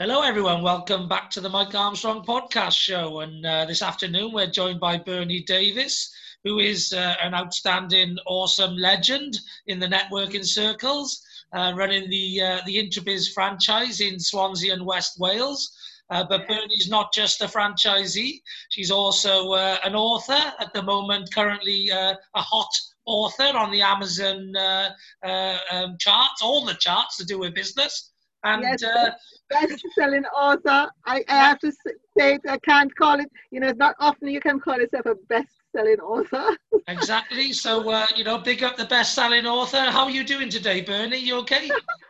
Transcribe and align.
Hello, 0.00 0.22
everyone. 0.22 0.62
Welcome 0.62 1.10
back 1.10 1.28
to 1.32 1.42
the 1.42 1.50
Mike 1.50 1.74
Armstrong 1.74 2.24
podcast 2.24 2.72
show. 2.72 3.20
And 3.20 3.44
uh, 3.44 3.66
this 3.66 3.82
afternoon, 3.82 4.32
we're 4.32 4.46
joined 4.46 4.80
by 4.80 4.96
Bernie 4.96 5.42
Davies, 5.42 6.10
who 6.42 6.58
is 6.58 6.94
uh, 6.94 7.16
an 7.22 7.34
outstanding, 7.34 8.16
awesome 8.24 8.78
legend 8.78 9.38
in 9.66 9.78
the 9.78 9.86
networking 9.86 10.42
circles, 10.42 11.22
uh, 11.52 11.74
running 11.76 12.08
the 12.08 12.40
uh, 12.40 12.60
the 12.64 12.76
Introbiz 12.76 13.30
franchise 13.30 14.00
in 14.00 14.18
Swansea 14.18 14.72
and 14.72 14.86
West 14.86 15.20
Wales. 15.20 15.70
Uh, 16.08 16.24
but 16.26 16.48
Bernie's 16.48 16.88
not 16.88 17.12
just 17.12 17.42
a 17.42 17.46
franchisee; 17.46 18.40
she's 18.70 18.90
also 18.90 19.52
uh, 19.52 19.76
an 19.84 19.94
author 19.94 20.54
at 20.60 20.72
the 20.72 20.82
moment. 20.82 21.28
Currently, 21.34 21.90
a 21.90 22.16
hot 22.34 22.72
author 23.04 23.54
on 23.54 23.70
the 23.70 23.82
Amazon 23.82 24.54
um, 24.56 25.98
charts, 25.98 26.40
all 26.40 26.64
the 26.64 26.72
charts 26.80 27.18
to 27.18 27.26
do 27.26 27.38
with 27.38 27.54
business. 27.54 28.09
And 28.42 28.62
yes, 28.62 28.82
uh, 28.82 29.10
best-selling 29.50 30.24
author. 30.26 30.90
I, 31.04 31.22
I 31.28 31.34
have 31.34 31.58
to 31.58 31.72
say 32.16 32.34
it, 32.34 32.40
I 32.48 32.58
can't 32.58 32.94
call 32.94 33.20
it. 33.20 33.30
You 33.50 33.60
know, 33.60 33.68
it's 33.68 33.78
not 33.78 33.96
often 34.00 34.28
you 34.28 34.40
can 34.40 34.58
call 34.58 34.78
yourself 34.78 35.06
a 35.06 35.14
best-selling 35.28 36.00
author. 36.00 36.56
exactly. 36.88 37.52
So, 37.52 37.90
uh, 37.90 38.06
you 38.16 38.24
know, 38.24 38.38
big 38.38 38.62
up 38.62 38.76
the 38.76 38.86
best-selling 38.86 39.46
author. 39.46 39.90
How 39.90 40.04
are 40.04 40.10
you 40.10 40.24
doing 40.24 40.48
today, 40.48 40.80
Bernie? 40.80 41.18
You 41.18 41.36
okay? 41.40 41.68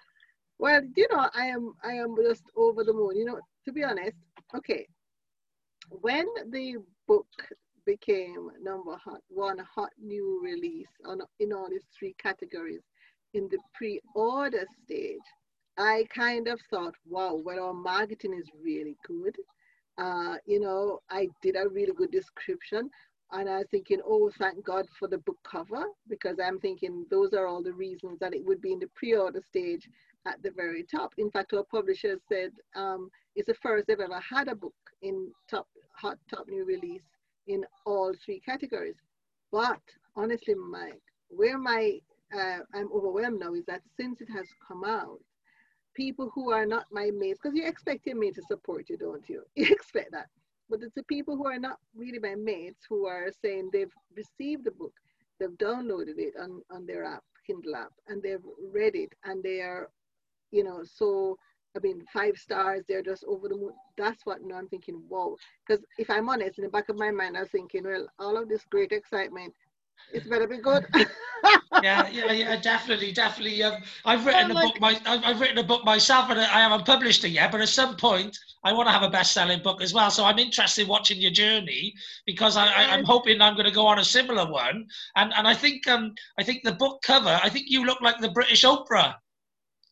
well, 0.58 0.82
you 0.96 1.06
know, 1.10 1.28
I 1.34 1.46
am. 1.46 1.74
I 1.82 1.95
am 1.95 2.14
just 2.22 2.44
over 2.56 2.84
the 2.84 2.92
moon. 2.92 3.16
You 3.16 3.24
know, 3.24 3.41
to 3.64 3.72
be 3.72 3.83
honest. 3.83 4.16
Okay, 4.56 4.86
when 5.91 6.27
the 6.50 6.77
book 7.06 7.27
became 7.86 8.50
number 8.62 8.97
hot, 8.97 9.20
one 9.28 9.58
hot 9.58 9.91
new 10.00 10.41
release 10.42 10.88
on 11.06 11.20
in 11.41 11.52
all 11.52 11.69
these 11.69 11.86
three 11.98 12.14
categories 12.22 12.83
in 13.34 13.48
the 13.48 13.58
pre-order 13.74 14.64
stage 14.84 15.19
I 15.79 16.05
kind 16.15 16.48
of 16.48 16.60
thought, 16.70 16.95
wow, 17.09 17.41
well, 17.42 17.65
our 17.65 17.74
marketing 17.74 18.34
is 18.34 18.48
really 18.62 18.97
good. 19.06 19.37
Uh, 19.98 20.36
you 20.47 20.61
know, 20.61 21.00
I 21.11 21.28
did 21.42 21.56
a 21.56 21.69
really 21.69 21.92
good 21.92 22.11
description. 22.11 22.91
And 23.33 23.48
I 23.48 23.58
was 23.58 23.67
thinking, 23.70 24.00
oh, 24.05 24.31
thank 24.39 24.64
God 24.64 24.86
for 24.98 25.06
the 25.06 25.19
book 25.19 25.39
cover, 25.48 25.84
because 26.09 26.39
I'm 26.44 26.59
thinking 26.59 27.06
those 27.11 27.33
are 27.33 27.47
all 27.47 27.62
the 27.62 27.72
reasons 27.72 28.19
that 28.19 28.34
it 28.34 28.44
would 28.44 28.61
be 28.61 28.72
in 28.72 28.81
the 28.81 28.91
pre 28.97 29.14
order 29.14 29.41
stage 29.47 29.89
at 30.27 30.42
the 30.42 30.50
very 30.50 30.83
top. 30.83 31.12
In 31.17 31.31
fact, 31.31 31.53
our 31.53 31.64
publisher 31.64 32.16
said 32.28 32.50
um, 32.75 33.09
it's 33.37 33.47
the 33.47 33.55
first 33.62 33.87
they've 33.87 34.00
ever 34.00 34.20
had 34.20 34.48
a 34.48 34.55
book 34.55 34.75
in 35.03 35.31
top 35.48 35.69
hot 35.94 36.19
top 36.28 36.47
new 36.48 36.64
release 36.64 37.03
in 37.47 37.64
all 37.87 38.12
three 38.25 38.41
categories. 38.41 38.97
But 39.53 39.81
honestly, 40.16 40.55
Mike, 40.55 41.03
where 41.28 41.59
my 41.59 41.98
uh, 42.34 42.59
I'm 42.75 42.92
overwhelmed 42.92 43.41
now 43.41 43.55
is 43.55 43.64
that 43.66 43.83
since 43.97 44.20
it 44.20 44.28
has 44.31 44.47
come 44.66 44.84
out, 44.84 45.20
people 46.01 46.31
who 46.34 46.51
are 46.51 46.65
not 46.65 46.87
my 46.91 47.11
mates, 47.15 47.39
because 47.43 47.55
you 47.55 47.67
expect 47.67 48.06
your 48.06 48.17
mate 48.17 48.34
to 48.34 48.43
support 48.43 48.89
you, 48.89 48.97
don't 48.97 49.29
you? 49.29 49.43
You 49.55 49.67
expect 49.70 50.12
that. 50.12 50.29
But 50.70 50.83
it's 50.83 50.95
the 50.95 51.03
people 51.03 51.37
who 51.37 51.47
are 51.47 51.59
not 51.59 51.79
really 51.95 52.19
my 52.19 52.37
mates 52.37 52.87
who 52.89 53.06
are 53.06 53.29
saying 53.43 53.69
they've 53.70 53.93
received 54.17 54.65
the 54.65 54.71
book, 54.71 54.95
they've 55.39 55.59
downloaded 55.59 56.17
it 56.17 56.34
on, 56.41 56.62
on 56.71 56.87
their 56.87 57.05
app, 57.05 57.25
Kindle 57.47 57.77
app, 57.77 57.93
and 58.09 58.23
they've 58.23 58.47
read 58.73 58.95
it, 58.95 59.12
and 59.25 59.43
they 59.43 59.61
are, 59.61 59.91
you 60.53 60.65
know, 60.65 60.81
so 60.84 61.37
I 61.77 61.78
mean, 61.81 62.03
five 62.12 62.37
stars, 62.37 62.83
they're 62.89 63.03
just 63.03 63.25
over 63.25 63.48
the 63.48 63.56
moon. 63.56 63.75
That's 63.97 64.25
what 64.27 64.43
now 64.43 64.56
I'm 64.56 64.69
thinking, 64.69 64.97
whoa. 65.09 65.37
Because 65.67 65.84
if 65.98 66.11
I'm 66.11 66.28
honest, 66.28 66.59
in 66.59 66.65
the 66.65 66.71
back 66.71 66.89
of 66.89 66.98
my 66.98 67.11
mind, 67.11 67.37
I 67.37 67.43
was 67.43 67.51
thinking, 67.51 67.84
well, 67.84 68.09
all 68.19 68.37
of 68.37 68.48
this 68.48 68.65
great 68.71 68.91
excitement, 68.91 69.55
it's 70.12 70.27
better 70.27 70.47
be 70.47 70.59
good. 70.59 70.87
yeah, 71.83 72.09
yeah, 72.09 72.33
yeah, 72.33 72.56
definitely, 72.61 73.12
definitely. 73.12 73.62
Um, 73.62 73.83
I've 74.05 74.27
written 74.27 74.51
a 74.51 74.55
book. 74.55 74.81
My, 74.81 75.01
I've 75.06 75.41
written 75.41 75.59
a 75.59 75.62
book 75.62 75.84
myself, 75.84 76.31
and 76.31 76.41
I 76.41 76.61
haven't 76.61 76.84
published 76.84 77.25
it 77.25 77.31
yet. 77.31 77.53
But 77.53 77.61
at 77.61 77.69
some 77.69 77.97
point, 77.97 78.37
I 78.65 78.73
want 78.73 78.89
to 78.89 78.93
have 78.93 79.03
a 79.03 79.11
best-selling 79.11 79.62
book 79.62 79.81
as 79.81 79.95
well. 79.95 80.11
So 80.11 80.25
I'm 80.25 80.39
interested 80.39 80.83
in 80.83 80.89
watching 80.89 81.21
your 81.21 81.31
journey 81.31 81.95
because 82.27 82.56
I, 82.56 82.67
I, 82.67 82.97
am 82.97 83.05
hoping 83.05 83.41
I'm 83.41 83.55
going 83.55 83.67
to 83.67 83.73
go 83.73 83.87
on 83.87 83.98
a 83.98 84.05
similar 84.05 84.50
one. 84.50 84.87
And 85.16 85.33
and 85.34 85.47
I 85.49 85.55
think 85.55 85.87
um 85.89 86.15
I 86.39 86.43
think 86.43 86.62
the 86.65 86.72
book 86.72 87.03
cover. 87.03 87.41
I 87.43 87.49
think 87.49 87.66
you 87.69 87.84
look 87.84 88.00
like 88.00 88.21
the 88.21 88.31
British 88.31 88.65
Oprah. 88.65 89.15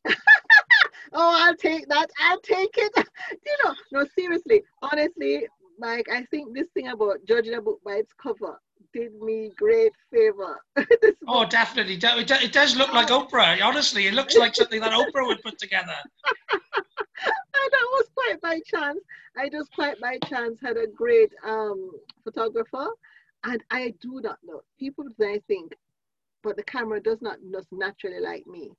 oh, 0.08 0.14
I'll 1.12 1.56
take 1.56 1.88
that. 1.88 2.10
I'll 2.20 2.40
take 2.40 2.74
it. 2.76 2.92
you 3.46 3.56
know, 3.64 3.74
no, 3.92 4.06
seriously, 4.16 4.62
honestly, 4.82 5.46
Mike, 5.78 6.06
I 6.12 6.24
think 6.24 6.54
this 6.54 6.68
thing 6.74 6.88
about 6.88 7.18
judging 7.26 7.54
a 7.54 7.62
book 7.62 7.80
by 7.84 7.94
its 7.94 8.12
cover 8.20 8.58
did 8.92 9.14
me 9.20 9.50
great 9.56 9.92
favor. 10.12 10.58
oh, 11.28 11.46
definitely. 11.46 11.98
It 12.00 12.52
does 12.52 12.76
look 12.76 12.92
like 12.92 13.08
Oprah. 13.08 13.62
Honestly, 13.62 14.06
it 14.06 14.14
looks 14.14 14.36
like 14.36 14.54
something 14.54 14.80
that 14.80 14.92
Oprah 14.92 15.26
would 15.26 15.42
put 15.42 15.58
together. 15.58 15.94
and 16.52 17.72
that 17.72 17.88
was 17.92 18.06
quite 18.14 18.40
by 18.40 18.60
chance. 18.66 19.00
I 19.36 19.48
just 19.48 19.72
quite 19.72 20.00
by 20.00 20.18
chance 20.26 20.58
had 20.62 20.76
a 20.76 20.86
great 20.86 21.32
um, 21.44 21.90
photographer, 22.24 22.88
and 23.44 23.62
I 23.70 23.94
do 24.00 24.20
not 24.22 24.38
know. 24.44 24.62
People 24.78 25.06
I 25.20 25.40
think, 25.46 25.72
but 26.42 26.56
the 26.56 26.64
camera 26.64 27.00
does 27.00 27.20
not 27.20 27.38
just 27.52 27.68
naturally 27.72 28.20
like 28.20 28.46
me. 28.46 28.70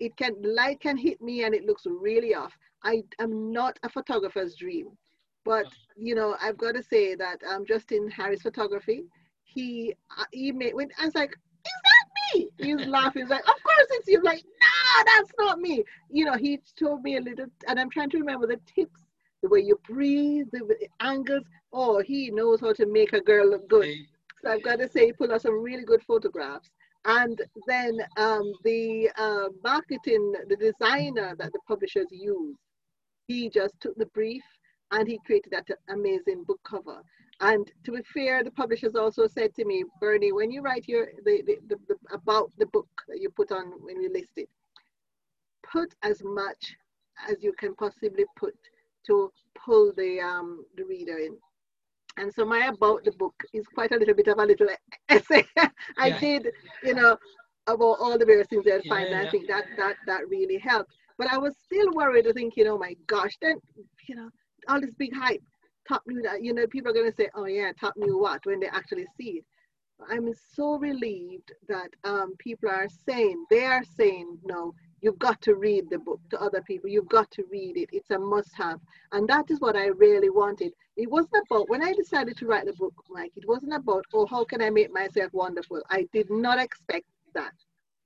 It 0.00 0.16
can 0.16 0.34
light 0.42 0.80
can 0.80 0.98
hit 0.98 1.20
me 1.22 1.44
and 1.44 1.54
it 1.54 1.64
looks 1.64 1.84
really 1.86 2.34
off. 2.34 2.52
I 2.84 3.02
am 3.18 3.52
not 3.52 3.78
a 3.82 3.88
photographer's 3.88 4.54
dream. 4.54 4.88
But 5.44 5.66
you 5.96 6.14
know, 6.14 6.36
I've 6.42 6.58
got 6.58 6.74
to 6.74 6.82
say 6.82 7.14
that 7.14 7.42
um, 7.44 7.64
Justin 7.66 8.10
Harris 8.10 8.42
Photography, 8.42 9.04
he 9.48 9.94
uh, 10.16 10.24
he 10.32 10.52
made 10.52 10.74
when 10.74 10.88
I 10.98 11.06
was 11.06 11.14
like, 11.14 11.30
is 11.30 11.72
that 11.88 12.38
me? 12.38 12.48
He's 12.58 12.86
laughing. 12.86 13.22
He's 13.22 13.30
like, 13.30 13.40
of 13.48 13.62
course 13.62 13.86
it's 13.90 14.08
you. 14.08 14.18
I'm 14.18 14.24
like, 14.24 14.44
nah, 14.44 15.04
that's 15.04 15.32
not 15.38 15.58
me. 15.58 15.84
You 16.10 16.26
know, 16.26 16.34
he 16.34 16.60
told 16.78 17.02
me 17.02 17.16
a 17.16 17.20
little, 17.20 17.46
and 17.66 17.80
I'm 17.80 17.90
trying 17.90 18.10
to 18.10 18.18
remember 18.18 18.46
the 18.46 18.60
tips, 18.74 19.00
the 19.42 19.48
way 19.48 19.60
you 19.60 19.80
breathe, 19.88 20.46
the 20.52 20.88
angles. 21.00 21.44
Oh, 21.72 22.00
he 22.00 22.30
knows 22.30 22.60
how 22.60 22.72
to 22.74 22.86
make 22.86 23.12
a 23.12 23.20
girl 23.20 23.50
look 23.50 23.68
good. 23.68 23.88
So 24.42 24.50
I've 24.50 24.62
got 24.62 24.78
to 24.78 24.88
say, 24.88 25.06
he 25.06 25.12
put 25.12 25.30
out 25.30 25.42
some 25.42 25.60
really 25.62 25.84
good 25.84 26.02
photographs. 26.02 26.70
And 27.04 27.40
then 27.66 27.98
um, 28.16 28.52
the 28.64 29.10
uh, 29.16 29.48
marketing, 29.64 30.34
the 30.48 30.56
designer 30.56 31.34
that 31.38 31.52
the 31.52 31.60
publishers 31.66 32.08
use, 32.10 32.56
he 33.26 33.48
just 33.48 33.74
took 33.80 33.96
the 33.96 34.06
brief 34.06 34.42
and 34.92 35.08
he 35.08 35.18
created 35.26 35.52
that 35.52 35.66
amazing 35.88 36.44
book 36.44 36.60
cover. 36.64 37.02
And 37.40 37.70
to 37.84 37.92
be 37.92 38.02
fair, 38.14 38.42
the 38.42 38.50
publishers 38.50 38.96
also 38.96 39.26
said 39.26 39.54
to 39.54 39.64
me, 39.64 39.84
Bernie, 40.00 40.32
when 40.32 40.50
you 40.50 40.60
write 40.60 40.88
your 40.88 41.06
the, 41.24 41.42
the, 41.46 41.58
the, 41.68 41.76
the, 41.88 41.96
about 42.12 42.50
the 42.58 42.66
book 42.66 42.88
that 43.08 43.20
you 43.20 43.30
put 43.30 43.52
on 43.52 43.72
when 43.80 44.00
you 44.00 44.12
list 44.12 44.32
it, 44.36 44.48
put 45.70 45.94
as 46.02 46.20
much 46.24 46.74
as 47.28 47.36
you 47.42 47.52
can 47.52 47.74
possibly 47.76 48.24
put 48.36 48.54
to 49.06 49.30
pull 49.54 49.92
the 49.96 50.20
um, 50.20 50.64
the 50.76 50.84
reader 50.84 51.18
in. 51.18 51.36
And 52.16 52.32
so 52.34 52.44
my 52.44 52.66
about 52.66 53.04
the 53.04 53.12
book 53.12 53.34
is 53.52 53.66
quite 53.68 53.92
a 53.92 53.96
little 53.96 54.14
bit 54.14 54.26
of 54.26 54.38
a 54.38 54.44
little 54.44 54.68
essay. 55.08 55.44
I 55.96 56.08
yeah. 56.08 56.18
did, 56.18 56.48
you 56.82 56.94
know, 56.94 57.16
about 57.68 57.98
all 58.00 58.18
the 58.18 58.24
various 58.24 58.48
things 58.48 58.64
that 58.64 58.82
I 58.84 58.88
find. 58.88 59.10
Yeah, 59.10 59.22
yeah. 59.22 59.28
I 59.28 59.30
think 59.30 59.46
that 59.46 59.64
that 59.76 59.96
that 60.06 60.28
really 60.28 60.58
helped. 60.58 60.90
But 61.18 61.32
I 61.32 61.38
was 61.38 61.56
still 61.58 61.90
worried, 61.92 62.26
thinking, 62.34 62.66
oh 62.66 62.78
my 62.78 62.96
gosh, 63.06 63.36
then 63.40 63.60
you 64.08 64.16
know, 64.16 64.30
all 64.68 64.80
this 64.80 64.94
big 64.94 65.14
hype 65.14 65.42
top 65.88 66.02
new 66.06 66.22
you 66.40 66.52
know 66.52 66.66
people 66.66 66.90
are 66.90 66.94
going 66.94 67.10
to 67.10 67.16
say 67.16 67.28
oh 67.34 67.46
yeah 67.46 67.72
top 67.80 67.94
new 67.96 68.18
what? 68.18 68.44
when 68.44 68.60
they 68.60 68.66
actually 68.66 69.06
see 69.16 69.38
it. 69.38 69.44
I'm 70.08 70.32
so 70.54 70.78
relieved 70.78 71.52
that 71.68 71.90
um, 72.04 72.36
people 72.38 72.68
are 72.68 72.86
saying 73.08 73.46
they 73.50 73.64
are 73.64 73.82
saying 73.96 74.38
no 74.44 74.74
you've 75.00 75.18
got 75.18 75.40
to 75.42 75.54
read 75.54 75.88
the 75.90 75.98
book 75.98 76.20
to 76.30 76.40
other 76.40 76.60
people. 76.62 76.90
You've 76.90 77.08
got 77.08 77.30
to 77.32 77.44
read 77.52 77.76
it. 77.76 77.88
It's 77.92 78.10
a 78.10 78.18
must 78.18 78.52
have 78.54 78.80
and 79.12 79.28
that 79.28 79.50
is 79.50 79.60
what 79.60 79.76
i 79.76 79.86
really 79.86 80.30
wanted. 80.30 80.72
It 80.96 81.10
wasn't 81.10 81.44
about 81.50 81.70
when 81.70 81.82
i 81.82 81.92
decided 81.94 82.36
to 82.38 82.46
write 82.46 82.66
the 82.66 82.74
book 82.74 82.94
mike 83.08 83.32
it 83.36 83.48
wasn't 83.48 83.74
about 83.74 84.04
oh 84.12 84.26
how 84.26 84.44
can 84.44 84.60
i 84.60 84.70
make 84.70 84.92
myself 84.92 85.32
wonderful? 85.32 85.82
I 85.88 86.06
did 86.12 86.30
not 86.30 86.58
expect 86.60 87.06
that. 87.34 87.54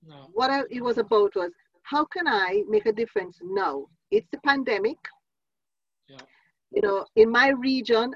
No. 0.04 0.28
what 0.32 0.50
I, 0.50 0.62
it 0.70 0.82
was 0.82 0.98
about 0.98 1.34
was 1.36 1.52
how 1.82 2.04
can 2.04 2.26
i 2.26 2.62
make 2.68 2.86
a 2.86 2.92
difference 2.92 3.38
now? 3.42 3.86
It's 4.10 4.28
the 4.30 4.38
pandemic. 4.38 4.98
Yeah 6.08 6.18
you 6.72 6.82
know, 6.82 7.04
in 7.16 7.30
my 7.30 7.48
region, 7.48 8.14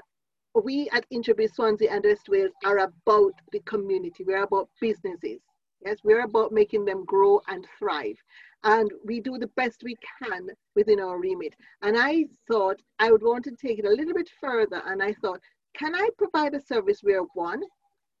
we 0.63 0.89
at 0.91 1.05
Introbiz 1.11 1.53
Swansea 1.53 1.91
and 1.91 2.03
West 2.03 2.29
Wales 2.29 2.51
are 2.65 2.79
about 2.79 3.33
the 3.51 3.59
community. 3.65 4.23
We're 4.23 4.43
about 4.43 4.69
businesses. 4.81 5.39
Yes, 5.85 5.97
we're 6.03 6.23
about 6.23 6.51
making 6.51 6.85
them 6.85 7.05
grow 7.05 7.39
and 7.47 7.65
thrive. 7.77 8.17
And 8.63 8.91
we 9.05 9.19
do 9.19 9.37
the 9.37 9.51
best 9.55 9.83
we 9.83 9.95
can 10.19 10.49
within 10.75 10.99
our 10.99 11.19
remit. 11.19 11.53
And 11.83 11.95
I 11.95 12.25
thought 12.47 12.81
I 12.97 13.11
would 13.11 13.21
want 13.21 13.43
to 13.45 13.51
take 13.51 13.77
it 13.77 13.85
a 13.85 13.91
little 13.91 14.15
bit 14.15 14.29
further. 14.41 14.81
And 14.85 15.03
I 15.03 15.13
thought, 15.21 15.39
can 15.75 15.93
I 15.93 16.09
provide 16.17 16.55
a 16.55 16.61
service 16.61 17.01
where 17.03 17.21
one, 17.35 17.61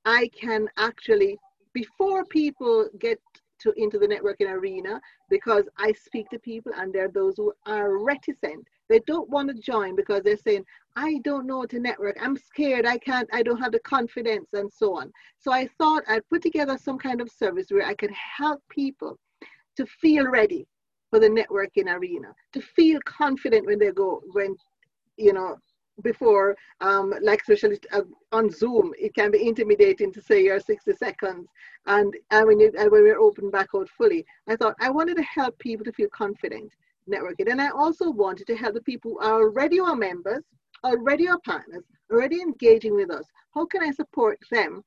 I 0.05 0.29
can 0.39 0.67
actually, 0.77 1.37
before 1.73 2.23
people 2.25 2.87
get 2.99 3.19
to 3.61 3.73
into 3.75 3.97
the 3.97 4.07
networking 4.07 4.51
arena, 4.51 5.01
because 5.31 5.63
I 5.79 5.91
speak 5.93 6.29
to 6.29 6.39
people 6.39 6.71
and 6.77 6.93
there 6.93 7.05
are 7.05 7.11
those 7.11 7.37
who 7.37 7.51
are 7.65 7.97
reticent 7.97 8.67
they 8.89 8.99
don't 9.07 9.29
want 9.29 9.49
to 9.49 9.55
join 9.55 9.95
because 9.95 10.23
they're 10.23 10.37
saying, 10.37 10.63
I 10.95 11.19
don't 11.23 11.45
know 11.47 11.61
how 11.61 11.65
to 11.67 11.79
network. 11.79 12.17
I'm 12.21 12.37
scared. 12.37 12.85
I 12.85 12.97
can't, 12.97 13.29
I 13.33 13.43
don't 13.43 13.61
have 13.61 13.71
the 13.71 13.79
confidence 13.79 14.49
and 14.53 14.71
so 14.71 14.97
on. 14.97 15.11
So 15.37 15.51
I 15.51 15.67
thought 15.77 16.03
I'd 16.07 16.27
put 16.29 16.41
together 16.41 16.77
some 16.77 16.97
kind 16.97 17.21
of 17.21 17.29
service 17.29 17.67
where 17.69 17.85
I 17.85 17.93
could 17.93 18.11
help 18.11 18.61
people 18.69 19.17
to 19.77 19.85
feel 19.85 20.27
ready. 20.27 20.67
for 21.09 21.19
the 21.19 21.29
networking 21.29 21.87
arena 21.87 22.33
to 22.53 22.61
feel 22.61 22.99
confident 23.05 23.65
when 23.65 23.79
they 23.79 23.91
go 23.91 24.21
when 24.33 24.55
you 25.17 25.33
know 25.33 25.57
before 26.03 26.55
um, 26.81 27.13
like 27.21 27.41
especially 27.41 27.79
uh, 27.91 28.01
on 28.31 28.49
zoom 28.51 28.93
it 28.99 29.15
can 29.15 29.31
be 29.31 29.47
intimidating 29.47 30.11
to 30.13 30.21
say 30.21 30.43
your 30.43 30.59
60 30.59 30.93
seconds 30.93 31.47
and, 31.87 32.13
and 32.31 32.47
when 32.47 32.59
you 32.59 32.71
and 32.77 32.91
when 32.91 33.03
we're 33.03 33.19
open 33.19 33.49
back 33.49 33.69
out 33.75 33.89
fully 33.89 34.25
i 34.47 34.55
thought 34.55 34.75
i 34.79 34.89
wanted 34.89 35.15
to 35.17 35.23
help 35.23 35.57
people 35.59 35.83
to 35.85 35.91
feel 35.93 36.09
confident 36.09 36.71
networking 37.09 37.49
and 37.49 37.61
i 37.61 37.69
also 37.69 38.09
wanted 38.09 38.45
to 38.47 38.55
help 38.55 38.73
the 38.73 38.81
people 38.81 39.11
who 39.11 39.19
are 39.19 39.41
already 39.41 39.79
our 39.79 39.95
members 39.95 40.43
already 40.83 41.27
our 41.27 41.39
partners 41.45 41.83
already 42.11 42.41
engaging 42.41 42.95
with 42.95 43.11
us. 43.11 43.25
How 43.53 43.65
can 43.65 43.83
i 43.83 43.91
support 43.91 44.39
them 44.51 44.83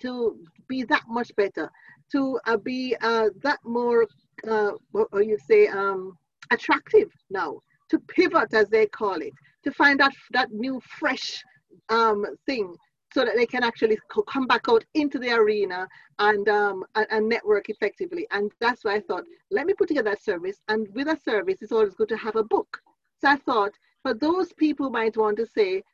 to 0.00 0.38
be 0.68 0.82
that 0.84 1.04
much 1.08 1.30
better 1.36 1.70
to 2.12 2.38
uh, 2.46 2.56
be 2.56 2.96
uh, 3.00 3.28
that 3.42 3.58
more 3.64 4.06
uh, 4.48 4.72
what 4.92 5.08
you 5.26 5.38
say, 5.46 5.68
um, 5.68 6.16
attractive 6.50 7.10
now, 7.30 7.60
to 7.88 7.98
pivot 7.98 8.52
as 8.54 8.68
they 8.68 8.86
call 8.86 9.16
it, 9.16 9.32
to 9.62 9.72
find 9.72 10.00
that, 10.00 10.12
that 10.32 10.52
new 10.52 10.80
fresh 10.98 11.42
um, 11.88 12.24
thing 12.46 12.74
so 13.14 13.24
that 13.24 13.36
they 13.36 13.46
can 13.46 13.62
actually 13.62 13.96
come 14.28 14.46
back 14.48 14.68
out 14.68 14.84
into 14.94 15.20
the 15.20 15.30
arena 15.30 15.86
and, 16.18 16.48
um, 16.48 16.84
and, 16.96 17.06
and, 17.10 17.28
network 17.28 17.68
effectively. 17.68 18.26
And 18.32 18.50
that's 18.60 18.84
why 18.84 18.96
I 18.96 19.00
thought, 19.00 19.22
let 19.52 19.66
me 19.66 19.72
put 19.72 19.86
together 19.86 20.12
a 20.12 20.20
service. 20.20 20.60
And 20.66 20.88
with 20.94 21.06
a 21.06 21.16
service, 21.24 21.62
it's 21.62 21.70
always 21.70 21.94
good 21.94 22.08
to 22.08 22.16
have 22.16 22.34
a 22.34 22.42
book. 22.42 22.80
So 23.20 23.28
I 23.28 23.36
thought, 23.36 23.70
for 24.02 24.14
those 24.14 24.52
people 24.54 24.90
might 24.90 25.16
want 25.16 25.36
to 25.36 25.46
say, 25.46 25.84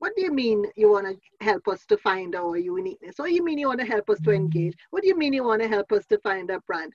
what 0.00 0.16
do 0.16 0.22
you 0.22 0.32
mean 0.32 0.66
you 0.74 0.90
want 0.90 1.06
to 1.06 1.44
help 1.44 1.68
us 1.68 1.86
to 1.86 1.96
find 1.96 2.34
our 2.34 2.56
uniqueness? 2.56 3.14
What 3.18 3.28
do 3.28 3.34
you 3.34 3.44
mean 3.44 3.58
you 3.58 3.68
want 3.68 3.80
to 3.80 3.86
help 3.86 4.10
us 4.10 4.20
to 4.22 4.32
engage? 4.32 4.74
What 4.90 5.02
do 5.02 5.08
you 5.08 5.16
mean 5.16 5.32
you 5.32 5.44
want 5.44 5.62
to 5.62 5.68
help 5.68 5.92
us 5.92 6.04
to 6.06 6.18
find 6.18 6.50
a 6.50 6.58
brand? 6.66 6.92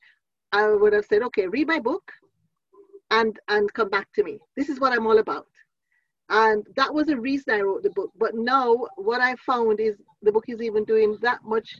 I 0.52 0.68
would 0.68 0.92
have 0.92 1.06
said, 1.06 1.24
okay, 1.24 1.48
read 1.48 1.68
my 1.68 1.80
book 1.80 2.12
and 3.12 3.40
and 3.48 3.74
come 3.74 3.90
back 3.90 4.08
to 4.16 4.24
me. 4.24 4.40
This 4.58 4.70
is 4.70 4.80
what 4.80 4.92
I'm 4.94 5.08
all 5.08 5.20
about. 5.20 5.48
And 6.30 6.64
that 6.76 6.94
was 6.94 7.08
the 7.08 7.20
reason 7.20 7.54
I 7.54 7.62
wrote 7.62 7.84
the 7.84 7.90
book. 7.90 8.12
But 8.18 8.36
now 8.36 8.88
what 8.96 9.22
I 9.22 9.36
found 9.36 9.80
is 9.80 9.96
the 10.22 10.31
book 10.31 10.46
is 10.48 10.62
even 10.62 10.86
doing 10.86 11.18
that 11.22 11.40
much 11.44 11.76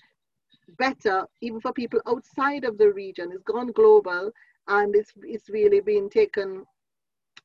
better, 0.78 1.25
even 1.42 1.62
for 1.62 1.72
people 1.72 2.01
outside 2.07 2.63
of 2.63 2.78
the 2.78 2.92
region. 2.92 3.31
It's 3.31 3.44
gone 3.44 3.72
global 3.72 4.31
and 4.68 4.96
it's 4.96 5.12
it's 5.24 5.50
really 5.50 5.81
been 5.81 6.10
taken, 6.10 6.66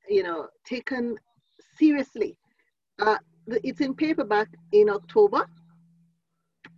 you 0.09 0.23
know, 0.23 0.49
taken 0.67 1.17
seriously. 1.77 2.37
Uh, 2.99 3.19
it's 3.49 3.81
in 3.81 3.95
paperback 3.95 4.49
in 4.73 4.89
October. 4.89 5.47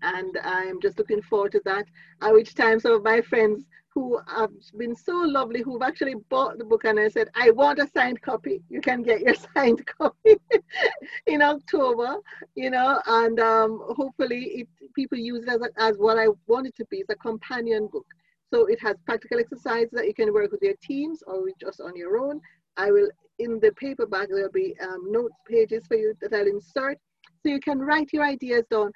And 0.02 0.36
I'm 0.42 0.80
just 0.80 0.98
looking 0.98 1.22
forward 1.22 1.52
to 1.52 1.62
that. 1.64 1.86
At 2.20 2.32
which 2.32 2.54
time 2.54 2.80
some 2.80 2.92
of 2.92 3.02
my 3.04 3.20
friends 3.20 3.64
who 3.96 4.20
have 4.28 4.50
been 4.76 4.94
so 4.94 5.16
lovely 5.24 5.62
who've 5.62 5.80
actually 5.80 6.16
bought 6.28 6.58
the 6.58 6.64
book 6.64 6.84
and 6.84 7.00
I 7.00 7.08
said, 7.08 7.30
I 7.34 7.50
want 7.50 7.78
a 7.78 7.88
signed 7.88 8.20
copy. 8.20 8.60
You 8.68 8.82
can 8.82 9.02
get 9.02 9.22
your 9.22 9.34
signed 9.54 9.86
copy 9.86 10.36
in 11.26 11.40
October, 11.40 12.18
you 12.54 12.68
know, 12.68 13.00
and 13.06 13.40
um, 13.40 13.82
hopefully 13.96 14.42
it, 14.58 14.68
people 14.94 15.16
use 15.16 15.44
it 15.44 15.48
as, 15.48 15.62
a, 15.62 15.82
as 15.82 15.96
what 15.96 16.18
I 16.18 16.26
want 16.46 16.66
it 16.66 16.76
to 16.76 16.84
be. 16.90 16.98
It's 16.98 17.08
a 17.08 17.14
companion 17.14 17.88
book. 17.90 18.04
So 18.52 18.66
it 18.66 18.78
has 18.82 18.96
practical 19.06 19.40
exercises 19.40 19.88
that 19.92 20.06
you 20.06 20.12
can 20.12 20.30
work 20.30 20.52
with 20.52 20.60
your 20.60 20.76
teams 20.82 21.22
or 21.26 21.46
just 21.58 21.80
on 21.80 21.96
your 21.96 22.18
own. 22.18 22.42
I 22.76 22.90
will, 22.90 23.08
in 23.38 23.58
the 23.60 23.72
paperback, 23.78 24.28
there'll 24.28 24.52
be 24.52 24.74
um, 24.82 25.10
notes 25.10 25.36
pages 25.48 25.86
for 25.86 25.96
you 25.96 26.14
that 26.20 26.34
I'll 26.34 26.46
insert. 26.46 26.98
So 27.42 27.48
you 27.48 27.60
can 27.60 27.78
write 27.78 28.12
your 28.12 28.26
ideas 28.26 28.64
down 28.70 28.92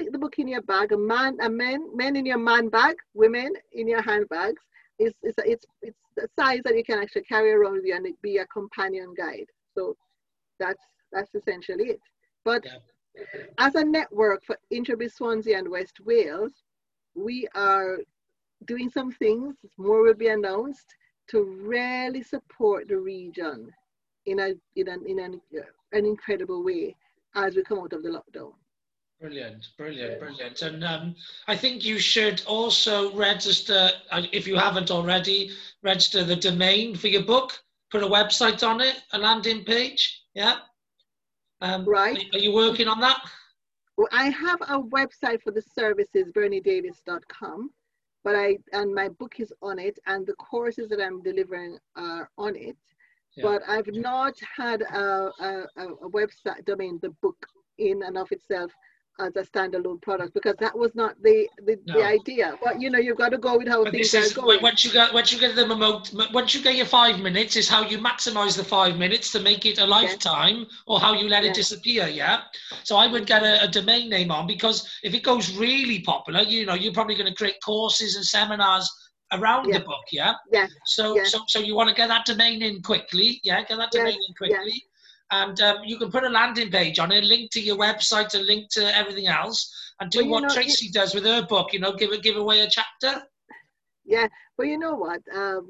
stick 0.00 0.12
the 0.12 0.18
book 0.18 0.38
in 0.38 0.48
your 0.48 0.62
bag. 0.62 0.92
A 0.92 0.96
man, 0.96 1.36
a 1.42 1.48
men, 1.48 1.88
men 1.94 2.16
in 2.16 2.26
your 2.26 2.38
man 2.38 2.68
bag, 2.68 2.96
women 3.14 3.52
in 3.72 3.88
your 3.88 4.02
handbags. 4.02 4.62
It's 4.98 5.16
it's 5.22 5.38
it's 5.44 5.66
it's 5.82 5.98
the 6.16 6.28
size 6.38 6.60
that 6.64 6.76
you 6.76 6.84
can 6.84 6.98
actually 6.98 7.22
carry 7.22 7.52
around 7.52 7.74
with 7.74 7.84
you 7.84 7.94
and 7.94 8.06
be 8.22 8.38
a 8.38 8.46
companion 8.46 9.14
guide. 9.16 9.46
So 9.74 9.96
that's 10.58 10.82
that's 11.12 11.34
essentially 11.34 11.84
it. 11.84 12.00
But 12.44 12.64
yeah. 12.64 13.24
as 13.58 13.74
a 13.74 13.84
network 13.84 14.44
for 14.44 14.56
Introbi 14.72 15.10
Swansea 15.10 15.58
and 15.58 15.68
West 15.68 16.00
Wales, 16.04 16.52
we 17.14 17.48
are 17.54 17.98
doing 18.66 18.90
some 18.90 19.10
things. 19.12 19.56
More 19.78 20.02
will 20.02 20.14
be 20.14 20.28
announced 20.28 20.94
to 21.30 21.42
really 21.42 22.22
support 22.22 22.88
the 22.88 22.98
region 22.98 23.70
in 24.26 24.38
a 24.40 24.54
in 24.76 24.88
an 24.88 25.04
in 25.06 25.18
an, 25.18 25.40
uh, 25.56 25.62
an 25.92 26.04
incredible 26.04 26.62
way 26.62 26.96
as 27.34 27.54
we 27.54 27.62
come 27.62 27.78
out 27.78 27.92
of 27.92 28.02
the 28.02 28.10
lockdown. 28.10 28.52
Brilliant, 29.20 29.68
brilliant, 29.76 30.18
brilliant. 30.18 30.62
And 30.62 30.82
um, 30.82 31.14
I 31.46 31.54
think 31.54 31.84
you 31.84 31.98
should 31.98 32.42
also 32.46 33.14
register, 33.14 33.90
uh, 34.10 34.22
if 34.32 34.46
you 34.46 34.56
haven't 34.56 34.90
already, 34.90 35.50
register 35.82 36.24
the 36.24 36.36
domain 36.36 36.96
for 36.96 37.08
your 37.08 37.22
book, 37.22 37.52
put 37.90 38.02
a 38.02 38.06
website 38.06 38.66
on 38.66 38.80
it, 38.80 39.02
a 39.12 39.18
landing 39.18 39.62
page. 39.62 40.22
Yeah. 40.34 40.56
Um, 41.60 41.84
right. 41.84 42.16
Are, 42.16 42.38
are 42.38 42.40
you 42.40 42.54
working 42.54 42.88
on 42.88 42.98
that? 43.00 43.20
Well, 43.98 44.08
I 44.10 44.30
have 44.30 44.62
a 44.62 44.80
website 44.80 45.42
for 45.42 45.50
the 45.50 45.60
services, 45.60 46.32
berniedavies.com, 46.34 47.70
but 48.24 48.34
I, 48.34 48.56
and 48.72 48.94
my 48.94 49.10
book 49.10 49.34
is 49.38 49.52
on 49.60 49.78
it, 49.78 49.98
and 50.06 50.26
the 50.26 50.32
courses 50.34 50.88
that 50.88 51.00
I'm 51.02 51.22
delivering 51.22 51.76
are 51.94 52.30
on 52.38 52.56
it. 52.56 52.78
Yeah. 53.36 53.42
But 53.42 53.62
I've 53.68 53.92
not 53.92 54.40
had 54.56 54.80
a, 54.80 55.30
a, 55.40 55.64
a 55.76 56.08
website 56.08 56.64
domain, 56.64 56.98
the 57.02 57.10
book 57.20 57.46
in 57.76 58.02
and 58.02 58.16
of 58.16 58.32
itself 58.32 58.72
Uh, 59.20 59.26
as 59.26 59.36
a 59.36 59.50
standalone 59.50 60.00
product 60.00 60.34
because 60.34 60.54
that 60.58 60.76
was 60.76 60.94
not 60.94 61.14
the 61.22 61.48
the, 61.66 61.78
no. 61.86 61.94
the 61.94 62.04
idea. 62.04 62.58
But 62.62 62.80
you 62.80 62.90
know, 62.90 62.98
you've 62.98 63.18
got 63.18 63.30
to 63.30 63.38
go 63.38 63.58
with 63.58 63.68
how 63.68 63.84
but 63.84 63.92
things 63.92 64.14
is, 64.14 64.32
are 64.32 64.40
going. 64.40 64.62
Once 64.62 64.84
you 64.84 64.92
get 64.92 65.12
once 65.12 65.32
you 65.32 65.38
get 65.38 65.54
the 65.56 65.66
remote, 65.66 66.12
once 66.32 66.54
you 66.54 66.62
get 66.62 66.76
your 66.76 66.86
five 66.86 67.20
minutes, 67.20 67.56
is 67.56 67.68
how 67.68 67.82
you 67.82 67.98
maximize 67.98 68.56
the 68.56 68.64
five 68.64 68.96
minutes 68.98 69.32
to 69.32 69.40
make 69.40 69.66
it 69.66 69.78
a 69.78 69.86
lifetime, 69.86 70.66
or 70.86 71.00
how 71.00 71.12
you 71.12 71.28
let 71.28 71.44
it 71.44 71.54
disappear. 71.54 72.08
Yeah. 72.08 72.42
So 72.84 72.96
I 72.96 73.06
would 73.06 73.26
get 73.26 73.42
a, 73.42 73.64
a, 73.64 73.68
domain 73.68 74.08
name 74.08 74.30
on 74.30 74.46
because 74.46 74.88
if 75.02 75.14
it 75.14 75.22
goes 75.22 75.56
really 75.56 76.00
popular, 76.00 76.42
you 76.42 76.66
know, 76.66 76.74
you're 76.74 76.92
probably 76.92 77.14
going 77.14 77.30
to 77.30 77.34
create 77.34 77.56
courses 77.64 78.16
and 78.16 78.24
seminars 78.24 78.88
around 79.32 79.72
the 79.72 79.80
book. 79.80 80.04
Yeah. 80.12 80.34
Yeah. 80.52 80.66
So 80.86 81.16
yeah. 81.16 81.24
so 81.24 81.40
so 81.48 81.58
you 81.58 81.74
want 81.74 81.88
to 81.88 81.94
get 81.94 82.08
that 82.08 82.24
domain 82.26 82.62
in 82.62 82.82
quickly. 82.82 83.40
Yeah. 83.44 83.62
Get 83.64 83.78
that 83.78 83.90
domain 83.90 84.18
in 84.28 84.34
quickly 84.34 84.84
and 85.30 85.60
um, 85.60 85.78
you 85.84 85.98
can 85.98 86.10
put 86.10 86.24
a 86.24 86.28
landing 86.28 86.70
page 86.70 86.98
on 86.98 87.12
it, 87.12 87.24
link 87.24 87.50
to 87.52 87.60
your 87.60 87.76
website, 87.76 88.34
a 88.34 88.38
link 88.38 88.68
to 88.70 88.96
everything 88.96 89.28
else, 89.28 89.92
and 90.00 90.10
do 90.10 90.28
well, 90.28 90.42
what 90.42 90.52
Tracy 90.52 90.90
does 90.90 91.14
with 91.14 91.24
her 91.24 91.46
book. 91.46 91.72
You 91.72 91.80
know, 91.80 91.92
give 91.92 92.10
give 92.22 92.36
away 92.36 92.60
a 92.60 92.68
chapter. 92.68 93.22
Yeah, 94.04 94.26
well, 94.58 94.66
you 94.66 94.78
know 94.78 94.94
what, 94.94 95.20
um, 95.34 95.68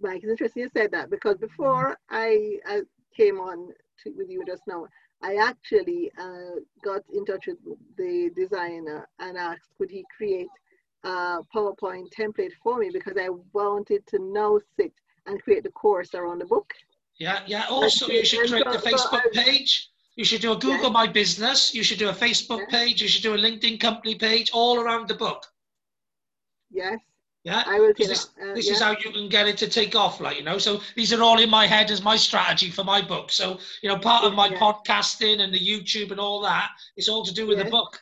Mike, 0.00 0.22
it's 0.22 0.30
interesting 0.30 0.64
you 0.64 0.70
said 0.72 0.90
that 0.90 1.10
because 1.10 1.36
before 1.36 1.96
I, 2.10 2.56
I 2.66 2.80
came 3.16 3.38
on 3.38 3.68
to, 4.02 4.10
with 4.16 4.28
you 4.28 4.42
just 4.44 4.62
now, 4.66 4.86
I 5.22 5.36
actually 5.36 6.10
uh, 6.18 6.60
got 6.84 7.02
in 7.12 7.24
touch 7.24 7.46
with 7.46 7.58
the 7.96 8.30
designer 8.34 9.08
and 9.20 9.38
asked 9.38 9.68
could 9.76 9.90
he 9.90 10.04
create 10.16 10.48
a 11.04 11.38
PowerPoint 11.54 12.06
template 12.18 12.52
for 12.62 12.78
me 12.78 12.90
because 12.92 13.16
I 13.16 13.28
wanted 13.52 14.04
to 14.08 14.18
now 14.18 14.58
sit 14.76 14.92
and 15.26 15.40
create 15.42 15.62
the 15.62 15.70
course 15.70 16.14
around 16.14 16.40
the 16.40 16.46
book. 16.46 16.72
Yeah, 17.18 17.40
yeah. 17.46 17.66
Also, 17.68 18.06
you 18.08 18.24
should 18.24 18.48
create 18.48 18.64
the 18.64 18.78
Facebook 18.78 19.32
page. 19.32 19.90
You 20.14 20.24
should 20.24 20.40
do 20.40 20.52
a 20.52 20.56
Google 20.56 20.84
yeah. 20.84 21.00
My 21.00 21.06
Business. 21.06 21.74
You 21.74 21.82
should 21.82 21.98
do 21.98 22.08
a 22.08 22.12
Facebook 22.12 22.60
yeah. 22.60 22.78
page. 22.78 23.02
You 23.02 23.08
should 23.08 23.22
do 23.22 23.34
a 23.34 23.38
LinkedIn 23.38 23.80
company 23.80 24.14
page 24.14 24.50
all 24.52 24.80
around 24.80 25.08
the 25.08 25.14
book. 25.14 25.46
Yes. 26.70 26.98
Yeah, 27.44 27.62
I 27.66 27.78
will 27.78 27.92
this, 27.96 28.30
uh, 28.42 28.46
yeah. 28.48 28.54
is 28.56 28.80
how 28.80 28.90
you 28.90 29.10
can 29.12 29.28
get 29.28 29.46
it 29.48 29.56
to 29.58 29.68
take 29.68 29.94
off, 29.94 30.20
like 30.20 30.36
you 30.36 30.42
know. 30.42 30.58
So 30.58 30.82
these 30.96 31.12
are 31.12 31.22
all 31.22 31.38
in 31.38 31.48
my 31.48 31.66
head 31.66 31.90
as 31.90 32.02
my 32.02 32.16
strategy 32.16 32.70
for 32.70 32.84
my 32.84 33.00
book. 33.00 33.30
So 33.30 33.58
you 33.80 33.88
know, 33.88 33.96
part 33.96 34.24
of 34.24 34.34
my 34.34 34.50
podcasting 34.50 35.40
and 35.40 35.54
the 35.54 35.58
YouTube 35.58 36.10
and 36.10 36.20
all 36.20 36.42
that, 36.42 36.70
it's 36.96 37.08
all 37.08 37.24
to 37.24 37.32
do 37.32 37.46
with 37.46 37.58
the 37.58 37.64
book 37.64 37.98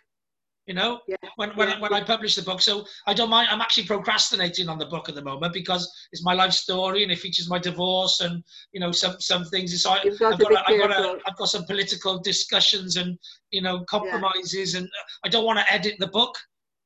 you 0.66 0.74
know 0.74 1.00
yeah. 1.06 1.16
when 1.36 1.50
when, 1.50 1.68
yeah. 1.68 1.80
when 1.80 1.92
i 1.92 2.02
publish 2.02 2.34
the 2.34 2.42
book. 2.42 2.60
So 2.60 2.84
i 3.06 3.14
don't 3.14 3.30
mind 3.30 3.48
i'm 3.50 3.60
actually 3.60 3.86
procrastinating 3.86 4.68
on 4.68 4.78
the 4.78 4.86
book 4.86 5.08
at 5.08 5.14
the 5.14 5.22
moment 5.22 5.52
because 5.52 5.90
it's 6.12 6.24
my 6.24 6.34
life 6.34 6.52
story 6.52 7.02
and 7.02 7.12
it 7.12 7.18
features 7.18 7.48
my 7.48 7.58
divorce 7.58 8.20
and 8.20 8.42
you 8.72 8.80
know 8.80 8.92
some 8.92 9.16
some 9.20 9.44
things. 9.44 9.72
It's 9.72 9.86
like 9.86 10.04
I've, 10.04 10.18
got, 10.18 10.68
I've, 10.68 10.78
got 10.78 10.90
a, 10.90 11.18
I've 11.26 11.36
got 11.36 11.48
some 11.48 11.64
political 11.64 12.18
discussions 12.20 12.96
and 12.96 13.18
you 13.50 13.62
know 13.62 13.84
compromises 13.88 14.74
yeah. 14.74 14.80
and 14.80 14.88
i 15.24 15.28
don't 15.28 15.44
want 15.44 15.58
to 15.58 15.72
edit 15.72 15.94
the 15.98 16.08
book 16.08 16.34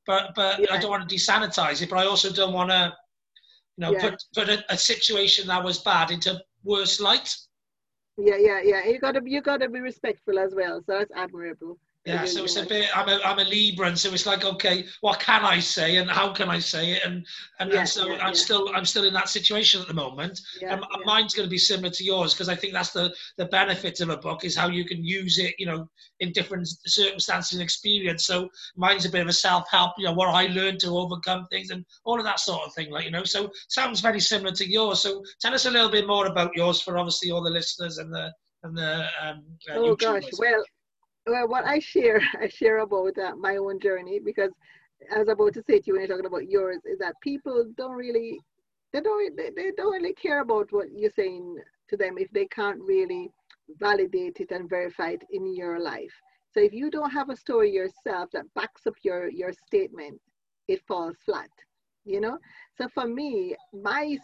but 0.06 0.32
but 0.34 0.70
i 0.70 0.78
don't 0.78 0.90
want 0.90 1.08
to 1.08 1.14
desanitize 1.14 1.82
it 1.82 1.90
but 1.90 1.99
i 1.99 2.06
also 2.06 2.30
don't 2.30 2.52
want 2.52 2.70
to 2.70 2.92
you 3.76 3.82
know 3.82 3.99
put 3.99 4.14
put 4.34 4.49
a, 4.49 4.64
a 4.68 4.76
situation 4.76 5.46
that 5.49 5.62
was 5.62 5.78
bad 5.78 6.10
into 6.10 6.38
worse 6.64 7.00
light. 7.00 7.34
Yeah 8.18 8.37
yeah 8.38 8.60
yeah. 8.62 8.84
You 8.84 8.99
gotta 8.99 9.20
you 9.25 9.40
gotta 9.40 9.68
be 9.68 9.80
respectful 9.80 10.38
as 10.38 10.54
well 10.54 10.82
so 10.84 10.99
that's 10.99 11.12
admirable 11.16 11.78
Yeah, 12.07 12.25
so 12.25 12.45
it's 12.45 12.57
a 12.57 12.64
bit. 12.64 12.88
I'm 12.97 13.11
a 13.11 13.21
I'm 13.26 13.38
a 13.40 13.45
Libra, 13.45 13.87
and 13.87 13.99
so 13.99 14.11
it's 14.14 14.25
like, 14.25 14.42
okay, 14.42 14.87
what 15.02 15.21
can 15.21 15.45
I 15.45 15.61
say, 15.61 15.97
and 15.97 16.11
how 16.11 16.33
can 16.33 16.49
I 16.49 16.59
say 16.59 16.92
it, 16.92 17.04
and 17.04 17.26
and, 17.59 17.71
yeah, 17.71 17.80
and 17.80 17.88
so 17.88 18.07
yeah, 18.07 18.14
I'm 18.14 18.28
yeah. 18.28 18.33
still 18.33 18.71
I'm 18.75 18.87
still 18.87 19.04
in 19.04 19.12
that 19.12 19.28
situation 19.28 19.83
at 19.83 19.87
the 19.87 19.92
moment. 19.92 20.40
Yeah, 20.62 20.73
and 20.73 20.85
mine's 21.04 21.35
going 21.35 21.47
to 21.47 21.50
be 21.50 21.59
similar 21.59 21.90
to 21.90 22.04
yours 22.04 22.33
because 22.33 22.49
I 22.49 22.57
think 22.57 22.73
that's 22.73 22.92
the 22.92 23.14
the 23.37 23.45
benefit 23.47 24.00
of 24.00 24.09
a 24.09 24.16
book 24.16 24.47
is 24.47 24.57
how 24.57 24.69
you 24.69 24.87
can 24.87 25.04
use 25.04 25.38
it, 25.38 25.54
you 25.59 25.66
know, 25.66 25.90
in 26.21 26.33
different 26.33 26.66
circumstances 26.87 27.52
and 27.52 27.62
experience. 27.62 28.25
So 28.25 28.49
mine's 28.76 29.04
a 29.04 29.11
bit 29.11 29.21
of 29.21 29.28
a 29.28 29.35
self 29.35 29.64
help, 29.71 29.92
you 29.99 30.07
know, 30.07 30.14
what 30.14 30.35
I 30.35 30.47
learned 30.47 30.80
to 30.80 30.97
overcome 30.97 31.49
things 31.50 31.69
and 31.69 31.85
all 32.07 32.19
of 32.19 32.25
that 32.25 32.40
sort 32.40 32.62
of 32.66 32.73
thing, 32.73 32.90
like 32.90 33.04
you 33.04 33.11
know. 33.11 33.25
So 33.25 33.50
sounds 33.69 34.00
very 34.00 34.21
similar 34.21 34.52
to 34.52 34.71
yours. 34.71 35.02
So 35.02 35.23
tell 35.42 35.52
us 35.52 35.66
a 35.66 35.71
little 35.71 35.90
bit 35.90 36.07
more 36.07 36.28
about 36.28 36.52
yours 36.57 36.80
for 36.80 36.97
obviously 36.97 37.30
all 37.30 37.42
the 37.42 37.50
listeners 37.50 37.99
and 37.99 38.11
the 38.11 38.33
and 38.62 38.75
the 38.76 39.07
um, 39.23 39.45
uh, 39.71 39.75
oh 39.75 39.97
YouTubers. 39.97 39.99
gosh, 39.99 40.30
well 40.38 40.64
well, 41.26 41.48
what 41.48 41.64
I 41.64 41.78
share, 41.78 42.20
I 42.40 42.48
share 42.48 42.78
about 42.78 43.18
uh, 43.18 43.34
my 43.36 43.56
own 43.56 43.80
journey 43.80 44.20
because, 44.24 44.50
I 45.14 45.18
was 45.18 45.28
about 45.28 45.54
to 45.54 45.62
say 45.62 45.78
to 45.78 45.86
you 45.86 45.92
when 45.94 46.02
you're 46.02 46.08
talking 46.08 46.26
about 46.26 46.50
yours, 46.50 46.78
is 46.84 46.98
that 46.98 47.14
people 47.22 47.64
don't 47.76 47.96
really, 47.96 48.38
they 48.92 49.00
don't, 49.00 49.34
they, 49.34 49.50
they 49.56 49.72
don't 49.74 49.94
really 49.94 50.12
care 50.12 50.42
about 50.42 50.70
what 50.72 50.88
you're 50.94 51.10
saying 51.16 51.56
to 51.88 51.96
them 51.96 52.18
if 52.18 52.30
they 52.32 52.44
can't 52.46 52.80
really 52.82 53.30
validate 53.78 54.40
it 54.40 54.50
and 54.50 54.68
verify 54.68 55.10
it 55.10 55.22
in 55.30 55.54
your 55.54 55.80
life. 55.80 56.12
So 56.52 56.60
if 56.60 56.72
you 56.72 56.90
don't 56.90 57.10
have 57.10 57.30
a 57.30 57.36
story 57.36 57.70
yourself 57.70 58.30
that 58.32 58.52
backs 58.54 58.86
up 58.86 58.94
your 59.02 59.30
your 59.30 59.52
statement, 59.66 60.20
it 60.68 60.82
falls 60.86 61.16
flat. 61.24 61.50
You 62.04 62.20
know. 62.20 62.38
So 62.76 62.88
for 62.92 63.06
me, 63.06 63.56
my 63.72 64.18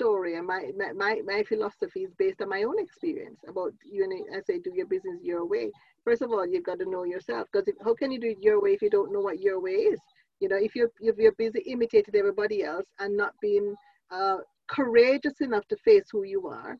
story 0.00 0.36
and 0.36 0.46
my, 0.46 0.62
my, 0.96 1.20
my 1.26 1.42
philosophy 1.42 2.00
is 2.00 2.14
based 2.18 2.40
on 2.40 2.48
my 2.48 2.62
own 2.62 2.78
experience 2.78 3.40
about 3.46 3.72
you 3.84 4.08
know 4.08 4.36
I 4.36 4.40
say 4.40 4.58
do 4.58 4.72
your 4.74 4.86
business 4.86 5.18
your 5.22 5.46
way. 5.46 5.70
First 6.04 6.22
of 6.22 6.30
all, 6.30 6.46
you've 6.46 6.64
got 6.64 6.78
to 6.78 6.90
know 6.90 7.04
yourself 7.04 7.48
because 7.52 7.68
how 7.84 7.94
can 7.94 8.10
you 8.10 8.18
do 8.18 8.30
it 8.30 8.38
your 8.40 8.62
way 8.62 8.72
if 8.72 8.82
you 8.82 8.90
don't 8.90 9.12
know 9.12 9.20
what 9.20 9.40
your 9.40 9.60
way 9.60 9.72
is? 9.92 10.00
You 10.40 10.48
know, 10.48 10.56
if 10.56 10.74
you're 10.74 10.90
if 11.00 11.16
you're 11.18 11.32
busy 11.44 11.60
imitating 11.66 12.16
everybody 12.16 12.62
else 12.62 12.86
and 12.98 13.16
not 13.16 13.34
being 13.42 13.74
uh, 14.10 14.38
courageous 14.68 15.40
enough 15.40 15.66
to 15.68 15.76
face 15.84 16.08
who 16.10 16.22
you 16.24 16.48
are, 16.48 16.78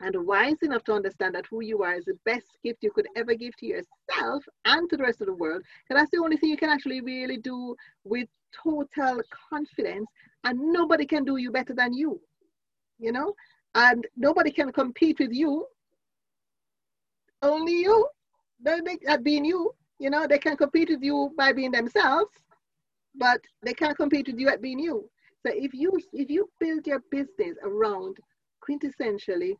and 0.00 0.26
wise 0.26 0.62
enough 0.62 0.84
to 0.84 0.92
understand 0.92 1.34
that 1.34 1.46
who 1.50 1.60
you 1.62 1.82
are 1.82 1.94
is 1.94 2.06
the 2.06 2.18
best 2.24 2.46
gift 2.64 2.78
you 2.82 2.90
could 2.90 3.06
ever 3.16 3.34
give 3.34 3.54
to 3.58 3.66
yourself 3.66 4.42
and 4.64 4.88
to 4.88 4.96
the 4.96 5.02
rest 5.02 5.20
of 5.20 5.26
the 5.26 5.34
world. 5.34 5.62
Because 5.62 6.00
that's 6.00 6.10
the 6.10 6.24
only 6.24 6.38
thing 6.38 6.50
you 6.50 6.56
can 6.56 6.70
actually 6.70 7.00
really 7.00 7.36
do 7.36 7.76
with 8.04 8.28
total 8.62 9.20
confidence 9.50 10.08
and 10.44 10.58
nobody 10.60 11.06
can 11.06 11.24
do 11.24 11.36
you 11.36 11.50
better 11.50 11.74
than 11.74 11.92
you 11.92 12.20
you 12.98 13.12
know? 13.12 13.34
And 13.74 14.06
nobody 14.16 14.50
can 14.50 14.72
compete 14.72 15.18
with 15.18 15.32
you. 15.32 15.66
Only 17.42 17.80
you. 17.80 18.08
At 19.06 19.22
being 19.24 19.44
you 19.44 19.74
you 19.98 20.08
know 20.10 20.26
they 20.26 20.38
can 20.38 20.56
compete 20.56 20.88
with 20.88 21.02
you 21.02 21.32
by 21.36 21.52
being 21.52 21.70
themselves 21.70 22.30
but 23.14 23.40
they 23.62 23.74
can't 23.74 23.96
compete 23.96 24.26
with 24.26 24.38
you 24.38 24.48
at 24.48 24.62
being 24.62 24.78
you. 24.78 25.10
So 25.44 25.52
if 25.54 25.74
you 25.74 25.92
if 26.12 26.30
you 26.30 26.48
build 26.60 26.86
your 26.86 27.02
business 27.10 27.56
around 27.62 28.16
quintessentially 28.66 29.54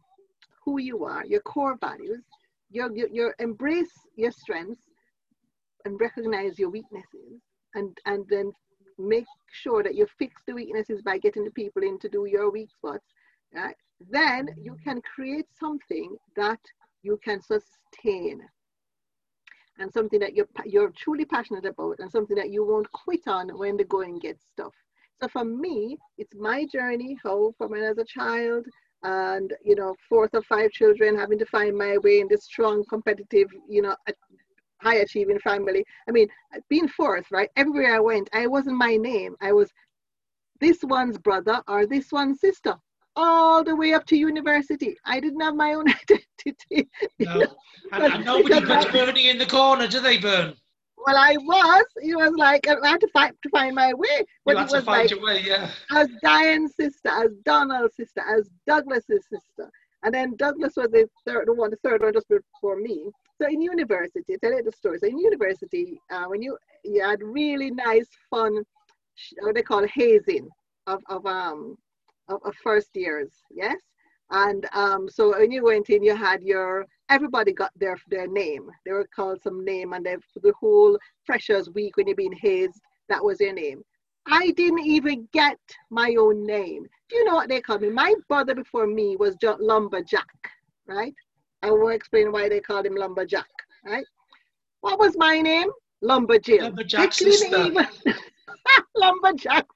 who 0.65 0.81
you 0.81 1.05
are 1.05 1.27
your 1.27 1.41
core 1.41 1.77
values 1.79 2.23
your, 2.71 2.91
your, 2.97 3.09
your 3.09 3.35
embrace 3.39 3.93
your 4.17 4.31
strengths 4.31 4.89
and 5.85 6.01
recognize 6.01 6.59
your 6.59 6.71
weaknesses 6.71 7.43
and 7.75 7.99
and 8.07 8.25
then 8.31 8.51
make 8.99 9.27
sure 9.53 9.83
that 9.83 9.95
you 9.95 10.07
fix 10.19 10.43
the 10.47 10.55
weaknesses 10.55 11.03
by 11.03 11.19
getting 11.19 11.45
the 11.45 11.51
people 11.51 11.83
in 11.83 11.99
to 12.01 12.09
do 12.09 12.27
your 12.27 12.51
weak 12.51 12.71
spots, 12.71 13.07
right? 13.55 13.77
then 14.11 14.49
you 14.61 14.77
can 14.83 15.01
create 15.03 15.47
something 15.59 16.17
that 16.37 16.61
you 17.03 17.19
can 17.23 17.41
sustain 17.41 18.41
and 19.79 19.93
something 19.93 20.21
that 20.21 20.35
you're, 20.35 20.49
you're 20.65 20.93
truly 20.97 21.25
passionate 21.25 21.67
about 21.67 21.99
and 21.99 22.11
something 22.11 22.37
that 22.37 22.51
you 22.51 22.65
won't 22.65 22.91
quit 22.93 23.27
on 23.27 23.49
when 23.59 23.77
the 23.77 23.85
going 23.85 24.19
gets 24.19 24.53
tough. 24.57 24.75
So 25.21 25.29
for 25.29 25.45
me, 25.45 25.97
it's 26.19 26.35
my 26.35 26.65
journey, 26.67 27.19
how 27.23 27.53
from 27.59 27.73
when 27.73 27.83
as 27.83 27.99
a 27.99 28.05
child 28.05 28.67
and, 29.03 29.53
you 29.65 29.75
know, 29.75 29.95
fourth 30.09 30.31
or 30.35 30.43
five 30.43 30.71
children, 30.71 31.17
having 31.17 31.39
to 31.39 31.47
find 31.47 31.77
my 31.77 31.99
way 31.99 32.21
in 32.21 32.29
this 32.29 32.45
strong 32.45 32.85
competitive, 32.89 33.49
you 33.69 33.83
know, 33.83 33.97
high 34.85 34.97
achieving 34.97 35.39
family. 35.41 35.85
I 36.09 36.13
mean, 36.13 36.29
being 36.69 36.89
fourth, 36.89 37.27
right? 37.31 37.51
Everywhere 37.57 37.97
I 37.97 38.01
went, 38.01 38.29
I 38.33 38.47
wasn't 38.47 38.77
my 38.77 38.97
name. 38.97 39.35
I 39.41 39.53
was 39.53 39.71
this 40.61 40.79
one's 40.83 41.19
brother 41.19 41.63
or 41.67 41.87
this 41.87 42.13
one's 42.13 42.41
sister, 42.41 42.75
all 43.17 43.65
the 43.65 43.75
way 43.75 43.93
up 43.95 44.07
to 44.07 44.17
university. 44.17 44.97
I 45.05 45.21
didn't 45.21 45.41
have 45.41 45.57
my 45.57 45.75
own 45.75 45.87
identity. 46.47 46.89
No, 47.19 47.43
and, 47.93 48.05
and 48.05 48.25
nobody 48.25 48.65
puts 48.65 48.87
Bernie 48.87 49.31
in 49.31 49.39
the 49.39 49.47
corner, 49.47 49.89
do 49.89 50.01
they, 50.01 50.19
Burn? 50.19 50.55
Well, 51.07 51.17
I 51.19 51.37
was. 51.37 51.85
It 51.97 52.17
was 52.17 52.33
like 52.37 52.67
I 52.67 52.89
had 52.89 53.01
to 53.01 53.09
fight 53.09 53.35
to 53.43 53.49
find 53.51 53.75
my 53.75 53.93
way. 53.93 54.25
But 54.47 54.53
you 54.53 54.59
had 54.59 54.69
it 54.69 54.73
was 54.73 54.81
to 54.81 54.83
find 54.83 55.03
like, 55.03 55.11
your 55.11 55.23
way, 55.23 55.43
yeah. 55.45 55.71
As 55.91 56.09
Diane's 56.23 56.75
sister, 56.77 57.11
as 57.11 57.31
Donald's 57.45 57.97
sister, 57.97 58.23
as 58.27 58.49
Douglas's 58.67 59.27
sister, 59.29 59.71
and 60.03 60.15
then 60.15 60.35
Douglas 60.37 60.75
was 60.77 60.89
the 60.93 61.07
third 61.27 61.49
one, 61.49 61.71
the 61.71 61.79
third 61.85 62.03
one 62.03 62.13
just 62.15 62.29
before 62.29 62.77
me. 62.77 63.11
So 63.41 63.49
in 63.49 63.61
university, 63.61 64.37
tell 64.39 64.53
you 64.53 64.63
the 64.63 64.73
story. 64.73 64.99
So 64.99 65.07
in 65.07 65.19
university, 65.19 66.01
uh, 66.11 66.25
when 66.27 66.43
you 66.43 66.57
you 66.85 67.03
had 67.03 67.21
really 67.23 67.71
nice, 67.71 68.09
fun, 68.31 68.63
what 69.41 69.55
they 69.55 69.63
call 69.63 69.87
hazing 69.87 70.49
of 70.87 71.01
of 71.09 71.27
um 71.27 71.77
of, 72.29 72.41
of 72.45 72.55
first 72.63 72.91
years, 72.95 73.31
yes. 73.51 73.81
And 74.31 74.67
um, 74.73 75.09
so 75.09 75.39
when 75.39 75.51
you 75.51 75.65
went 75.65 75.91
in, 75.91 76.03
you 76.03 76.17
had 76.17 76.43
your 76.43 76.87
everybody 77.11 77.53
got 77.53 77.73
their 77.77 77.97
their 78.09 78.27
name. 78.27 78.71
They 78.85 78.93
were 78.93 79.09
called 79.15 79.43
some 79.43 79.65
name, 79.65 79.93
and 79.93 80.05
they 80.05 80.17
the 80.43 80.55
whole 80.59 80.99
freshers 81.25 81.71
week 81.71 81.97
when 81.97 82.07
you're 82.07 82.17
being 82.17 82.39
hazed, 82.41 82.81
that 83.09 83.23
was 83.23 83.41
your 83.41 83.53
name. 83.53 83.83
I 84.27 84.53
didn't 84.53 84.87
even 84.87 85.29
get 85.33 85.59
my 85.91 86.15
own 86.19 86.47
name. 86.47 86.87
Do 87.09 87.17
you 87.17 87.25
know 87.25 87.35
what 87.35 87.49
they 87.49 87.61
called 87.61 87.83
me? 87.83 87.91
My 87.91 88.15
brother 88.29 88.55
before 88.55 88.87
me 88.87 89.17
was 89.17 89.37
Lumberjack, 89.43 90.51
right? 90.87 91.15
I 91.65 91.71
won't 91.71 91.95
explain 91.95 92.31
why 92.31 92.51
they 92.51 92.61
called 92.61 92.85
him 92.85 92.95
Lumberjack, 92.95 93.49
right? 93.87 94.05
What 94.83 94.99
was 94.99 95.17
my 95.17 95.41
name? 95.41 95.71
Lumberjill. 96.03 96.61
Lumberjack 96.61 97.15
sister. 97.15 97.57
Even... 97.57 97.87
Lumberjack 98.97 99.67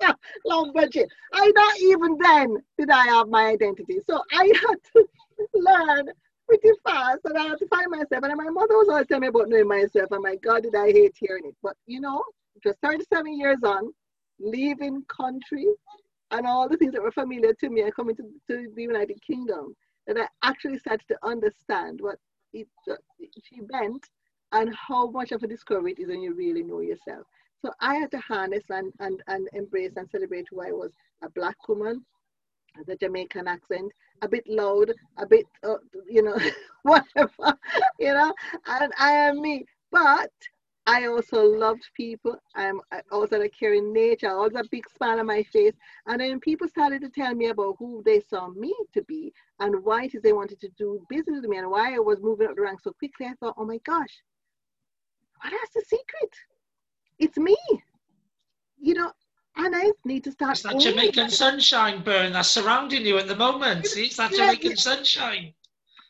Lumberjill. 0.46 1.06
I 1.34 1.52
not 1.54 1.78
even 1.80 2.16
then 2.16 2.56
did 2.78 2.88
I 2.88 3.04
have 3.08 3.28
my 3.28 3.48
identity. 3.48 3.98
So 4.06 4.22
I 4.32 4.46
had 4.46 4.76
to 4.94 5.06
learn 5.52 6.08
pretty 6.48 6.70
fast 6.82 7.20
and 7.24 7.36
I 7.36 7.42
had 7.42 7.58
to 7.58 7.66
find 7.68 7.90
myself. 7.90 8.24
And 8.24 8.36
my 8.36 8.48
mother 8.48 8.78
was 8.78 8.88
always 8.88 9.06
telling 9.06 9.22
me 9.22 9.28
about 9.28 9.50
knowing 9.50 9.68
myself. 9.68 10.12
And 10.12 10.22
my 10.22 10.36
God, 10.36 10.62
did 10.62 10.74
I 10.74 10.92
hate 10.92 11.14
hearing 11.18 11.44
it. 11.44 11.56
But 11.62 11.76
you 11.86 12.00
know, 12.00 12.22
just 12.62 12.78
37 12.82 13.38
years 13.38 13.58
on, 13.62 13.92
leaving 14.40 15.04
country 15.14 15.66
and 16.30 16.46
all 16.46 16.70
the 16.70 16.78
things 16.78 16.94
that 16.94 17.02
were 17.02 17.12
familiar 17.12 17.52
to 17.52 17.68
me 17.68 17.82
and 17.82 17.94
coming 17.94 18.16
to, 18.16 18.22
to 18.48 18.72
the 18.74 18.82
United 18.82 19.20
Kingdom 19.22 19.76
that 20.06 20.16
I 20.16 20.26
actually 20.48 20.78
started 20.78 21.06
to 21.08 21.18
understand 21.22 22.00
what 22.00 22.18
it, 22.52 22.68
uh, 22.90 22.94
she 23.42 23.60
meant 23.72 24.06
and 24.52 24.74
how 24.74 25.10
much 25.10 25.32
of 25.32 25.42
a 25.42 25.48
discovery 25.48 25.92
it 25.92 25.98
is 26.02 26.08
when 26.08 26.22
you 26.22 26.34
really 26.34 26.62
know 26.62 26.80
yourself. 26.80 27.26
So 27.64 27.72
I 27.80 27.96
had 27.96 28.10
to 28.12 28.18
harness 28.18 28.64
and, 28.70 28.92
and, 29.00 29.22
and 29.26 29.48
embrace 29.52 29.92
and 29.96 30.08
celebrate 30.10 30.46
who 30.50 30.60
I 30.60 30.70
was 30.70 30.92
a 31.22 31.30
black 31.30 31.56
woman, 31.68 32.04
the 32.86 32.96
Jamaican 32.96 33.48
accent, 33.48 33.90
a 34.22 34.28
bit 34.28 34.44
loud, 34.46 34.92
a 35.18 35.26
bit, 35.26 35.46
uh, 35.62 35.76
you 36.08 36.22
know, 36.22 36.36
whatever, 36.82 37.58
you 37.98 38.12
know, 38.12 38.32
and 38.66 38.92
I 38.98 39.12
am 39.12 39.40
me. 39.40 39.64
But 39.90 40.30
I 40.86 41.06
also 41.06 41.42
loved 41.42 41.88
people. 41.96 42.36
I'm 42.54 42.80
also 43.10 43.40
a 43.40 43.48
caring 43.48 43.92
nature. 43.92 44.28
I 44.28 44.32
always 44.32 44.54
a 44.54 44.64
big 44.70 44.84
smile 44.96 45.18
on 45.18 45.26
my 45.26 45.42
face. 45.44 45.72
And 46.06 46.20
then 46.20 46.40
people 46.40 46.68
started 46.68 47.00
to 47.02 47.08
tell 47.08 47.34
me 47.34 47.46
about 47.46 47.76
who 47.78 48.02
they 48.04 48.20
saw 48.20 48.48
me 48.48 48.74
to 48.92 49.02
be 49.02 49.32
and 49.60 49.82
why 49.82 50.04
it 50.04 50.14
is 50.14 50.22
they 50.22 50.34
wanted 50.34 50.60
to 50.60 50.68
do 50.76 51.04
business 51.08 51.40
with 51.40 51.50
me 51.50 51.56
and 51.56 51.70
why 51.70 51.94
I 51.94 51.98
was 51.98 52.20
moving 52.20 52.48
up 52.48 52.56
the 52.56 52.62
ranks 52.62 52.84
so 52.84 52.92
quickly. 52.92 53.26
I 53.26 53.34
thought, 53.40 53.54
oh 53.56 53.64
my 53.64 53.78
gosh, 53.78 54.22
what 55.40 55.52
is 55.52 55.70
the 55.74 55.82
secret? 55.86 56.34
It's 57.18 57.38
me. 57.38 57.56
You 58.78 58.94
know, 58.94 59.12
and 59.56 59.74
I 59.74 59.90
need 60.04 60.24
to 60.24 60.32
start. 60.32 60.52
It's 60.52 60.62
that 60.62 60.80
Jamaican 60.80 61.30
sunshine 61.30 62.02
burn 62.02 62.32
that's 62.32 62.50
surrounding 62.50 63.06
you 63.06 63.16
at 63.18 63.28
the 63.28 63.36
moment. 63.36 63.86
See, 63.86 64.06
it's 64.06 64.16
that 64.18 64.32
Jamaican 64.32 64.76
sunshine. 64.76 65.54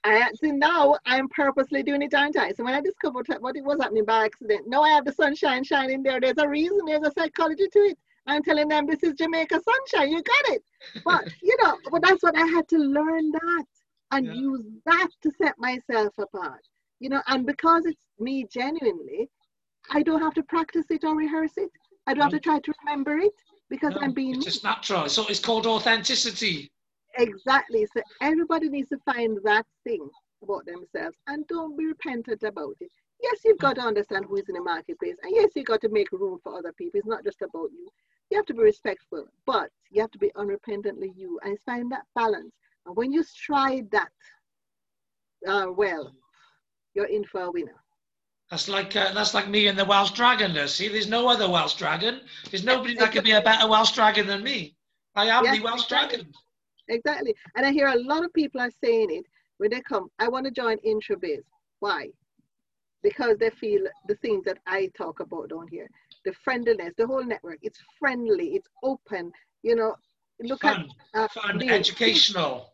I 0.05 0.19
actually 0.19 0.53
now 0.53 0.97
I'm 1.07 1.29
purposely 1.29 1.83
doing 1.83 2.03
it, 2.03 2.13
aren't 2.15 2.37
I? 2.37 2.53
So 2.53 2.63
when 2.63 2.75
I 2.75 2.81
discovered 2.81 3.27
what 3.41 3.57
it 3.57 3.65
was 3.65 3.79
happening 3.81 4.05
by 4.05 4.27
accident, 4.27 4.69
now 4.69 4.83
I 4.83 4.91
have 4.91 5.07
the 5.07 5.13
sunshine 5.13 5.65
shining 5.65 6.03
there. 6.03 6.21
There's 6.21 6.39
a 6.39 6.49
reason, 6.49 6.81
there's 6.87 7.07
a 7.07 7.13
psychology 7.13 7.67
to 7.73 7.79
it. 7.79 7.99
I'm 8.27 8.43
telling 8.43 8.69
them 8.69 8.87
this 8.87 9.03
is 9.03 9.15
Jamaica 9.15 9.61
sunshine. 9.61 10.11
You 10.11 10.23
got 10.23 10.55
it. 10.55 10.63
But 11.05 11.25
you 11.43 11.57
know, 11.63 11.77
but 11.91 12.03
that's 12.03 12.23
what 12.23 12.37
I 12.37 12.47
had 12.47 12.69
to 12.69 12.79
learn 12.79 13.31
that 13.33 13.65
and 14.13 14.27
yeah. 14.27 14.33
use 14.35 14.65
that 14.87 15.09
to 15.23 15.31
set 15.43 15.55
myself 15.59 16.13
apart. 16.19 16.61
You 17.01 17.09
know, 17.09 17.23
and 17.29 17.47
because 17.47 17.87
it's 17.87 18.01
me 18.19 18.47
genuinely, 18.53 19.29
I 19.91 20.03
don't 20.03 20.21
have 20.21 20.35
to 20.35 20.43
practice 20.43 20.87
it 20.91 21.05
or 21.05 21.17
rehearse 21.17 21.57
it. 21.57 21.71
I 22.07 22.13
don't 22.13 22.19
no. 22.19 22.25
have 22.25 22.33
to 22.33 22.41
try 22.41 22.61
to 22.61 22.73
remember 22.85 23.19
it 23.19 23.33
because 23.71 23.95
no, 23.95 24.01
I'm 24.03 24.13
being 24.13 24.37
it's 24.37 24.45
just 24.45 24.65
natural. 24.65 25.09
So 25.09 25.27
it's 25.29 25.41
called 25.41 25.67
authenticity. 25.67 26.71
Exactly. 27.19 27.87
So 27.95 28.03
everybody 28.21 28.69
needs 28.69 28.89
to 28.91 28.99
find 29.05 29.39
that 29.45 29.67
thing 29.85 30.09
about 30.43 30.67
themselves 30.67 31.17
and 31.27 31.47
don't 31.49 31.77
be 31.77 31.87
repentant 31.87 32.43
about 32.43 32.77
it. 32.81 32.91
Yes, 33.23 33.41
you've 33.45 33.59
got 33.59 33.77
to 33.77 33.83
understand 33.83 34.27
who 34.27 34.37
is 34.37 34.49
in 34.49 34.55
the 34.55 34.63
marketplace. 34.63 35.17
And 35.23 35.33
yes, 35.35 35.51
you've 35.55 35.67
got 35.67 35.81
to 35.83 35.89
make 35.89 36.11
room 36.13 36.39
for 36.43 36.59
other 36.59 36.73
people. 36.73 36.99
It's 36.99 37.07
not 37.07 37.25
just 37.25 37.41
about 37.41 37.71
you. 37.73 37.89
You 38.31 38.37
have 38.39 38.47
to 38.47 38.55
be 38.55 38.63
respectful, 38.63 39.27
but 39.47 39.71
you 39.91 40.01
have 40.01 40.11
to 40.11 40.19
be 40.19 40.33
unrepentantly 40.37 41.13
you 41.17 41.39
and 41.45 41.59
find 41.65 41.91
that 41.93 42.05
balance. 42.15 42.53
And 42.87 42.97
when 42.97 43.13
you 43.13 43.23
stride 43.23 43.91
that 43.93 44.11
uh, 45.47 45.67
well, 45.77 46.13
you're 46.95 47.07
in 47.07 47.25
for 47.25 47.43
a 47.43 47.51
winner. 47.51 47.75
That's 48.51 48.69
like 48.69 48.95
uh, 48.95 49.13
that's 49.13 49.35
like 49.35 49.49
me 49.49 49.69
and 49.69 49.79
the 49.79 49.85
Welsh 49.85 50.13
dragon. 50.13 50.53
There, 50.55 50.69
see, 50.69 50.89
there's 50.89 51.09
no 51.09 51.29
other 51.29 51.49
Welsh 51.49 51.75
dragon. 51.75 52.21
There's 52.51 52.65
nobody 52.65 52.95
that 52.95 53.13
could 53.13 53.25
be 53.25 53.33
a 53.33 53.41
better 53.41 53.67
Welsh 53.67 53.93
dragon 53.93 54.27
than 54.27 54.43
me. 54.43 54.77
I 55.15 55.27
am 55.29 55.45
yes, 55.45 55.57
the 55.57 55.65
Welsh 55.65 55.85
exactly. 55.85 56.19
dragon. 56.19 56.35
Exactly, 56.89 57.35
and 57.57 57.65
I 57.65 57.73
hear 57.73 57.89
a 57.89 57.99
lot 57.99 58.25
of 58.25 58.33
people 58.33 58.61
are 58.61 58.71
saying 58.83 59.09
it 59.11 59.25
when 59.59 59.71
they 59.71 59.81
come. 59.81 60.09
I 60.19 60.29
want 60.29 60.45
to 60.47 60.51
join 60.51 60.79
Introbiz. 60.79 61.43
Why? 61.81 62.09
Because 63.03 63.37
they 63.39 63.51
feel 63.51 63.83
the 64.09 64.15
things 64.17 64.45
that 64.45 64.59
I 64.67 64.91
talk 64.97 65.21
about 65.21 65.51
down 65.51 65.69
here, 65.71 65.89
the 66.25 66.33
friendliness, 66.43 66.95
the 66.97 67.07
whole 67.07 67.25
network. 67.25 67.59
It's 67.63 67.79
friendly. 67.99 68.55
It's 68.55 68.69
open. 68.83 69.33
You 69.63 69.77
know, 69.77 69.95
look 70.43 70.63
fun, 70.63 70.89
at 71.15 71.21
uh, 71.21 71.29
fun, 71.29 71.63
educational. 71.63 72.73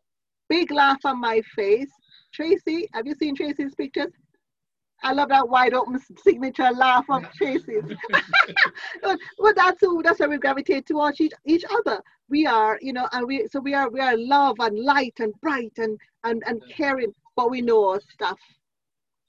Big, 0.49 0.69
big 0.69 0.77
laugh 0.77 0.99
on 1.05 1.21
my 1.21 1.43
face. 1.55 1.91
Tracy, 2.33 2.89
have 2.93 3.07
you 3.07 3.15
seen 3.15 3.35
Tracy's 3.35 3.75
pictures? 3.75 4.13
I 5.03 5.13
love 5.13 5.29
that 5.31 5.49
wide 5.49 5.75
open 5.75 5.99
signature 6.23 6.71
laugh 6.71 7.07
of 7.09 7.25
Tracy's. 7.33 7.85
but, 8.11 8.23
but 9.39 9.57
that's 9.57 9.81
who, 9.81 10.03
that's 10.03 10.21
why 10.21 10.27
we 10.27 10.39
gravitate 10.39 10.87
towards 10.87 11.21
each, 11.21 11.33
each 11.45 11.65
other. 11.71 12.03
We 12.29 12.47
are, 12.47 12.79
you 12.81 12.93
know, 12.93 13.09
and 13.13 13.27
we 13.27 13.49
so 13.49 13.61
we 13.61 13.75
are 13.75 13.91
we 13.91 14.01
are 14.01 14.17
love 14.17 14.57
and 14.61 14.79
light 14.79 15.15
and 15.19 15.33
bright 15.41 15.73
and 15.79 15.99
and 16.25 16.43
and 16.47 16.63
caring, 16.71 17.13
but 17.35 17.51
we 17.51 17.61
know 17.61 17.89
our 17.91 18.01
stuff. 18.01 18.39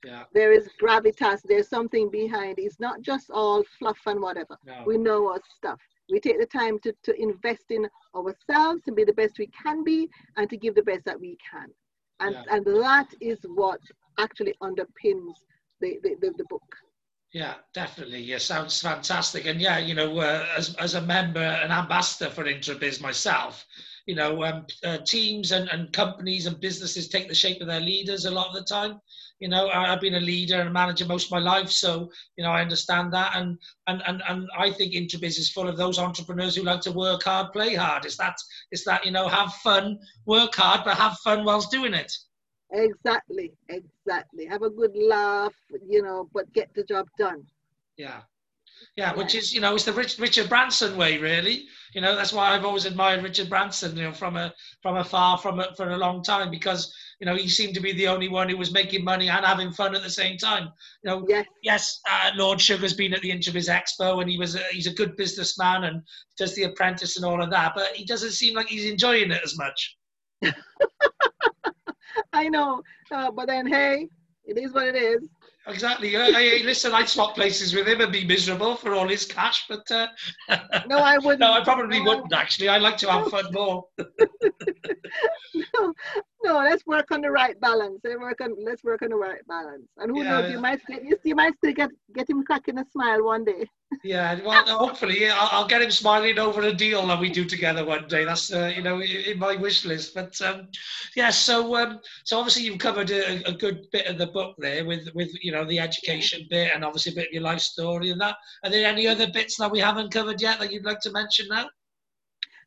Yeah. 0.06 0.24
There 0.34 0.52
is 0.52 0.70
gravitas. 0.82 1.42
There's 1.44 1.68
something 1.68 2.10
behind. 2.10 2.56
It's 2.58 2.80
not 2.80 3.02
just 3.02 3.30
all 3.32 3.64
fluff 3.80 4.00
and 4.06 4.20
whatever. 4.20 4.58
No. 4.66 4.84
We 4.86 4.98
know 4.98 5.30
our 5.30 5.42
stuff. 5.58 5.80
We 6.10 6.20
take 6.20 6.40
the 6.40 6.46
time 6.46 6.80
to, 6.80 6.94
to 7.04 7.22
invest 7.22 7.66
in 7.70 7.88
ourselves 8.16 8.82
to 8.84 8.92
be 8.92 9.04
the 9.04 9.14
best 9.14 9.38
we 9.38 9.48
can 9.48 9.84
be 9.84 10.10
and 10.38 10.50
to 10.50 10.58
give 10.58 10.76
the 10.76 10.82
best 10.82 11.06
that 11.06 11.20
we 11.20 11.38
can. 11.50 11.68
And, 12.20 12.34
yeah. 12.34 12.56
and 12.56 12.66
that 12.66 13.08
is 13.22 13.40
what 13.44 13.80
actually 14.18 14.56
underpins 14.62 15.36
the, 15.82 16.00
the, 16.04 16.16
the, 16.22 16.34
the 16.38 16.46
book. 16.46 16.76
Yeah, 17.34 17.56
definitely. 17.74 18.20
Yeah, 18.20 18.40
sounds 18.40 18.82
fantastic. 18.82 19.46
And 19.46 19.62
yeah, 19.62 19.78
you 19.78 19.96
know, 19.96 20.20
uh, 20.20 20.46
as, 20.58 20.76
as 20.76 20.96
a 20.96 21.02
member 21.02 21.40
and 21.40 21.72
ambassador 21.72 22.30
for 22.30 22.44
Introbiz 22.44 23.02
myself, 23.02 23.66
you 24.06 24.16
know, 24.16 24.44
um, 24.44 24.66
uh, 24.84 24.98
teams 24.98 25.52
and, 25.52 25.70
and 25.70 25.94
companies 25.94 26.46
and 26.46 26.60
businesses 26.60 27.08
take 27.08 27.30
the 27.30 27.36
shape 27.36 27.62
of 27.62 27.68
their 27.68 27.80
leaders 27.80 28.26
a 28.26 28.32
lot 28.32 28.48
of 28.48 28.56
the 28.56 28.64
time. 28.64 29.00
You 29.40 29.48
know, 29.48 29.70
I, 29.70 29.88
have 29.88 30.02
been 30.02 30.16
a 30.16 30.20
leader 30.20 30.60
and 30.60 30.70
a 30.70 30.72
manager 30.72 31.06
most 31.06 31.26
of 31.26 31.32
my 31.32 31.40
life, 31.40 31.72
so 31.72 32.12
you 32.38 32.44
know 32.44 32.52
I 32.52 32.62
understand 32.62 33.12
that. 33.14 33.36
And 33.36 33.58
and 33.88 34.04
and, 34.06 34.22
and 34.28 34.48
I 34.58 34.70
think 34.70 34.94
Introbiz 34.94 35.40
is 35.40 35.50
full 35.50 35.68
of 35.68 35.78
those 35.78 35.98
entrepreneurs 35.98 36.56
who 36.56 36.64
like 36.64 36.82
to 36.82 36.92
work 36.92 37.24
hard, 37.24 37.52
play 37.52 37.74
hard. 37.74 38.06
It's 38.06 38.18
that 38.18 38.36
it's 38.72 38.86
that 38.86 39.04
you 39.06 39.12
know 39.12 39.28
have 39.28 39.54
fun, 39.56 39.98
work 40.26 40.56
hard, 40.56 40.82
but 40.86 40.98
have 40.98 41.18
fun 41.20 41.44
whilst 41.44 41.72
doing 41.72 41.94
it. 41.94 42.12
Exactly, 42.72 43.52
exactly. 43.70 44.46
Have 44.46 44.62
a 44.62 44.70
good 44.70 44.96
laugh, 44.96 45.54
you 45.88 46.02
know, 46.02 46.30
but 46.34 46.52
get 46.54 46.74
the 46.74 46.84
job 46.84 47.08
done. 47.18 47.44
Yeah. 47.98 48.22
Yeah, 48.98 49.14
which 49.16 49.36
is, 49.36 49.54
you 49.54 49.62
know, 49.62 49.76
it's 49.76 49.86
the 49.86 49.94
Rich, 49.94 50.18
Richard 50.18 50.50
Branson 50.50 50.98
way, 50.98 51.18
really. 51.18 51.66
You 51.94 52.02
know, 52.02 52.16
that's 52.16 52.34
why 52.34 52.50
I've 52.50 52.66
always 52.66 52.86
admired 52.86 53.24
Richard 53.24 53.50
Branson, 53.50 53.96
you 53.96 54.04
know, 54.04 54.12
from 54.12 54.38
a 54.38 54.54
from 54.82 54.98
afar, 54.98 55.38
from 55.38 55.60
a, 55.60 55.74
for 55.76 55.92
a 55.92 55.98
long 55.98 56.24
time, 56.24 56.50
because 56.50 56.94
you 57.20 57.26
know 57.26 57.36
he 57.36 57.48
seemed 57.48 57.76
to 57.76 57.80
be 57.80 57.92
the 57.94 58.08
only 58.08 58.28
one 58.28 58.50
who 58.50 58.58
was 58.58 58.74
making 58.74 59.04
money 59.04 59.30
and 59.30 59.46
having 59.46 59.72
fun 59.72 59.96
at 59.96 60.02
the 60.02 60.10
same 60.10 60.38
time. 60.38 60.70
You 61.04 61.12
know, 61.12 61.26
yes, 61.28 61.46
yes 61.62 62.00
uh, 62.10 62.32
Lord 62.36 62.60
Sugar's 62.60 62.94
been 62.94 63.14
at 63.14 63.22
the 63.22 63.32
Introbiz 63.32 63.70
Expo, 63.70 64.22
and 64.22 64.30
he 64.30 64.38
was 64.38 64.56
a, 64.56 64.64
he's 64.72 64.88
a 64.88 64.94
good 64.94 65.16
businessman 65.16 65.84
and 65.84 66.02
does 66.38 66.56
The 66.56 66.64
Apprentice 66.64 67.18
and 67.18 67.26
all 67.26 67.42
of 67.42 67.52
that, 67.52 67.74
but 67.76 67.96
he 67.96 68.06
doesn't 68.06 68.32
seem 68.32 68.56
like 68.56 68.68
he's 68.68 68.90
enjoying 68.90 69.32
it 69.32 69.42
as 69.44 69.58
much. 69.58 69.98
I 72.34 72.50
know, 72.50 72.82
uh, 73.12 73.32
but 73.32 73.48
then 73.48 73.68
hey, 73.68 74.08
it 74.46 74.58
is 74.58 74.74
what 74.74 74.88
it 74.88 74.96
is. 74.96 75.22
Exactly. 75.68 76.10
Hey, 76.10 76.64
listen, 76.64 76.92
I'd 76.94 77.08
swap 77.08 77.36
places 77.36 77.76
with 77.76 77.88
him 77.88 78.02
and 78.02 78.12
be 78.12 78.26
miserable 78.26 78.76
for 78.76 78.96
all 78.96 79.08
his 79.08 79.26
cash, 79.26 79.66
but 79.70 79.90
uh, 79.92 80.08
no, 80.88 80.98
I 80.98 81.20
wouldn't. 81.20 81.40
no, 81.40 81.54
I 81.54 81.64
probably 81.64 82.00
no. 82.00 82.06
wouldn't 82.06 82.34
actually. 82.34 82.68
I 82.68 82.80
like 82.80 82.98
to 82.98 83.12
have 83.12 83.28
fun 83.28 83.46
more. 83.52 83.86
no, 85.54 85.94
no, 86.44 86.58
let's 86.58 86.86
work 86.88 87.12
on 87.12 87.22
the 87.22 87.30
right 87.30 87.60
balance. 87.60 88.00
Let's 88.04 88.20
work 88.20 88.42
on 88.42 88.56
let's 88.64 88.84
work 88.84 89.04
on 89.04 89.10
the 89.10 89.16
right 89.16 89.46
balance. 89.48 89.88
And 89.98 90.12
who 90.12 90.24
yeah. 90.24 90.42
knows, 90.42 90.52
you 90.52 90.60
might 90.60 90.82
you, 90.90 91.18
you 91.24 91.36
might 91.36 91.56
still 91.58 91.74
get 91.74 91.92
get 92.16 92.30
him 92.30 92.44
cracking 92.44 92.80
a 92.80 92.86
smile 92.92 93.24
one 93.24 93.46
day. 93.46 93.68
yeah, 94.04 94.40
well, 94.46 94.66
hopefully, 94.66 95.30
I'll, 95.30 95.50
I'll, 95.52 95.68
get 95.68 95.82
him 95.82 95.92
smiling 95.92 96.40
over 96.40 96.62
a 96.62 96.74
deal 96.74 97.06
that 97.08 97.20
we 97.20 97.30
do 97.30 97.44
together 97.44 97.86
one 97.86 98.08
day. 98.08 98.24
That's 98.24 98.52
uh, 98.52 98.72
you 98.76 98.82
know 98.82 99.02
in 99.02 99.38
my 99.38 99.56
wish 99.58 99.86
list. 99.86 100.16
But 100.16 100.42
um, 100.42 100.70
yeah, 101.16 101.30
so 101.30 101.76
um, 101.76 102.00
so 102.24 102.40
obviously 102.40 102.64
you've 102.64 102.80
covered 102.80 103.12
a, 103.12 103.48
a, 103.48 103.52
good 103.52 103.86
bit 103.92 104.08
of 104.08 104.18
the 104.18 104.28
book 104.28 104.56
there 104.58 104.86
with 104.86 105.10
with 105.14 105.32
you 105.44 105.51
know 105.52 105.66
the 105.66 105.80
education 105.80 106.48
bit 106.50 106.72
and 106.74 106.84
obviously 106.84 107.12
a 107.12 107.16
bit 107.16 107.28
of 107.28 107.34
your 107.34 107.44
life 107.44 107.60
story 107.60 108.12
and 108.12 108.22
that. 108.22 108.36
Are 108.64 108.70
there 108.70 108.88
any 108.88 109.08
other 109.08 109.32
bits 109.32 109.58
that 109.58 109.72
we 109.72 109.80
haven't 109.80 110.12
covered 110.12 110.42
yet 110.42 110.60
that 110.60 110.72
you'd 110.72 110.86
like 110.86 111.00
to 111.02 111.12
mention 111.12 111.48
now? 111.50 111.70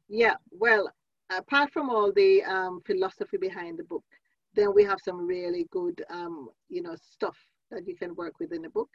Yeah, 0.09 0.35
well, 0.51 0.91
apart 1.37 1.73
from 1.73 1.91
all 1.91 2.13
the 2.13 2.43
um, 2.45 2.81
philosophy 2.87 3.37
behind 3.39 3.79
the 3.79 3.85
book, 3.85 4.05
then 4.55 4.75
we 4.75 4.85
have 4.85 4.99
some 5.03 5.27
really 5.27 5.67
good, 5.71 6.05
um, 6.11 6.49
you 6.69 6.83
know, 6.83 6.95
stuff 6.97 7.37
that 7.71 7.87
you 7.87 7.97
can 7.97 8.15
work 8.15 8.35
with 8.39 8.53
in 8.53 8.63
the 8.63 8.71
book. 8.71 8.91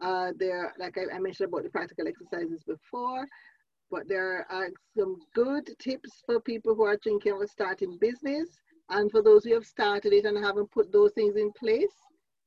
Uh, 0.00 0.32
there, 0.36 0.74
like 0.78 0.96
I, 0.98 1.16
I, 1.16 1.18
mentioned 1.18 1.48
about 1.48 1.62
the 1.62 1.70
practical 1.70 2.06
exercises 2.06 2.62
before, 2.66 3.26
but 3.90 4.06
there 4.08 4.46
are 4.50 4.68
some 4.96 5.16
good 5.34 5.70
tips 5.78 6.22
for 6.26 6.38
people 6.40 6.74
who 6.74 6.84
are 6.84 6.98
thinking 7.02 7.32
of 7.32 7.48
starting 7.48 7.96
business, 7.98 8.48
and 8.90 9.10
for 9.10 9.22
those 9.22 9.44
who 9.44 9.54
have 9.54 9.64
started 9.64 10.12
it 10.12 10.26
and 10.26 10.36
haven't 10.44 10.70
put 10.70 10.92
those 10.92 11.12
things 11.12 11.36
in 11.36 11.50
place. 11.52 11.94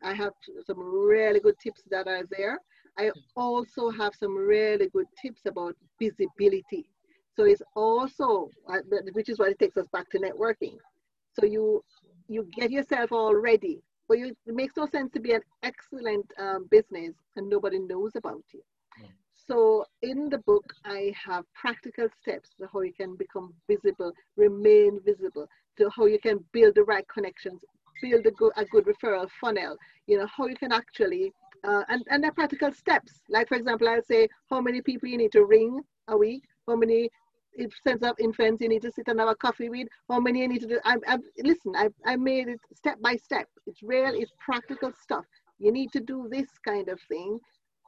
I 0.04 0.14
have 0.14 0.34
some 0.66 0.80
really 0.80 1.40
good 1.40 1.56
tips 1.62 1.84
that 1.92 2.08
are 2.08 2.24
there. 2.30 2.60
I 2.98 3.12
also 3.36 3.90
have 3.90 4.14
some 4.16 4.36
really 4.36 4.90
good 4.90 5.08
tips 5.22 5.42
about 5.46 5.76
visibility 6.00 6.90
so 7.40 7.46
it's 7.46 7.62
also, 7.74 8.50
uh, 8.68 8.80
which 9.14 9.30
is 9.30 9.40
what 9.40 9.50
it 9.50 9.60
takes 9.60 9.78
us 9.78 9.88
back 9.94 10.10
to 10.10 10.20
networking. 10.20 10.76
So 11.32 11.46
you 11.46 11.82
you 12.28 12.46
get 12.54 12.70
yourself 12.70 13.14
all 13.14 13.34
ready, 13.34 13.82
but 14.10 14.20
you, 14.20 14.36
it 14.46 14.54
makes 14.54 14.76
no 14.76 14.86
sense 14.88 15.10
to 15.14 15.22
be 15.22 15.32
an 15.32 15.42
excellent 15.64 16.26
um, 16.38 16.68
business 16.70 17.16
and 17.38 17.48
nobody 17.48 17.80
knows 17.80 18.12
about 18.18 18.44
you. 18.54 18.62
Mm. 19.02 19.08
So 19.34 19.86
in 20.02 20.30
the 20.30 20.40
book, 20.40 20.66
I 20.84 21.14
have 21.26 21.46
practical 21.54 22.10
steps 22.22 22.50
to 22.60 22.68
how 22.74 22.82
you 22.82 22.92
can 22.92 23.16
become 23.16 23.54
visible, 23.70 24.12
remain 24.36 25.00
visible, 25.06 25.48
to 25.78 25.90
how 25.96 26.08
you 26.08 26.20
can 26.20 26.44
build 26.52 26.76
the 26.76 26.84
right 26.84 27.08
connections, 27.08 27.62
build 28.02 28.26
a 28.26 28.32
good, 28.32 28.52
a 28.58 28.66
good 28.66 28.86
referral 28.86 29.30
funnel, 29.42 29.78
you 30.08 30.18
know, 30.18 30.28
how 30.28 30.48
you 30.48 30.56
can 30.56 30.72
actually, 30.72 31.32
uh, 31.64 31.84
and, 31.90 32.04
and 32.10 32.24
the 32.24 32.32
practical 32.32 32.72
steps. 32.72 33.22
Like, 33.30 33.48
for 33.48 33.56
example, 33.56 33.88
I'll 33.90 34.02
say 34.04 34.28
how 34.50 34.62
many 34.62 34.82
people 34.82 35.10
you 35.10 35.18
need 35.18 35.32
to 35.34 35.46
ring 35.46 35.82
a 36.08 36.18
week, 36.18 36.44
how 36.68 36.76
many 36.76 37.10
sense 37.86 38.04
of 38.04 38.16
infants 38.20 38.62
you 38.62 38.70
need 38.70 38.82
to 38.82 38.92
sit 38.92 39.08
and 39.08 39.20
have 39.20 39.30
a 39.30 39.36
coffee 39.36 39.70
with, 39.70 39.88
how 40.10 40.20
many 40.20 40.40
you 40.40 40.48
need 40.48 40.62
to 40.62 40.68
do. 40.68 40.80
I, 40.86 40.98
I, 41.08 41.18
listen, 41.44 41.74
I, 41.76 41.90
I 42.06 42.16
made 42.16 42.48
it 42.48 42.60
step 42.74 43.02
by 43.02 43.16
step. 43.18 43.48
It's 43.68 43.84
real, 43.84 44.14
it's 44.14 44.32
practical 44.40 44.92
stuff. 45.02 45.26
You 45.58 45.72
need 45.72 45.92
to 45.92 46.00
do 46.00 46.28
this 46.32 46.48
kind 46.66 46.90
of 46.90 47.00
thing. 47.10 47.40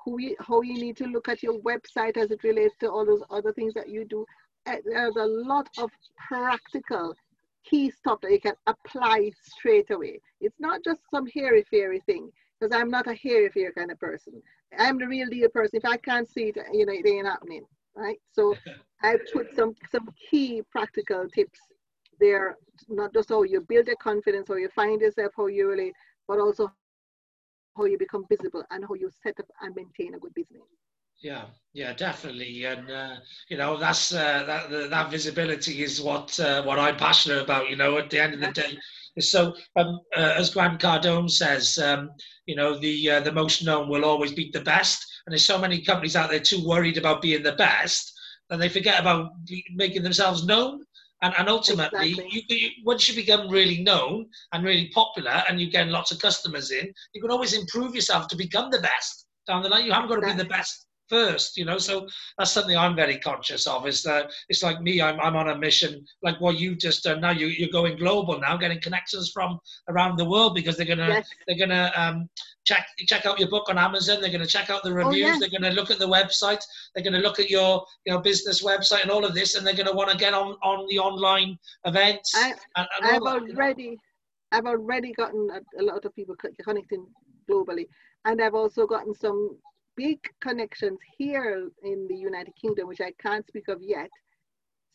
Who 0.04 0.20
you, 0.20 0.36
how 0.40 0.62
you 0.62 0.74
need 0.74 0.98
to 0.98 1.06
look 1.06 1.30
at 1.30 1.44
your 1.44 1.60
website 1.60 2.18
as 2.18 2.32
it 2.32 2.44
relates 2.44 2.76
to 2.80 2.90
all 2.90 3.06
those 3.06 3.22
other 3.30 3.54
things 3.54 3.74
that 3.76 3.88
you 3.88 4.04
do. 4.04 4.26
Uh, 4.66 4.78
there's 4.84 5.16
a 5.16 5.26
lot 5.26 5.70
of 5.78 5.92
practical 6.28 7.14
key 7.64 7.92
stuff 7.92 8.20
that 8.22 8.32
you 8.32 8.40
can 8.40 8.56
apply 8.68 9.32
straight 9.44 9.90
away. 9.92 10.20
It's 10.40 10.60
not 10.60 10.84
just 10.84 11.02
some 11.10 11.28
hairy 11.28 11.64
fairy 11.70 12.02
thing 12.06 12.32
because 12.60 12.76
I'm 12.76 12.90
not 12.90 13.08
a 13.08 13.14
hairy 13.14 13.50
fairy 13.50 13.74
kind 13.74 13.92
of 13.92 14.00
person. 14.00 14.42
I'm 14.78 14.98
the 14.98 15.08
real 15.08 15.28
deal 15.30 15.50
person. 15.50 15.78
If 15.78 15.86
I 15.86 15.98
can't 15.98 16.30
see 16.30 16.46
it, 16.56 16.58
you 16.74 16.86
know, 16.86 16.94
it 16.94 17.08
ain't 17.08 17.28
happening 17.28 17.66
right? 17.96 18.18
So 18.32 18.56
I 19.04 19.18
put 19.34 19.56
some 19.56 19.76
some 19.92 20.10
key 20.30 20.62
practical 20.72 21.28
tips 21.30 21.60
there, 22.20 22.58
not 22.88 23.14
just 23.14 23.30
how 23.30 23.44
you 23.44 23.62
build 23.62 23.88
your 23.88 23.96
confidence, 23.98 24.48
how 24.48 24.56
you 24.56 24.70
find 24.70 25.02
yourself, 25.02 25.34
how 25.36 25.48
you 25.48 25.68
relate, 25.70 25.94
but 26.28 26.40
also 26.40 26.72
how 27.78 27.86
you 27.86 27.98
become 27.98 28.26
visible 28.30 28.64
and 28.72 28.86
how 28.88 28.94
you 28.94 29.10
set 29.24 29.40
up 29.40 29.48
and 29.62 29.76
maintain 29.76 30.14
a 30.14 30.20
good 30.20 30.34
business. 30.34 30.62
Yeah, 31.22 31.46
yeah, 31.74 31.94
definitely, 31.94 32.66
and 32.66 32.90
uh, 32.90 33.16
you 33.48 33.56
know 33.56 33.78
that's 33.78 34.12
uh, 34.12 34.44
that 34.46 34.90
that 34.90 35.12
visibility 35.12 35.84
is 35.84 36.02
what 36.02 36.40
uh, 36.40 36.64
what 36.64 36.80
I'm 36.80 36.98
passionate 36.98 37.44
about. 37.44 37.70
You 37.70 37.76
know, 37.76 37.98
at 38.00 38.10
the 38.10 38.20
end 38.20 38.34
of 38.34 38.40
the 38.40 38.52
day, 38.52 38.78
so 39.20 39.54
um, 39.76 40.00
uh, 40.18 40.34
as 40.38 40.50
Grant 40.50 40.82
Cardone 40.82 41.30
says, 41.30 41.78
um, 41.78 42.10
you 42.48 42.56
know, 42.56 42.80
the 42.80 43.12
uh, 43.12 43.20
the 43.20 43.32
most 43.32 43.64
known 43.64 43.88
will 43.88 44.04
always 44.04 44.34
beat 44.34 44.52
the 44.52 44.62
best, 44.62 45.06
and 45.26 45.32
there's 45.32 45.46
so 45.46 45.60
many 45.60 45.84
companies 45.84 46.16
out 46.16 46.32
there 46.32 46.40
too 46.40 46.66
worried 46.68 46.98
about 46.98 47.22
being 47.22 47.44
the 47.44 47.54
best, 47.54 48.12
and 48.50 48.60
they 48.60 48.70
forget 48.70 49.00
about 49.00 49.30
making 49.76 50.02
themselves 50.04 50.46
known. 50.46 50.84
And, 51.24 51.36
and 51.38 51.50
ultimately, 51.50 52.14
Exactly. 52.14 52.30
you, 52.32 52.42
you, 52.50 52.70
once 52.84 53.08
you 53.08 53.14
become 53.14 53.48
really 53.48 53.84
known 53.84 54.26
and 54.54 54.64
really 54.64 54.90
popular 54.92 55.44
and 55.48 55.62
you 55.62 55.70
get 55.70 55.88
lots 55.88 56.12
of 56.12 56.18
customers 56.18 56.72
in, 56.72 56.92
you 57.14 57.22
can 57.22 57.30
always 57.30 57.54
improve 57.54 57.94
yourself 57.94 58.28
to 58.30 58.36
become 58.36 58.72
the 58.72 58.80
best 58.80 59.28
down 59.46 59.62
the 59.62 59.70
line. 59.70 59.86
You 59.86 59.92
haven't 59.92 60.10
got 60.10 60.16
to 60.16 60.22
be 60.26 60.34
the 60.34 60.46
best 60.50 60.88
first, 61.12 61.58
you 61.58 61.66
know. 61.66 61.78
So 61.78 62.08
that's 62.38 62.52
something 62.52 62.78
I'm 62.78 62.96
very 62.96 63.18
conscious 63.20 63.68
of. 63.68 63.86
Is 63.86 64.02
that 64.04 64.32
it's 64.50 64.64
like 64.64 64.82
me, 64.82 65.02
I'm, 65.02 65.20
I'm 65.20 65.36
on 65.36 65.50
a 65.50 65.58
mission, 65.58 66.06
like 66.24 66.40
what 66.40 66.58
you 66.58 66.76
just 66.76 67.04
done 67.04 67.22
now. 67.22 67.32
You, 67.32 67.48
you're 67.48 67.78
going 67.80 67.98
global 67.98 68.40
now, 68.40 68.58
getting 68.58 68.82
connections 68.82 69.30
from 69.36 69.60
around 69.90 70.18
the 70.18 70.30
world 70.34 70.56
because 70.56 70.78
they're 70.78 70.94
gonna 70.96 71.10
Yes. 71.12 71.28
they're 71.46 71.58
gonna 71.64 71.92
um, 71.96 72.30
check 72.64 72.88
check 73.12 73.26
out 73.26 73.40
your 73.40 73.50
book 73.50 73.68
on 73.70 73.78
Amazon. 73.78 74.22
They're 74.22 74.32
gonna 74.38 74.56
check 74.58 74.70
out 74.70 74.84
the 74.84 74.94
reviews. 74.94 75.28
yes. 75.28 75.40
They're 75.40 75.56
gonna 75.58 75.76
look 75.80 75.92
at 75.92 76.00
the 76.00 76.08
website. 76.08 76.64
They're 76.94 77.04
gonna 77.04 77.26
look 77.28 77.40
at 77.40 77.50
your 77.50 77.86
you 78.06 78.14
know 78.14 78.20
business 78.20 78.64
website 78.64 79.04
and 79.04 79.12
all 79.12 79.26
of 79.26 79.34
this, 79.34 79.56
and 79.56 79.68
they're 79.68 79.82
gonna 79.82 79.94
want 79.94 80.10
to 80.12 80.18
get 80.18 80.34
on 80.34 80.56
on 80.64 80.88
the 80.90 81.00
online 81.00 81.58
events. 81.86 82.32
I, 82.36 82.54
and, 82.78 82.88
and 82.96 83.04
I've 83.04 83.24
that, 83.24 83.42
you 83.42 83.48
know. 83.48 83.54
already, 83.54 83.98
I've 84.54 84.66
already 84.66 85.12
gotten 85.14 85.48
a, 85.58 85.82
a 85.82 85.84
lot 85.84 86.06
of 86.06 86.16
people 86.16 86.36
connecting 86.66 87.06
globally, 87.50 87.86
and 88.26 88.42
I've 88.42 88.56
also 88.56 88.88
gotten 88.88 89.14
some 89.14 89.58
big 89.96 90.20
connections 90.42 91.00
here 91.18 91.70
in 91.84 92.08
the 92.08 92.16
United 92.16 92.54
Kingdom, 92.56 92.88
which 92.88 93.02
I 93.02 93.12
can't 93.20 93.46
speak 93.48 93.68
of 93.68 93.82
yet. 93.82 94.10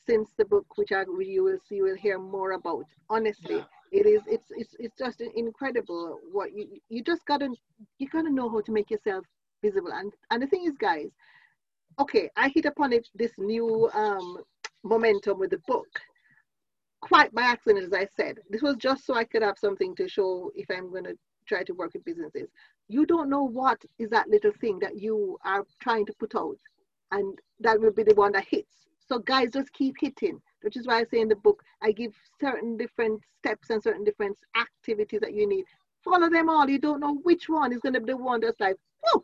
Since 0.06 0.30
the 0.38 0.44
book, 0.44 0.66
which 0.76 0.92
I 0.92 1.04
you 1.20 1.42
will 1.44 1.58
see, 1.68 1.76
you 1.76 1.84
will 1.84 1.96
hear 1.96 2.18
more 2.18 2.52
about. 2.52 2.84
Honestly, 3.10 3.56
Yeah. 3.56 3.64
it 3.90 4.06
is. 4.06 4.22
It's 4.26 4.50
it's 4.50 4.74
it's 4.78 4.96
just 4.96 5.20
incredible 5.20 6.20
what 6.30 6.52
you 6.52 6.80
you 6.88 7.02
just 7.02 7.24
gotta 7.26 7.48
you 7.98 8.08
gotta 8.08 8.30
know 8.30 8.48
how 8.48 8.60
to 8.60 8.72
make 8.72 8.90
yourself 8.90 9.24
visible. 9.62 9.92
And 9.92 10.12
and 10.30 10.42
the 10.42 10.46
thing 10.46 10.64
is, 10.64 10.76
guys, 10.76 11.10
okay, 11.98 12.30
I 12.36 12.48
hit 12.48 12.66
upon 12.66 12.92
it 12.92 13.08
this 13.14 13.32
new 13.38 13.90
um 13.94 14.38
momentum 14.84 15.38
with 15.40 15.50
the 15.50 15.58
book 15.66 15.88
quite 17.00 17.32
by 17.34 17.42
accident, 17.42 17.84
as 17.84 17.92
I 17.92 18.06
said. 18.16 18.38
This 18.50 18.62
was 18.62 18.76
just 18.76 19.04
so 19.06 19.14
I 19.14 19.24
could 19.24 19.42
have 19.42 19.58
something 19.58 19.94
to 19.96 20.08
show 20.08 20.50
if 20.54 20.66
I'm 20.70 20.90
going 20.90 21.04
to 21.04 21.16
try 21.46 21.62
to 21.64 21.74
work 21.74 21.94
in 21.94 22.00
businesses. 22.02 22.48
You 22.88 23.06
don't 23.06 23.30
know 23.30 23.42
what 23.42 23.82
is 23.98 24.10
that 24.10 24.28
little 24.28 24.52
thing 24.60 24.78
that 24.80 25.00
you 25.00 25.38
are 25.44 25.64
trying 25.80 26.06
to 26.06 26.12
put 26.14 26.34
out, 26.34 26.58
and 27.12 27.38
that 27.60 27.80
will 27.80 27.92
be 27.92 28.02
the 28.02 28.14
one 28.14 28.32
that 28.32 28.46
hits. 28.48 28.86
So, 29.08 29.18
guys, 29.18 29.52
just 29.52 29.72
keep 29.72 29.94
hitting, 30.00 30.40
which 30.62 30.76
is 30.76 30.86
why 30.86 31.00
I 31.00 31.04
say 31.04 31.20
in 31.20 31.28
the 31.28 31.36
book, 31.36 31.62
I 31.82 31.92
give 31.92 32.12
certain 32.40 32.76
different 32.76 33.22
steps 33.38 33.70
and 33.70 33.82
certain 33.82 34.04
different 34.04 34.36
activities 34.56 35.20
that 35.20 35.34
you 35.34 35.48
need. 35.48 35.64
Follow 36.02 36.28
them 36.28 36.48
all. 36.48 36.68
You 36.68 36.78
don't 36.78 37.00
know 37.00 37.14
which 37.22 37.48
one 37.48 37.72
is 37.72 37.80
going 37.80 37.94
to 37.94 38.00
be 38.00 38.12
the 38.12 38.16
one 38.16 38.40
that's 38.40 38.60
like, 38.60 38.76
whoa, 39.02 39.22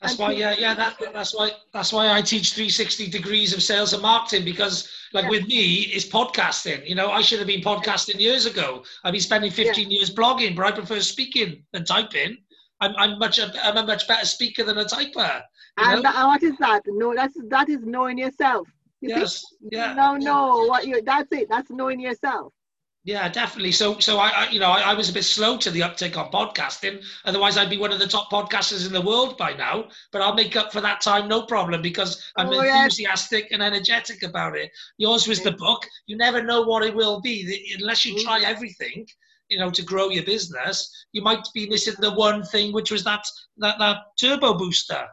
That's 0.00 0.16
why, 0.16 0.30
yeah, 0.32 0.54
yeah. 0.56 0.74
That, 0.74 0.96
that's 1.12 1.34
why. 1.34 1.50
That's 1.72 1.92
why 1.92 2.12
I 2.12 2.22
teach 2.22 2.52
360 2.54 3.08
degrees 3.08 3.52
of 3.52 3.62
sales 3.62 3.92
and 3.94 4.02
marketing 4.02 4.44
because, 4.44 4.88
like, 5.12 5.24
Yeah. 5.24 5.30
with 5.30 5.46
me, 5.48 5.80
it's 5.92 6.06
podcasting. 6.06 6.88
You 6.88 6.94
know, 6.94 7.10
I 7.10 7.20
should 7.20 7.38
have 7.40 7.48
been 7.48 7.62
podcasting 7.62 8.20
years 8.20 8.46
ago. 8.46 8.84
I've 9.02 9.12
been 9.12 9.20
spending 9.20 9.50
15 9.50 9.90
years 9.90 10.14
blogging, 10.14 10.54
but 10.54 10.66
I 10.66 10.70
prefer 10.70 11.00
speaking 11.00 11.64
than 11.72 11.84
typing. 11.84 12.38
I'm, 12.80 12.94
I'm 12.96 13.18
much. 13.18 13.40
a- 13.40 13.52
I'm 13.66 13.76
a 13.76 13.84
much 13.84 14.06
better 14.06 14.24
speaker 14.24 14.62
than 14.62 14.78
a 14.78 14.84
typer. 14.84 15.42
And 15.78 16.04
that, 16.04 16.26
what 16.26 16.42
is 16.44 16.56
that? 16.58 16.82
No, 16.86 17.12
that's 17.14 17.34
that 17.48 17.68
is 17.68 17.80
knowing 17.84 18.18
yourself. 18.18 18.68
You 19.00 19.10
see? 19.10 19.20
yes. 19.20 19.44
Yeah. 19.72 19.94
No, 19.94 20.16
no, 20.16 20.66
what 20.66 20.86
you 20.86 21.02
that's 21.02 21.30
it. 21.32 21.48
That's 21.48 21.70
knowing 21.70 21.98
yourself. 22.00 22.52
Yeah, 23.08 23.26
definitely. 23.26 23.72
So, 23.72 23.98
so 24.00 24.18
I, 24.18 24.28
I 24.28 24.50
you 24.50 24.60
know, 24.60 24.68
I, 24.68 24.90
I 24.90 24.92
was 24.92 25.08
a 25.08 25.14
bit 25.14 25.24
slow 25.24 25.56
to 25.56 25.70
the 25.70 25.82
uptake 25.82 26.18
on 26.18 26.30
podcasting. 26.30 27.02
Otherwise, 27.24 27.56
I'd 27.56 27.70
be 27.70 27.78
one 27.78 27.90
of 27.90 27.98
the 27.98 28.06
top 28.06 28.30
podcasters 28.30 28.86
in 28.86 28.92
the 28.92 29.00
world 29.00 29.38
by 29.38 29.54
now. 29.54 29.88
But 30.12 30.20
I'll 30.20 30.34
make 30.34 30.56
up 30.56 30.74
for 30.74 30.82
that 30.82 31.00
time, 31.00 31.26
no 31.26 31.46
problem, 31.46 31.80
because 31.80 32.22
I'm 32.36 32.50
Oh, 32.50 32.62
yes. 32.62 32.84
enthusiastic 32.84 33.48
and 33.50 33.62
energetic 33.62 34.22
about 34.24 34.58
it. 34.58 34.70
Yours 34.98 35.26
was 35.26 35.40
the 35.40 35.52
book. 35.52 35.86
You 36.06 36.18
never 36.18 36.42
know 36.42 36.60
what 36.60 36.84
it 36.84 36.94
will 36.94 37.22
be 37.22 37.74
unless 37.80 38.04
you 38.04 38.22
try 38.22 38.40
mm-hmm. 38.40 38.52
everything. 38.52 39.06
You 39.48 39.58
know, 39.58 39.70
to 39.70 39.82
grow 39.82 40.10
your 40.10 40.24
business, 40.24 40.92
you 41.12 41.22
might 41.22 41.48
be 41.54 41.66
missing 41.66 41.94
the 42.00 42.12
one 42.12 42.42
thing, 42.42 42.74
which 42.74 42.90
was 42.90 43.04
that 43.04 43.24
that 43.56 43.78
that 43.78 43.96
turbo 44.20 44.52
booster. 44.52 45.08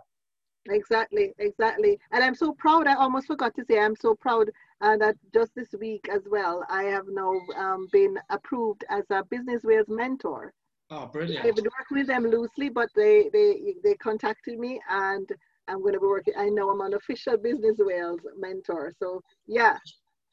Exactly, 0.67 1.31
exactly. 1.37 1.97
And 2.11 2.21
I'm 2.25 2.35
so 2.35 2.51
proud. 2.51 2.87
I 2.87 2.95
almost 2.95 3.27
forgot 3.27 3.55
to 3.55 3.63
say 3.63 3.79
I'm 3.79 3.95
so 3.95 4.15
proud 4.15 4.49
uh, 4.85 4.97
that 4.97 5.15
just 5.33 5.51
this 5.55 5.73
week 5.79 6.07
as 6.11 6.21
well, 6.29 6.63
I 6.69 6.83
have 6.83 7.05
now 7.09 7.33
um, 7.57 7.87
been 7.91 8.17
approved 8.29 8.83
as 8.89 9.03
a 9.09 9.23
Business 9.23 9.63
Wales 9.63 9.87
mentor. 9.89 10.53
Oh, 10.91 11.07
brilliant! 11.07 11.45
I've 11.45 11.55
been 11.55 11.65
working 11.79 11.97
with 11.97 12.07
them 12.07 12.23
loosely, 12.25 12.69
but 12.69 12.89
they 12.95 13.29
they 13.33 13.75
they 13.83 13.95
contacted 13.95 14.59
me 14.59 14.79
and 14.89 15.27
I'm 15.67 15.81
going 15.81 15.93
to 15.93 15.99
be 15.99 16.05
working. 16.05 16.35
I 16.37 16.49
know 16.49 16.69
I'm 16.69 16.81
an 16.81 16.93
official 16.93 17.37
Business 17.37 17.77
Wales 17.79 18.21
mentor. 18.37 18.93
So 18.99 19.21
yeah, 19.47 19.77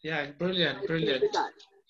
Yeah, 0.03 0.27
brilliant, 0.33 0.87
brilliant. 0.87 1.25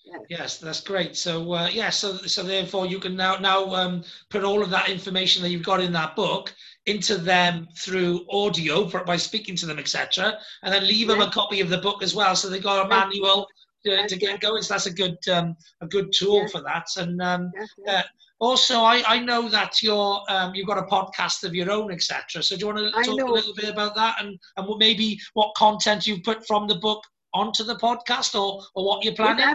Yes. 0.05 0.21
Yes, 0.29 0.57
that's 0.57 0.81
great. 0.81 1.15
So 1.15 1.53
uh, 1.53 1.69
yeah, 1.71 1.89
so 1.89 2.17
so 2.17 2.43
therefore 2.43 2.85
you 2.85 2.99
can 2.99 3.15
now 3.15 3.37
now 3.37 3.73
um, 3.73 4.03
put 4.29 4.43
all 4.43 4.61
of 4.61 4.69
that 4.69 4.89
information 4.89 5.41
that 5.43 5.49
you've 5.49 5.63
got 5.63 5.79
in 5.79 5.93
that 5.93 6.15
book 6.15 6.53
into 6.85 7.17
them 7.17 7.67
through 7.77 8.25
audio 8.29 8.87
for, 8.87 9.03
by 9.05 9.15
speaking 9.15 9.55
to 9.55 9.65
them, 9.65 9.79
etc., 9.79 10.37
and 10.63 10.73
then 10.73 10.85
leave 10.85 11.07
them 11.07 11.21
a 11.21 11.31
copy 11.31 11.61
of 11.61 11.69
the 11.69 11.77
book 11.77 12.03
as 12.03 12.13
well, 12.13 12.35
so 12.35 12.49
they've 12.49 12.61
got 12.61 12.85
a 12.85 12.89
manual 12.89 13.47
to, 13.85 14.07
to 14.07 14.17
get 14.17 14.41
going. 14.41 14.61
So 14.61 14.73
that's 14.73 14.87
a 14.87 14.93
good 14.93 15.17
um, 15.31 15.55
a 15.81 15.87
good 15.87 16.11
tool 16.13 16.41
Yes. 16.41 16.51
for 16.51 16.61
that. 16.61 16.87
And 16.97 17.21
um, 17.21 17.51
yes. 17.85 18.05
Also, 18.39 18.79
I, 18.79 19.01
I 19.07 19.19
know 19.19 19.47
that 19.47 19.81
you're 19.81 20.21
um, 20.27 20.53
you've 20.53 20.67
got 20.67 20.77
a 20.77 20.83
podcast 20.83 21.45
of 21.45 21.55
your 21.55 21.71
own, 21.71 21.91
etc. 21.93 22.43
So 22.43 22.57
do 22.57 22.59
you 22.59 22.73
want 22.73 22.79
to 22.79 22.91
talk 23.03 23.19
a 23.29 23.31
little 23.31 23.53
bit 23.55 23.69
about 23.69 23.95
that 23.95 24.15
and 24.21 24.37
and 24.57 24.67
maybe 24.77 25.17
what 25.33 25.55
content 25.55 26.05
you've 26.07 26.23
put 26.23 26.45
from 26.45 26.67
the 26.67 26.75
book 26.75 27.01
onto 27.33 27.63
the 27.63 27.75
podcast 27.75 28.35
or 28.39 28.61
or 28.75 28.85
what 28.85 29.03
you're 29.05 29.15
planning? 29.15 29.45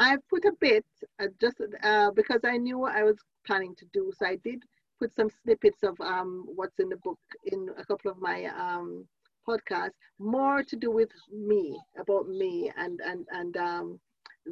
I've 0.00 0.26
put 0.28 0.46
a 0.46 0.52
bit 0.60 0.86
uh, 1.22 1.28
just 1.40 1.60
uh, 1.84 2.10
because 2.12 2.40
I 2.44 2.56
knew 2.56 2.78
what 2.78 2.96
I 2.96 3.04
was 3.04 3.18
planning 3.46 3.76
to 3.76 3.86
do. 3.92 4.12
So 4.18 4.26
I 4.26 4.36
did 4.36 4.62
put 4.98 5.14
some 5.14 5.30
snippets 5.30 5.84
of 5.84 6.00
um, 6.00 6.46
what's 6.56 6.80
in 6.80 6.88
the 6.88 6.96
book 6.96 7.20
in 7.44 7.68
a 7.78 7.84
couple 7.84 8.10
of 8.10 8.18
my 8.20 8.46
um, 8.46 9.06
podcasts, 9.48 9.98
more 10.18 10.62
to 10.64 10.76
do 10.76 10.90
with 10.90 11.10
me, 11.32 11.78
about 11.98 12.28
me, 12.28 12.72
and 12.76 13.00
and 13.04 13.26
and 13.32 13.56
um, 13.58 14.00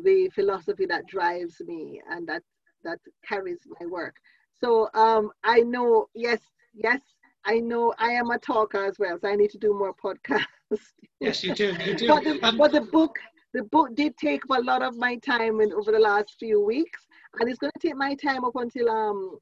the 0.04 0.30
philosophy 0.34 0.87
that 0.87 1.06
drives 1.06 1.61
me 1.66 2.00
and 2.11 2.28
that 2.28 2.42
that 2.84 2.98
carries 3.26 3.61
my 3.80 3.87
work. 3.87 4.16
So 4.61 4.90
um, 4.94 5.30
I 5.44 5.61
know, 5.61 6.08
yes, 6.14 6.40
yes, 6.74 7.00
I 7.44 7.61
know 7.61 7.94
I 7.98 8.12
am 8.12 8.30
a 8.30 8.38
talker 8.38 8.84
as 8.84 8.98
well. 8.98 9.18
So 9.18 9.28
I 9.28 9.37
need 9.37 9.50
to 9.50 9.58
do 9.58 9.72
more 9.74 9.94
podcasts. 9.94 10.92
Yes, 11.20 11.42
you 11.44 11.52
do. 11.52 11.72
You 11.84 11.94
do. 11.96 12.08
but 12.08 12.24
the, 12.24 12.38
Um, 12.42 12.58
but 12.58 12.72
the 12.72 12.80
book 12.80 13.18
the 13.54 13.62
book 13.64 13.94
did 13.94 14.16
take 14.16 14.42
up 14.50 14.58
a 14.58 14.62
lot 14.62 14.82
of 14.82 14.96
my 14.96 15.16
time 15.16 15.61
in, 15.61 15.72
over 15.72 15.92
the 15.92 15.98
last 15.98 16.37
few 16.38 16.64
weeks 16.64 17.06
and 17.40 17.48
it's 17.48 17.58
going 17.58 17.72
to 17.78 17.88
take 17.88 17.96
my 17.96 18.14
time 18.14 18.44
up 18.44 18.56
until 18.56 18.88
um 18.90 19.38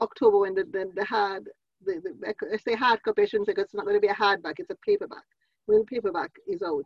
october 0.00 0.38
when 0.38 0.54
the 0.54 0.64
the, 0.64 0.90
the 0.94 1.04
hard 1.04 1.48
the, 1.84 2.00
the 2.02 2.34
I 2.52 2.56
say 2.56 2.74
hard 2.74 3.02
copy 3.02 3.22
I 3.22 3.24
shouldn't 3.26 3.46
say 3.46 3.54
'cause 3.54 3.64
it's 3.64 3.74
not 3.74 3.84
going 3.84 3.96
to 3.96 4.00
be 4.00 4.08
a 4.08 4.14
hardback 4.14 4.54
it's 4.58 4.70
a 4.70 4.76
paperback. 4.86 5.24
When 5.66 5.78
the 5.80 5.84
paperback 5.84 6.30
is 6.48 6.62
out. 6.62 6.84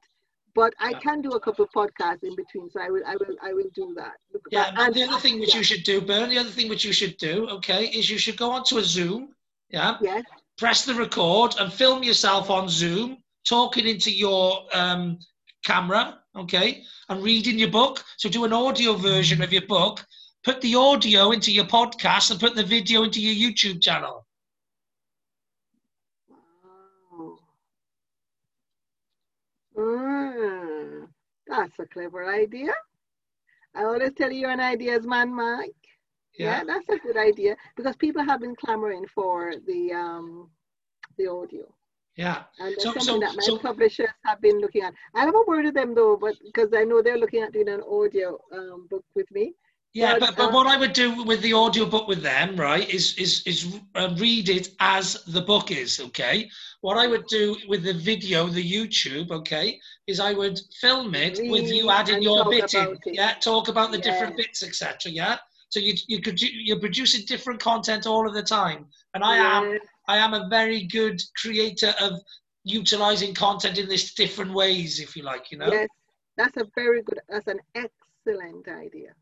But 0.55 0.73
I 0.81 0.95
can 0.95 1.21
do 1.21 1.33
a 1.33 1.41
couple 1.41 1.67
of 1.67 1.71
podcasts 1.71 2.25
in 2.25 2.35
between 2.35 2.71
so 2.71 2.81
I 2.81 2.89
will 2.89 3.03
I 3.07 3.17
will 3.17 3.37
I 3.43 3.53
will 3.53 3.71
do 3.75 3.95
that. 3.97 4.15
Yeah, 4.51 4.73
and 4.77 4.95
the 4.95 5.03
other 5.03 5.19
thing 5.19 5.39
which 5.39 5.53
yeah, 5.53 5.59
you 5.59 5.65
should 5.65 5.85
do, 5.85 6.01
Bern, 6.01 6.31
the 6.31 6.39
other 6.39 6.51
thing 6.51 6.69
which 6.71 6.85
you 6.85 6.93
should 6.93 7.17
do, 7.19 7.47
okay, 7.49 7.87
is 7.89 8.09
you 8.09 8.17
should 8.17 8.39
go 8.39 8.51
onto 8.51 8.79
a 8.79 8.83
Zoom, 8.83 9.35
yeah, 9.71 9.99
yes. 10.01 10.25
Press 10.57 10.87
the 10.87 10.95
record 10.95 11.55
and 11.61 11.71
film 11.71 12.03
yourself 12.03 12.49
on 12.49 12.71
Zoom 12.71 13.19
talking 13.47 13.87
into 13.87 14.11
your 14.11 14.63
um, 14.73 15.19
camera, 15.67 16.23
okay, 16.37 16.85
and 17.09 17.25
reading 17.25 17.59
your 17.59 17.71
book. 17.71 18.05
So 18.19 18.31
do 18.31 18.45
an 18.47 18.55
audio 18.55 18.95
version 18.95 19.43
of 19.43 19.53
your 19.53 19.67
book, 19.67 20.07
put 20.45 20.63
the 20.63 20.77
audio 20.77 21.33
into 21.33 21.53
your 21.53 21.67
podcast, 21.67 22.31
and 22.33 22.41
put 22.41 22.57
the 22.57 22.65
video 22.65 23.05
into 23.05 23.21
your 23.21 23.53
YouTube 23.53 23.83
channel. 23.83 24.27
wow. 26.29 27.39
Mm, 29.77 31.09
that's 31.47 31.79
a 31.81 31.87
clever 31.87 32.27
idea 32.29 32.75
I 33.75 33.85
always 33.85 34.13
tell 34.15 34.33
you 34.33 34.49
an 34.49 34.61
idea 34.61 34.97
is 34.97 35.07
man 35.07 35.35
Mike 35.35 35.87
Yeah, 36.39 36.61
Yeah, 36.61 36.65
that's 36.65 36.89
a 36.91 36.99
good 36.99 37.17
idea 37.17 37.57
because 37.77 37.97
people 37.97 38.25
have 38.25 38.41
been 38.41 38.57
clamoring 38.57 39.07
for 39.15 39.55
the 39.67 39.93
um 39.93 40.51
the 41.19 41.27
audio. 41.29 41.75
Yeah. 42.17 42.45
And 42.59 42.73
that's 42.73 42.85
So- 42.85 42.93
something 42.93 43.15
so- 43.15 43.21
that 43.21 43.37
my 43.37 43.43
so- 43.43 43.59
publishers 43.59 44.09
have 44.25 44.41
been 44.41 44.59
looking 44.61 44.83
at. 44.83 44.95
I 45.15 45.21
haven't 45.25 45.47
worded 45.49 45.75
them 45.75 45.95
though, 45.95 46.17
but 46.17 46.35
because 46.45 46.71
I 46.75 46.85
know 46.85 47.03
they're 47.03 47.19
looking 47.19 47.43
at 47.43 47.53
doing 47.53 47.69
an 47.69 47.83
audio 47.83 48.39
um, 48.53 48.87
book 48.91 49.05
with 49.15 49.31
me. 49.31 49.55
Yeah, 49.93 50.19
But, 50.19 50.37
but, 50.37 50.51
uh, 50.51 50.53
what 50.53 50.67
I 50.67 50.77
would 50.77 50.93
do 50.93 51.23
with 51.25 51.41
the 51.41 51.55
audio 51.55 51.87
book 51.87 52.07
with 52.07 52.21
them, 52.21 52.55
right, 52.57 52.87
is 52.99 53.17
is 53.17 53.43
is 53.47 53.79
uh, 53.95 54.15
read 54.19 54.51
it 54.51 54.67
as 54.79 55.23
the 55.37 55.41
book 55.41 55.71
is, 55.71 56.01
okay. 56.09 56.51
What 56.83 56.99
I 56.99 57.07
would 57.07 57.27
do 57.29 57.57
with 57.67 57.83
the 57.83 57.95
video, 57.95 58.47
the 58.47 58.63
YouTube, 58.77 59.31
okay, 59.31 59.81
is 60.07 60.21
I 60.21 60.33
would 60.35 60.61
film 60.83 61.15
it 61.15 61.41
with 61.51 61.67
you 61.73 61.89
adding 61.91 62.21
your 62.21 62.45
bit 62.51 62.75
in, 62.75 62.89
it. 63.07 63.15
yeah, 63.21 63.33
talk 63.51 63.69
about 63.69 63.91
the 63.91 63.97
Yeah. 63.99 64.09
different 64.09 64.37
bits, 64.37 64.63
etc. 64.63 65.11
Yeah, 65.13 65.39
so 65.71 65.81
you 65.81 65.95
you 66.13 66.21
could 66.21 66.39
you're 66.43 66.79
producing 66.87 67.25
different 67.25 67.61
content 67.61 68.07
all 68.07 68.25
of 68.29 68.35
the 68.35 68.43
time, 68.43 68.83
and 69.15 69.25
I 69.25 69.37
am 69.39 69.65
Yes, 69.73 69.81
I 70.09 70.19
am 70.19 70.35
a 70.35 70.49
very 70.49 70.85
good 70.85 71.21
creator 71.41 71.95
of 72.01 72.21
utilizing 72.65 73.35
content 73.35 73.79
in 73.79 73.89
this 73.89 74.15
different 74.15 74.53
ways, 74.53 75.01
if 75.01 75.17
you 75.17 75.23
like, 75.23 75.51
you 75.51 75.59
know. 75.59 75.69
yes, 75.71 75.89
That's 76.37 76.57
a 76.57 76.67
very 76.75 77.03
good. 77.03 77.21
That's 77.29 77.47
an 77.47 77.61
excellent 77.75 78.69
idea. 78.69 79.13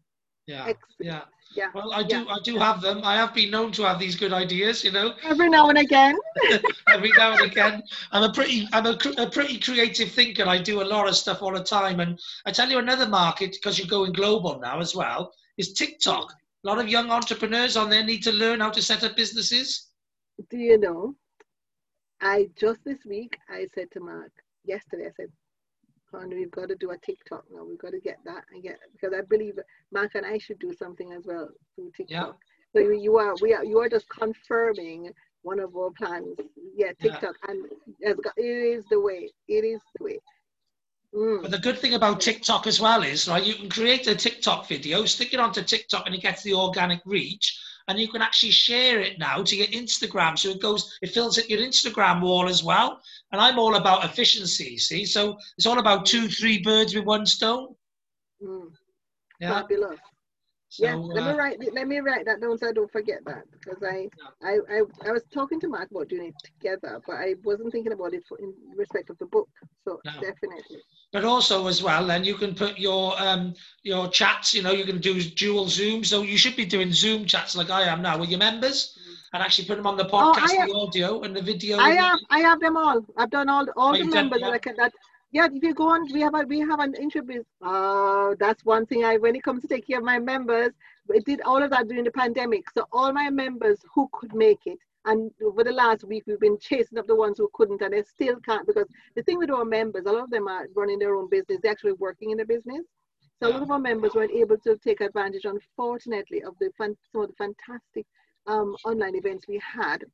Yeah. 0.47 0.67
Excellent. 0.67 1.01
Yeah. 1.01 1.21
Yeah. 1.55 1.69
Well, 1.75 1.93
I 1.93 2.03
do. 2.03 2.17
Yeah. 2.17 2.25
I 2.29 2.39
do 2.43 2.59
have 2.59 2.81
them. 2.81 3.01
I 3.05 3.15
have 3.15 3.35
been 3.35 3.51
known 3.51 3.71
to 3.73 3.83
have 3.85 3.99
these 3.99 4.17
good 4.17 4.33
ideas. 4.33 4.83
You 4.83 4.93
know, 4.93 5.15
Every 5.25 5.49
now 5.49 5.69
and 5.69 5.79
again. 5.79 6.17
every 6.89 7.13
now 7.17 7.33
and 7.33 7.43
again. 7.43 7.83
I'm 8.13 8.25
a 8.25 8.33
pretty. 8.33 8.69
I'm 8.73 8.87
a, 8.87 8.99
a 9.19 9.31
pretty 9.31 9.59
creative 9.59 10.11
thinker. 10.11 10.47
I 10.47 10.59
do 10.59 10.83
a 10.83 10.85
lot 10.85 11.09
of 11.09 11.17
stuff 11.17 11.43
all 11.43 11.53
the 11.53 11.63
time. 11.63 12.01
And 12.01 12.19
I 12.47 12.51
tell 12.51 12.71
you, 12.71 12.79
another 12.79 13.07
market 13.07 13.53
because 13.53 13.79
you're 13.79 13.89
going 13.89 14.13
global 14.13 14.59
now 14.61 14.81
as 14.81 14.95
well 14.95 15.33
is 15.57 15.73
TikTok. 15.73 16.33
A 16.33 16.67
lot 16.67 16.79
of 16.79 16.89
young 16.89 17.11
entrepreneurs 17.11 17.77
on 17.77 17.91
there 17.91 18.05
need 18.05 18.23
to 18.25 18.33
learn 18.33 18.61
how 18.61 18.71
to 18.71 18.83
set 18.83 19.05
up 19.05 19.17
businesses. 19.17 19.91
Do 20.51 20.59
you 20.59 20.79
know? 20.79 21.15
I 22.21 22.49
just 22.57 22.81
this 22.85 23.05
week 23.05 23.39
I 23.49 23.67
said 23.75 23.91
to 23.93 24.01
Mark 24.01 24.33
yesterday. 24.65 25.07
I 25.07 25.13
said, 25.17 25.29
"Honey, 26.13 26.37
we've 26.37 26.51
got 26.51 26.69
to 26.69 26.77
do 26.77 26.91
a 26.91 26.99
TikTok 26.99 27.45
now. 27.53 27.65
We've 27.65 27.79
got 27.79 27.91
to 27.91 28.01
get 28.01 28.19
that 28.25 28.45
and 28.53 28.63
get 28.63 28.79
because 28.93 29.17
I 29.17 29.23
believe 29.23 29.59
Mark 29.93 30.15
and 30.15 30.27
I 30.27 30.39
should 30.39 30.59
do 30.59 30.73
something 30.73 31.13
as 31.13 31.27
well 31.27 31.49
through 31.75 31.93
TikTok. 31.97 32.39
So 32.73 32.81
you, 32.81 33.19
are 33.19 33.35
we 33.41 33.55
are 33.55 33.65
you 33.65 33.79
are 33.79 33.89
just 33.89 34.09
confirming 34.09 35.13
one 35.43 35.61
of 35.61 35.77
our 35.77 35.91
plans. 35.91 36.37
Yeah, 36.75 36.93
Yeah. 37.01 37.11
TikTok 37.13 37.37
and 37.49 37.67
it's 38.01 38.21
got, 38.21 38.35
it 38.37 38.43
is 38.43 38.85
the 38.87 39.01
way. 39.01 39.31
It 39.47 39.65
is 39.65 39.81
the 39.97 40.05
way. 40.05 40.19
Mm. 41.15 41.43
But 41.43 41.53
the 41.53 41.59
good 41.59 41.79
thing 41.79 41.95
about 41.95 42.21
TikTok 42.21 42.67
as 42.67 42.81
well 42.81 43.05
is, 43.05 43.29
right, 43.29 43.45
you 43.45 43.55
can 43.55 43.69
create 43.69 44.09
a 44.09 44.17
TikTok 44.17 44.67
video, 44.67 45.05
stick 45.05 45.33
it 45.33 45.39
onto 45.39 45.63
TikTok, 45.63 46.07
and 46.07 46.15
it 46.15 46.23
gets 46.23 46.43
the 46.43 46.55
organic 46.55 47.01
reach. 47.05 47.57
And 47.87 47.99
you 47.99 48.09
can 48.09 48.23
actually 48.23 48.53
share 48.53 49.01
it 49.01 49.19
now 49.19 49.43
to 49.43 49.57
your 49.57 49.67
Instagram. 49.67 50.39
So 50.39 50.51
it 50.51 50.63
goes, 50.63 50.99
it 51.03 51.11
fills 51.11 51.39
up 51.39 51.49
your 51.49 51.61
Instagram 51.61 52.23
wall 52.23 52.49
as 52.49 52.65
well. 52.65 53.01
And 53.31 53.41
I'm 53.41 53.59
all 53.59 53.75
about 53.75 54.05
efficiency, 54.05 54.79
see? 54.79 55.05
So 55.05 55.37
it's 55.59 55.67
all 55.67 55.79
about 55.79 56.07
two, 56.07 56.29
three 56.29 56.63
birds 56.63 56.95
with 56.95 57.05
one 57.05 57.27
stone. 57.27 57.75
Mm. 58.43 58.71
Yeah. 59.41 59.61
Fabulous. 59.61 59.99
So, 60.77 60.85
yeah, 60.87 60.97
let 60.97 61.23
uh, 61.23 61.33
me 61.33 61.39
write 61.39 61.59
let 61.79 61.87
me 61.87 61.99
write 62.01 62.25
that 62.27 62.41
down 62.41 62.59
so 62.59 62.69
I 62.69 62.73
don't 62.73 62.91
forget 62.91 63.21
that 63.27 63.45
because 63.53 63.81
I, 63.83 64.09
I 64.43 64.53
I 64.77 64.79
I 65.09 65.13
was 65.13 65.23
talking 65.33 65.61
to 65.61 65.69
Mark 65.69 65.91
about 65.91 66.09
doing 66.09 66.29
it 66.31 66.35
together, 66.51 67.01
but 67.07 67.17
I 67.17 67.35
wasn't 67.45 67.71
thinking 67.73 67.93
about 67.93 68.13
it 68.15 68.25
for, 68.29 68.39
in 68.39 68.53
respect 68.77 69.11
of 69.11 69.19
the 69.19 69.27
book. 69.27 69.49
So 69.85 70.01
No. 70.05 70.13
definitely. 70.21 70.81
but 71.13 71.25
also 71.25 71.57
as 71.73 71.81
well, 71.89 72.05
then 72.13 72.25
you 72.25 72.35
can 72.43 72.53
put 72.55 72.79
your 72.89 73.05
um 73.27 73.55
your 73.91 74.09
chats. 74.09 74.53
You 74.57 74.63
know, 74.65 74.73
you 74.81 74.85
can 74.91 74.99
do 74.99 75.13
dual 75.45 75.67
Zoom. 75.69 76.03
So 76.05 76.23
you 76.23 76.39
should 76.43 76.57
be 76.57 76.67
doing 76.77 76.91
Zoom 76.93 77.25
chats 77.33 77.55
like 77.61 77.71
I 77.71 77.83
am 77.95 78.03
now 78.03 78.17
with 78.19 78.31
your 78.31 78.43
members, 78.49 78.79
and 79.33 79.43
actually 79.43 79.67
put 79.71 79.77
them 79.77 79.87
on 79.93 79.97
the 80.03 80.09
Oh, 80.13 80.17
podcast, 80.19 80.53
have- 80.59 80.69
the 80.69 80.75
audio 80.85 81.21
and 81.23 81.37
the 81.37 81.43
video. 81.51 81.79
I 81.79 81.91
have 82.05 82.21
I 82.31 82.41
have 82.49 82.59
them 82.67 82.77
all. 82.77 82.99
I've 83.17 83.31
done 83.39 83.49
all 83.49 83.67
all 83.77 83.91
Oh, 83.91 83.93
the 83.93 83.99
you've 83.99 84.13
done- 84.13 84.25
members 84.25 84.41
yeah. 84.41 84.47
that 84.51 84.55
I 84.61 84.63
can 84.67 84.75
that 84.83 84.93
yeah, 85.35 85.49
if 85.53 85.65
you 85.65 85.75
go 85.75 85.89
on, 85.89 86.07
we 86.13 86.21
have 86.21 86.35
a 86.35 86.45
we 86.45 86.61
have 86.61 86.79
an 86.79 86.95
interview. 86.95 87.43
Uh, 87.61 88.37
that's 88.39 88.65
one 88.65 88.87
thing 88.87 89.05
I 89.05 89.17
when 89.17 89.35
it 89.35 89.43
comes 89.43 89.63
to 89.63 89.69
take 89.69 89.85
care 89.89 89.99
of 89.99 90.05
my 90.05 90.21
members, 90.21 90.71
we 91.09 91.19
did 91.19 91.41
all 91.41 91.61
of 91.61 91.71
that 91.71 91.89
during 91.89 92.05
the 92.05 92.13
pandemic. 92.13 92.71
So 92.71 92.87
all 92.93 93.13
my 93.13 93.31
members 93.31 93.79
who 93.93 94.09
could 94.13 94.33
make 94.33 94.61
it, 94.65 94.79
and 95.07 95.33
over 95.45 95.65
the 95.65 95.73
last 95.73 96.05
week 96.05 96.23
we've 96.29 96.39
been 96.39 96.57
chasing 96.61 96.99
up 96.99 97.09
the 97.09 97.17
ones 97.17 97.39
who 97.39 97.51
couldn't, 97.53 97.83
and 97.83 97.93
they 97.93 98.05
still 98.05 98.37
can't 98.47 98.65
because 98.65 98.87
the 99.17 99.25
thing 99.25 99.39
with 99.39 99.51
our 99.51 99.65
members, 99.65 100.05
a 100.07 100.13
lot 100.13 100.23
of 100.23 100.31
them 100.31 100.47
are 100.47 100.69
running 100.77 101.01
their 101.01 101.17
own 101.17 101.29
business. 101.29 101.59
They're 101.61 101.73
actually 101.73 101.95
working 101.95 102.31
in 102.31 102.39
the 102.39 102.45
business. 102.45 102.83
So 103.43 103.49
a 103.49 103.51
lot 103.51 103.63
of 103.63 103.73
our 103.73 103.81
members 103.81 104.15
weren't 104.15 104.31
able 104.31 104.59
to 104.59 104.77
take 104.77 105.01
advantage, 105.01 105.47
unfortunately, 105.47 106.45
of 106.45 106.55
the 106.61 106.71
some 106.79 106.95
of 107.17 107.27
the 107.27 107.35
fantastic 107.35 108.07
um, 108.47 108.77
online 108.85 109.17
events 109.17 109.49
we 109.49 109.59
had 109.59 110.05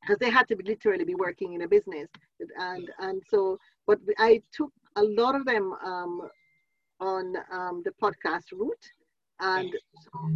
because 0.00 0.18
they 0.18 0.30
had 0.30 0.48
to 0.48 0.56
be 0.56 0.64
literally 0.64 1.04
be 1.04 1.14
working 1.14 1.52
in 1.52 1.62
a 1.62 1.68
business 1.68 2.08
and 2.58 2.88
and 3.00 3.22
so 3.28 3.58
but 3.88 3.98
i 4.18 4.40
took 4.52 4.72
a 4.96 5.02
lot 5.20 5.34
of 5.34 5.44
them 5.52 5.72
um, 5.92 6.14
on 7.00 7.24
um, 7.58 7.82
the 7.86 7.92
podcast 8.02 8.46
route 8.52 8.86
and 9.40 9.72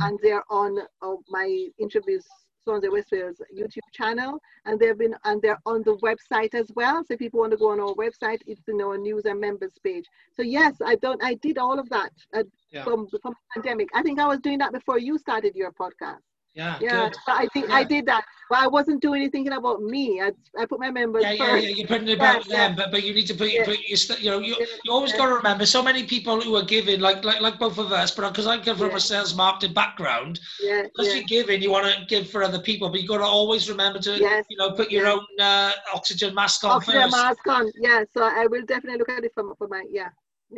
and 0.01 0.19
they're 0.23 0.45
on 0.51 0.79
uh, 1.03 1.15
my 1.29 1.49
interviews 1.79 2.25
Swansea 2.65 2.91
West 2.91 3.11
Wales 3.13 3.41
YouTube 3.53 3.89
channel, 3.93 4.39
and 4.67 4.79
they've 4.79 4.97
been 4.97 5.15
and 5.25 5.43
they're 5.43 5.59
on 5.67 5.83
the 5.83 5.97
website 5.97 6.55
as 6.55 6.71
well. 6.77 7.03
So 7.05 7.15
if 7.15 7.19
people 7.19 7.41
want 7.41 7.53
to 7.53 7.59
go 7.59 7.71
on 7.71 7.81
our 7.81 7.95
website, 7.95 8.39
it's 8.47 8.69
in 8.69 8.81
our 8.81 8.97
news 8.97 9.25
and 9.25 9.41
members 9.41 9.75
page. 9.83 10.05
So 10.37 10.43
yes, 10.43 10.77
I 10.85 10.95
don't. 10.97 11.23
I 11.25 11.35
did 11.35 11.59
all 11.59 11.79
of 11.79 11.89
that 11.91 12.13
uh, 12.35 12.45
Yeah. 12.71 12.85
from 12.85 13.09
from 13.23 13.35
pandemic. 13.55 13.89
I 13.95 14.03
think 14.03 14.21
I 14.21 14.27
was 14.27 14.41
doing 14.41 14.59
that 14.59 14.73
before 14.73 14.99
you 14.99 15.19
started 15.19 15.57
your 15.57 15.73
podcast. 15.73 16.23
Yeah, 16.55 16.81
Yeah, 16.81 16.89
good. 16.89 17.17
I 17.27 17.47
think 17.53 17.69
I 17.71 17.85
did 17.85 18.07
that, 18.07 18.25
but 18.49 18.59
I 18.59 18.67
wasn't 18.67 19.01
doing 19.03 19.23
anything 19.23 19.49
about 19.53 19.83
me. 19.83 20.21
I, 20.21 20.33
I 20.59 20.67
put 20.67 20.81
my 20.81 20.91
members 20.91 21.25
Yeah, 21.25 21.33
yeah, 21.33 21.55
first. 21.55 21.67
yeah. 21.69 21.75
You're 21.77 21.87
putting 21.89 22.09
it 22.09 22.17
about 22.19 22.49
Yeah, 22.49 22.57
yeah. 22.57 22.69
them, 22.69 22.77
but 22.77 22.91
but 22.91 23.05
you 23.05 23.15
need 23.15 23.27
to 23.29 23.35
put 23.35 23.51
Yeah. 23.53 23.61
you 23.61 23.63
put 23.65 23.79
your 23.89 23.97
st- 23.97 24.21
you 24.21 24.31
know 24.31 24.39
you, 24.41 24.57
you 24.85 24.93
always 24.93 25.13
yeah. 25.13 25.19
got 25.19 25.27
to 25.27 25.35
remember 25.35 25.67
so 25.67 25.83
many 25.83 26.05
people 26.05 26.41
who 26.41 26.57
are 26.57 26.65
giving 26.65 27.01
like 27.01 27.25
like 27.25 27.41
like 27.41 27.59
both 27.59 27.79
of 27.79 27.93
us, 27.93 28.11
but 28.13 28.29
because 28.31 28.47
I 28.47 28.59
come 28.59 28.77
from 28.77 28.91
Yeah. 28.91 28.97
a 28.97 29.01
sales 29.01 29.35
marketing 29.35 29.75
background, 29.75 30.41
Yeah, 30.59 30.83
because 30.93 31.09
yeah. 31.09 31.15
you're 31.15 31.25
giving, 31.25 31.63
you 31.63 31.71
want 31.71 31.87
to 31.95 32.05
give 32.07 32.29
for 32.31 32.43
other 32.43 32.61
people, 32.61 32.89
but 32.91 33.01
you 33.03 33.09
got 33.09 33.19
to 33.19 33.25
always 33.25 33.69
remember 33.71 33.99
to 34.01 34.21
Yes, 34.21 34.47
you 34.49 34.57
know 34.59 34.73
put 34.73 34.91
your 34.91 35.07
own 35.07 35.27
uh, 35.41 35.73
oxygen 35.95 36.35
mask 36.35 36.65
on 36.65 36.81
Oxygen 36.81 37.11
first. 37.11 37.13
mask 37.13 37.47
on. 37.49 37.71
Yeah, 37.81 38.05
so 38.13 38.23
I 38.25 38.47
will 38.47 38.65
definitely 38.65 38.99
look 38.99 39.09
at 39.11 39.25
it 39.25 39.33
for, 39.35 39.55
for 39.57 39.69
my 39.69 39.85
yeah. 39.91 40.09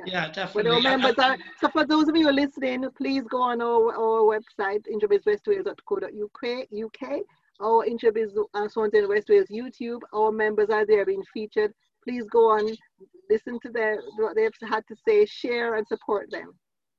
Yeah, 0.07 0.27
But 0.27 0.35
definitely. 0.35 0.83
members 0.83 1.15
and- 1.19 1.21
are 1.21 1.37
so 1.61 1.69
for 1.69 1.87
those 1.87 2.09
of 2.09 2.17
you 2.17 2.31
listening, 2.33 2.85
please 2.97 3.23
go 3.25 3.41
on 3.43 3.61
our, 3.61 3.95
our 3.95 4.23
website, 4.23 4.85
introbizwestwales.co.uk, 4.93 6.67
UK, 6.85 7.21
our 7.61 7.87
Introbiz 7.87 8.31
uh, 8.55 8.69
Swansea 8.69 9.07
West 9.07 9.29
Wales 9.29 9.47
YouTube. 9.51 10.01
Our 10.13 10.33
members 10.33 10.71
are 10.71 10.85
there 10.87 11.05
being 11.07 11.23
featured. 11.33 11.73
Please 12.03 12.25
go 12.31 12.51
on, 12.51 12.77
listen 13.31 13.59
to 13.61 13.71
their 13.71 14.01
what 14.19 14.35
they've 14.37 14.51
had 14.69 14.85
to 14.89 14.97
say, 15.07 15.25
share 15.27 15.77
and 15.77 15.87
support 15.87 16.31
them. 16.31 16.55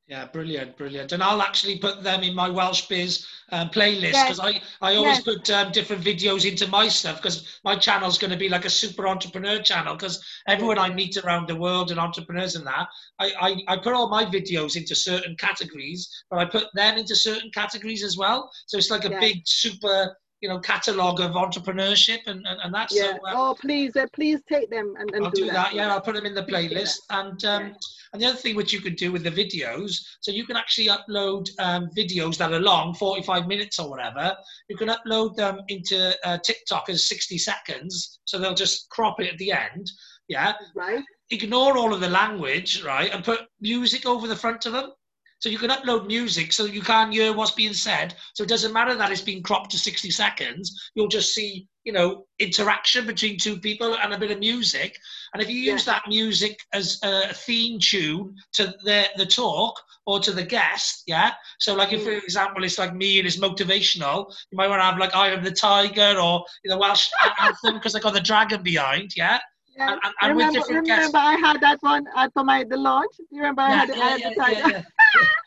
Yeah, 0.07 0.25
brilliant, 0.27 0.77
brilliant. 0.77 1.13
And 1.13 1.23
I'll 1.23 1.41
actually 1.41 1.79
put 1.79 2.03
them 2.03 2.21
in 2.21 2.35
my 2.35 2.47
Welsh 2.47 2.87
Biz 2.87 3.25
um, 3.51 3.69
playlist 3.69 4.11
Yes. 4.11 4.23
because 4.23 4.39
I, 4.39 4.61
I 4.79 4.95
always 4.97 5.17
Yes. 5.17 5.23
put 5.23 5.49
um, 5.49 5.71
different 5.71 6.03
videos 6.03 6.47
into 6.47 6.67
my 6.67 6.87
stuff 6.87 7.17
because 7.17 7.59
my 7.63 7.75
channel's 7.75 8.19
going 8.19 8.29
to 8.29 8.37
be 8.37 8.47
like 8.47 8.65
a 8.65 8.69
super 8.69 9.07
entrepreneur 9.07 9.59
channel 9.63 9.95
because 9.95 10.23
everyone 10.47 10.77
I 10.77 10.93
meet 10.93 11.17
around 11.17 11.47
the 11.47 11.55
world 11.55 11.89
and 11.89 11.99
entrepreneurs 11.99 12.55
and 12.55 12.67
that, 12.67 12.87
I, 13.19 13.31
I, 13.67 13.73
I 13.73 13.77
put 13.77 13.93
all 13.93 14.07
my 14.07 14.25
videos 14.25 14.75
into 14.75 14.93
certain 14.93 15.35
categories, 15.37 16.07
but 16.29 16.37
I 16.37 16.45
put 16.45 16.67
them 16.75 16.99
into 16.99 17.15
certain 17.15 17.49
categories 17.51 18.03
as 18.03 18.15
well. 18.15 18.51
So 18.67 18.77
it's 18.77 18.91
like 18.91 19.05
a 19.05 19.09
Yes. 19.09 19.19
big 19.19 19.41
super, 19.45 20.15
you 20.45 20.51
know, 20.51 20.59
catalogue 20.59 21.19
of 21.21 21.31
entrepreneurship 21.31 22.19
and, 22.27 22.45
and, 22.45 22.59
and 22.63 22.71
that's 22.71 22.95
Yeah. 22.95 23.13
so, 23.13 23.27
uh, 23.27 23.33
oh, 23.35 23.55
please, 23.59 23.95
uh, 23.95 24.05
please 24.13 24.41
take 24.47 24.69
them 24.69 24.93
and, 24.99 25.09
and 25.15 25.25
I'll 25.25 25.31
do 25.31 25.47
that. 25.47 25.73
Yeah, 25.73 25.91
I'll 25.91 26.01
put 26.01 26.13
them 26.13 26.27
in 26.27 26.35
the 26.35 26.43
playlist. 26.43 26.97
And 27.09 27.43
um, 27.45 27.63
Yeah. 27.69 27.73
and 28.13 28.21
the 28.21 28.27
other 28.27 28.37
thing 28.37 28.55
which 28.55 28.71
you 28.71 28.79
can 28.79 28.93
do 28.93 29.11
with 29.11 29.23
the 29.23 29.31
videos, 29.31 29.91
so 30.21 30.29
you 30.31 30.45
can 30.45 30.55
actually 30.55 30.87
upload 30.97 31.49
um, 31.57 31.89
videos 31.97 32.37
that 32.37 32.53
are 32.53 32.59
long, 32.59 32.93
45 32.93 33.47
minutes 33.47 33.79
or 33.79 33.89
whatever. 33.89 34.37
You 34.69 34.77
can 34.77 34.89
upload 34.89 35.35
them 35.35 35.61
into 35.67 35.97
uh, 36.23 36.37
TikTok 36.37 36.89
as 36.89 37.07
60 37.09 37.39
seconds, 37.39 38.19
so 38.25 38.37
they'll 38.37 38.53
just 38.53 38.87
crop 38.89 39.19
it 39.19 39.31
at 39.33 39.39
the 39.39 39.51
end. 39.51 39.89
Yeah, 40.27 40.53
Right? 40.75 41.03
ignore 41.31 41.75
all 41.75 41.91
of 41.91 42.01
the 42.01 42.09
language, 42.09 42.83
right, 42.83 43.11
and 43.11 43.23
put 43.23 43.39
music 43.61 44.05
over 44.05 44.27
the 44.27 44.35
front 44.35 44.67
of 44.67 44.73
them. 44.73 44.91
So 45.39 45.49
you 45.49 45.57
can 45.57 45.69
upload 45.69 46.07
music 46.07 46.53
so 46.53 46.65
you 46.65 46.81
can't 46.81 47.13
hear 47.13 47.33
what's 47.33 47.51
being 47.51 47.73
said. 47.73 48.15
So 48.33 48.43
it 48.43 48.49
doesn't 48.49 48.73
matter 48.73 48.95
that 48.95 49.11
it's 49.11 49.21
been 49.21 49.43
cropped 49.43 49.71
to 49.71 49.79
60 49.79 50.09
seconds. 50.09 50.89
You'll 50.95 51.07
just 51.07 51.35
see, 51.35 51.67
you 51.83 51.93
know, 51.93 52.25
interaction 52.39 53.05
between 53.05 53.37
two 53.37 53.57
people 53.57 53.95
and 53.95 54.13
a 54.13 54.17
bit 54.17 54.31
of 54.31 54.39
music. 54.39 54.97
And 55.33 55.43
if 55.43 55.49
you 55.49 55.57
use 55.57 55.85
that 55.85 56.03
music 56.07 56.57
as 56.73 56.99
a 57.03 57.33
theme 57.33 57.79
tune 57.79 58.35
to 58.53 58.73
the, 58.83 59.07
the 59.17 59.25
talk 59.25 59.79
or 60.05 60.19
to 60.21 60.31
the 60.31 60.43
guest, 60.43 61.03
yeah. 61.05 61.33
So 61.59 61.75
like 61.75 61.93
if, 61.93 62.03
for 62.03 62.11
mm. 62.11 62.23
example, 62.23 62.63
it's 62.63 62.79
like 62.79 62.95
me 62.95 63.19
and 63.19 63.27
it's 63.27 63.37
motivational, 63.37 64.31
you 64.51 64.57
might 64.57 64.69
want 64.69 64.79
to 64.79 64.85
have 64.85 64.97
like 64.97 65.15
I 65.15 65.29
am 65.29 65.43
the 65.43 65.51
tiger 65.51 66.17
or 66.19 66.45
you 66.63 66.71
know 66.71 66.77
Welsh 66.77 67.09
anthem 67.41 67.75
because 67.75 67.95
I 67.95 67.99
got 67.99 68.13
the 68.13 68.21
dragon 68.21 68.63
behind, 68.63 69.11
yeah. 69.15 69.39
Yeah. 69.75 69.91
And, 69.91 70.13
and, 70.21 70.37
with 70.37 70.45
remember, 70.47 70.83
guests. 70.83 71.13
remember 71.13 71.17
I 71.17 71.35
had 71.35 71.59
that 71.61 71.77
one 71.81 72.05
for 72.33 72.43
my 72.43 72.63
the 72.63 72.77
launch. 72.77 73.11
You 73.29 73.41
remember 73.41 73.61
I 73.61 73.71
had, 73.71 73.91
I 73.91 73.95
had 73.95 74.21
the 74.21 74.35
title. 74.35 74.57
yeah, 74.57 74.67
yeah, 74.69 74.83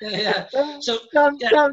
yeah, 0.00 0.46
yeah. 0.52 0.78
So 0.80 0.98
yeah. 1.12 1.68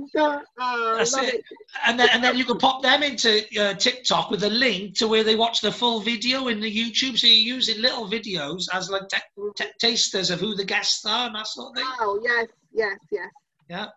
Oh, 0.59 0.95
That's 0.97 1.17
it. 1.17 1.35
it. 1.35 1.43
and 1.85 1.99
then 1.99 2.09
and 2.11 2.23
then 2.23 2.37
you 2.37 2.45
can 2.45 2.57
pop 2.57 2.81
them 2.81 3.03
into 3.03 3.43
uh, 3.59 3.73
TikTok 3.73 4.31
with 4.31 4.43
a 4.43 4.49
link 4.49 4.97
to 4.97 5.07
where 5.07 5.23
they 5.23 5.35
watch 5.35 5.61
the 5.61 5.71
full 5.71 5.99
video 5.99 6.47
in 6.47 6.59
the 6.59 6.71
YouTube. 6.71 7.17
So 7.17 7.27
you're 7.27 7.55
using 7.55 7.81
little 7.81 8.09
videos 8.09 8.65
as 8.73 8.89
like 8.89 9.07
t- 9.09 9.17
t- 9.57 9.71
tasters 9.79 10.29
of 10.31 10.39
who 10.39 10.55
the 10.55 10.65
guests 10.65 11.05
are 11.05 11.27
and 11.27 11.35
that 11.35 11.47
sort 11.47 11.69
of 11.71 11.75
thing. 11.75 11.85
Oh 11.99 12.19
yes, 12.23 12.47
yes, 12.73 12.97
yes. 13.11 13.29
Yeah. 13.69 13.87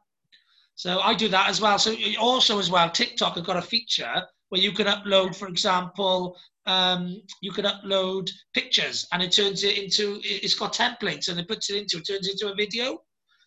So 0.75 1.01
I 1.01 1.15
do 1.15 1.29
that 1.29 1.49
as 1.49 1.61
well. 1.61 1.79
So 1.79 1.95
also 2.21 2.59
as 2.59 2.71
well, 2.71 2.89
TikTok 2.91 3.35
have 3.35 3.45
got 3.45 3.57
a 3.57 3.63
feature 3.63 4.23
where 4.51 4.61
you 4.61 4.73
can 4.73 4.87
upload, 4.87 5.35
for 5.35 5.49
example, 5.49 6.37
um, 6.67 7.21
you 7.41 7.51
can 7.51 7.65
upload 7.65 8.31
pictures 8.55 9.07
and 9.13 9.23
it 9.23 9.33
turns 9.33 9.65
it 9.65 9.77
into, 9.77 10.21
it's 10.23 10.55
got 10.55 10.75
templates 10.75 11.29
and 11.29 11.41
it 11.41 11.49
puts 11.49 11.71
it 11.71 11.77
into, 11.77 11.99
it 11.99 12.07
turns 12.07 12.29
into 12.29 12.53
a 12.53 12.55
video. 12.55 13.03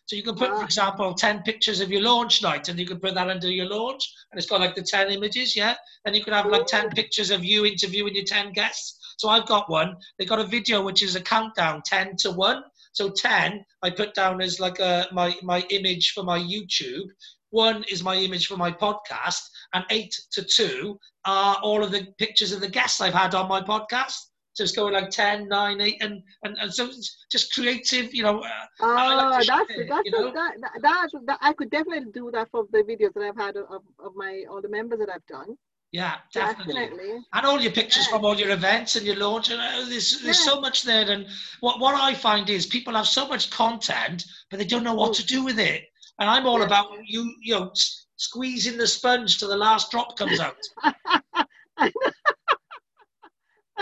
So 0.06 0.16
you 0.16 0.22
can 0.22 0.34
put, 0.34 0.48
for 0.48 0.56
ah. 0.56 0.64
example, 0.64 1.14
10 1.14 1.42
pictures 1.42 1.80
of 1.80 1.90
your 1.90 2.02
launch 2.02 2.42
night 2.42 2.68
and 2.68 2.78
you 2.78 2.86
can 2.86 2.98
put 2.98 3.14
that 3.14 3.28
under 3.28 3.50
your 3.50 3.66
launch 3.66 4.12
and 4.30 4.38
it's 4.38 4.48
got 4.48 4.60
like 4.60 4.74
the 4.74 4.82
10 4.82 5.10
images, 5.10 5.56
yeah? 5.56 5.74
And 6.04 6.14
you 6.14 6.24
can 6.24 6.32
have 6.32 6.46
like 6.46 6.66
10 6.66 6.90
pictures 6.90 7.30
of 7.30 7.44
you 7.44 7.64
interviewing 7.64 8.14
your 8.14 8.24
10 8.24 8.52
guests. 8.52 8.98
So 9.18 9.28
I've 9.28 9.46
got 9.46 9.70
one. 9.70 9.96
They've 10.18 10.28
got 10.28 10.40
a 10.40 10.46
video 10.46 10.82
which 10.82 11.02
is 11.02 11.14
a 11.16 11.20
countdown 11.20 11.82
10 11.84 12.16
to 12.18 12.32
1. 12.32 12.62
So 12.92 13.10
10 13.10 13.64
I 13.82 13.90
put 13.90 14.14
down 14.14 14.40
as 14.42 14.60
like 14.60 14.80
a, 14.80 15.06
my, 15.12 15.34
my 15.42 15.64
image 15.70 16.12
for 16.12 16.24
my 16.24 16.38
YouTube. 16.38 17.08
One 17.52 17.84
is 17.90 18.02
my 18.02 18.16
image 18.16 18.46
for 18.46 18.56
my 18.56 18.72
podcast, 18.72 19.42
and 19.74 19.84
eight 19.90 20.18
to 20.32 20.42
two 20.42 20.98
are 21.26 21.58
all 21.62 21.84
of 21.84 21.92
the 21.92 22.06
pictures 22.16 22.50
of 22.50 22.62
the 22.62 22.68
guests 22.68 22.98
I've 22.98 23.12
had 23.12 23.34
on 23.34 23.46
my 23.46 23.60
podcast. 23.60 24.16
So 24.54 24.64
it's 24.64 24.72
going 24.72 24.92
like 24.92 25.10
10, 25.10 25.48
9, 25.48 25.80
8, 25.80 26.02
and, 26.02 26.22
and, 26.42 26.56
and 26.60 26.72
so 26.72 26.90
just 27.30 27.54
creative, 27.54 28.14
you 28.14 28.22
know. 28.22 28.40
Uh, 28.40 28.50
oh, 28.80 28.86
like 28.86 29.46
that's, 29.46 29.46
share, 29.46 29.86
that's, 29.88 30.02
you 30.04 30.10
know? 30.10 30.32
that, 30.32 30.56
that, 30.82 31.08
that, 31.26 31.38
I 31.40 31.54
could 31.54 31.70
definitely 31.70 32.12
do 32.12 32.30
that 32.32 32.50
for 32.50 32.66
the 32.70 32.82
videos 32.82 33.14
that 33.14 33.22
I've 33.22 33.36
had 33.36 33.56
of, 33.56 33.82
of 33.98 34.14
my, 34.14 34.44
all 34.50 34.60
the 34.60 34.68
members 34.68 34.98
that 34.98 35.08
I've 35.08 35.26
done. 35.26 35.56
Yeah, 35.90 36.16
definitely. 36.32 36.74
definitely. 36.74 37.10
And 37.34 37.46
all 37.46 37.60
your 37.60 37.72
pictures 37.72 38.06
yeah. 38.06 38.16
from 38.16 38.24
all 38.24 38.36
your 38.36 38.50
events 38.50 38.96
and 38.96 39.06
your 39.06 39.16
launch. 39.16 39.50
And 39.50 39.60
uh, 39.60 39.88
there's, 39.88 40.20
there's 40.22 40.44
yeah. 40.44 40.52
so 40.52 40.60
much 40.60 40.82
there. 40.82 41.10
And 41.10 41.26
what, 41.60 41.80
what 41.80 41.94
I 41.94 42.14
find 42.14 42.48
is 42.48 42.66
people 42.66 42.94
have 42.94 43.06
so 43.06 43.28
much 43.28 43.50
content, 43.50 44.24
but 44.50 44.58
they 44.58 44.64
don't 44.64 44.84
know 44.84 44.94
what 44.94 45.12
mm. 45.12 45.16
to 45.16 45.26
do 45.26 45.44
with 45.44 45.58
it. 45.58 45.84
And 46.18 46.28
I'm 46.28 46.46
all 46.46 46.60
yeah. 46.60 46.66
about 46.66 46.88
you, 47.04 47.34
you 47.42 47.54
know, 47.54 47.72
squeezing 48.16 48.78
the 48.78 48.86
sponge 48.86 49.38
till 49.38 49.48
the 49.48 49.56
last 49.56 49.90
drop 49.90 50.16
comes 50.16 50.40
out. 50.40 50.56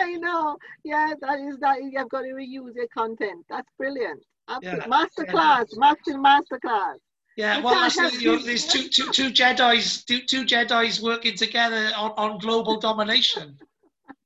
I 0.00 0.14
know. 0.14 0.56
Yeah, 0.84 1.14
that 1.20 1.40
is 1.40 1.58
that. 1.58 1.82
You've 1.82 2.08
got 2.08 2.22
to 2.22 2.28
reuse 2.28 2.74
your 2.74 2.88
content. 2.92 3.44
That's 3.48 3.68
brilliant. 3.78 4.22
Absolutely. 4.48 4.80
Yeah. 4.80 4.86
Masterclass, 4.86 5.66
yeah. 5.72 5.78
marketing 5.78 6.22
masterclass. 6.22 6.96
Yeah, 7.36 7.62
well, 7.62 7.74
that's 7.74 7.96
you 8.20 8.36
know, 8.36 8.42
there's 8.42 8.66
two, 8.66 8.88
two, 8.88 9.10
two 9.12 9.30
Jedi's, 9.30 10.04
two, 10.04 10.20
two 10.20 10.44
Jedi's 10.44 11.00
working 11.00 11.36
together 11.36 11.90
on, 11.96 12.10
on 12.16 12.38
global 12.38 12.78
domination. 12.78 13.56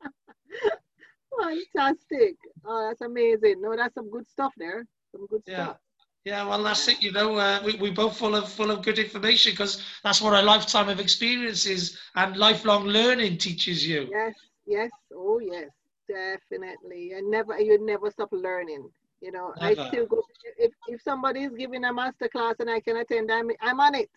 Fantastic! 1.42 2.36
Oh, 2.64 2.88
that's 2.88 3.02
amazing. 3.02 3.60
No, 3.60 3.76
that's 3.76 3.94
some 3.94 4.10
good 4.10 4.28
stuff 4.28 4.52
there. 4.56 4.86
Some 5.12 5.26
good 5.26 5.42
yeah. 5.46 5.64
stuff. 5.64 5.76
Yeah, 6.24 6.46
well, 6.48 6.62
that's 6.62 6.88
it. 6.88 7.02
You 7.02 7.12
know, 7.12 7.36
uh, 7.36 7.60
we 7.64 7.74
we 7.74 7.90
both 7.90 8.16
full 8.16 8.34
of 8.34 8.50
full 8.50 8.70
of 8.70 8.82
good 8.82 8.98
information 8.98 9.52
because 9.52 9.82
that's 10.02 10.22
what 10.22 10.32
a 10.32 10.42
lifetime 10.42 10.88
of 10.88 10.98
experiences 10.98 11.98
and 12.16 12.36
lifelong 12.36 12.86
learning 12.86 13.36
teaches 13.36 13.86
you. 13.86 14.08
Yes, 14.10 14.32
yes, 14.66 14.90
oh 15.14 15.38
yes, 15.38 15.70
definitely. 16.08 17.12
And 17.12 17.30
never, 17.30 17.58
you 17.58 17.84
never 17.84 18.10
stop 18.10 18.30
learning. 18.32 18.88
You 19.20 19.32
know, 19.32 19.52
never. 19.60 19.80
I 19.80 19.88
still 19.88 20.06
go. 20.06 20.22
If 20.58 20.72
if 20.88 21.02
somebody 21.02 21.44
is 21.44 21.52
giving 21.56 21.84
a 21.84 21.92
master 21.92 22.28
class 22.28 22.56
and 22.58 22.70
I 22.70 22.80
can 22.80 22.96
attend, 22.96 23.30
I'm 23.32 23.50
I'm 23.60 23.80
on 23.80 23.94
it. 23.94 24.10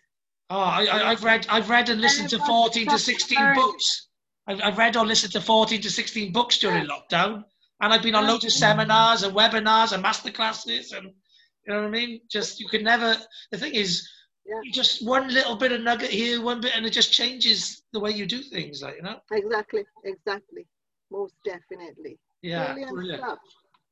Oh, 0.50 0.60
I, 0.60 1.10
have 1.10 1.24
read 1.24 1.46
I've 1.50 1.68
read 1.68 1.88
and 1.88 2.00
listened 2.00 2.30
to 2.30 2.38
fourteen 2.40 2.88
to 2.88 2.98
sixteen 2.98 3.54
books. 3.54 4.08
I've, 4.46 4.60
I've 4.62 4.78
read 4.78 4.96
or 4.96 5.04
listened 5.04 5.32
to 5.32 5.40
fourteen 5.40 5.80
to 5.82 5.90
sixteen 5.90 6.32
books 6.32 6.58
during 6.58 6.86
lockdown, 6.86 7.44
and 7.80 7.92
I've 7.92 8.02
been 8.02 8.14
on 8.14 8.26
loads 8.26 8.44
of 8.44 8.50
mm-hmm. 8.50 8.58
seminars 8.58 9.22
and 9.22 9.34
webinars 9.34 9.92
and 9.92 10.02
master 10.02 10.30
classes 10.30 10.92
and 10.92 11.12
you 11.68 11.74
know 11.74 11.82
what 11.82 11.88
I 11.88 11.90
mean? 11.90 12.20
Just 12.30 12.60
you 12.60 12.66
can 12.66 12.82
never. 12.82 13.14
The 13.50 13.58
thing 13.58 13.74
is, 13.74 14.08
yeah. 14.48 14.60
just 14.72 15.06
one 15.06 15.28
little 15.28 15.56
bit 15.56 15.72
of 15.72 15.80
nugget 15.82 16.10
here, 16.10 16.42
one 16.42 16.60
bit, 16.60 16.72
and 16.74 16.86
it 16.86 16.90
just 16.90 17.12
changes 17.12 17.82
the 17.92 18.00
way 18.00 18.10
you 18.10 18.26
do 18.26 18.42
things. 18.42 18.82
Like 18.82 18.96
you 18.96 19.02
know. 19.02 19.20
Exactly. 19.32 19.84
Exactly. 20.04 20.66
Most 21.10 21.34
definitely. 21.44 22.18
Yeah. 22.42 22.72
Brilliant. 22.72 22.94
Brilliant. 22.94 23.38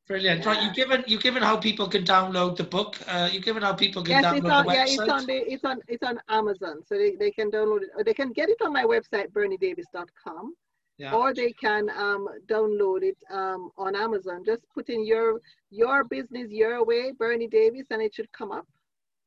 Brilliant. 0.07 0.45
Yeah. 0.45 0.49
Right, 0.49 0.62
you've 0.62 0.75
given 0.75 1.05
you've 1.07 1.23
given 1.23 1.42
how 1.42 1.57
people 1.57 1.88
can 1.88 2.05
download 2.05 2.57
the 2.57 2.64
book. 2.64 2.97
Uh, 3.07 3.29
you've 3.33 3.45
given 3.45 3.62
how 3.62 3.75
people 3.75 4.03
can 4.03 4.12
yes, 4.12 4.25
download 4.25 4.37
it's 4.37 4.47
on, 4.47 4.66
the 4.66 4.73
website. 4.73 4.75
Yeah, 4.75 4.85
it's 4.85 5.12
on 5.12 5.27
the, 5.27 5.53
it's 5.53 5.64
on 5.64 5.81
it's 5.88 6.03
on 6.03 6.21
Amazon, 6.29 6.83
so 6.87 6.97
they, 6.97 7.16
they 7.16 7.31
can 7.31 7.51
download 7.51 7.83
it. 7.83 7.90
Or 7.97 8.05
they 8.05 8.14
can 8.14 8.33
get 8.33 8.49
it 8.49 8.59
on 8.62 8.73
my 8.73 8.85
website, 8.85 9.33
berniedavies.com 9.33 10.55
yeah. 10.99 11.12
or 11.12 11.35
they 11.35 11.53
can 11.53 11.90
um, 11.90 12.29
download 12.47 13.03
it 13.03 13.16
um, 13.31 13.71
on 13.77 13.95
Amazon. 13.95 14.42
Just 14.45 14.62
put 14.73 14.88
in 14.88 15.05
your 15.05 15.40
your 15.71 16.05
business 16.05 16.51
your 16.51 16.85
way, 16.85 17.12
Bernie 17.12 17.49
Davies, 17.49 17.87
and 17.90 18.01
it 18.03 18.14
should 18.14 18.31
come 18.33 18.53
up. 18.53 18.66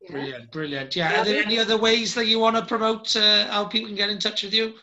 Yeah. 0.00 0.12
Brilliant, 0.12 0.50
brilliant. 0.50 0.96
Yeah. 0.96 1.20
Are 1.20 1.24
there 1.24 1.42
any 1.44 1.58
other 1.58 1.76
ways 1.76 2.14
that 2.14 2.26
you 2.26 2.38
want 2.38 2.56
to 2.56 2.64
promote 2.64 3.14
uh, 3.16 3.48
how 3.48 3.64
people 3.66 3.88
can 3.88 3.96
get 3.96 4.10
in 4.10 4.18
touch 4.18 4.42
with 4.42 4.54
you? 4.54 4.74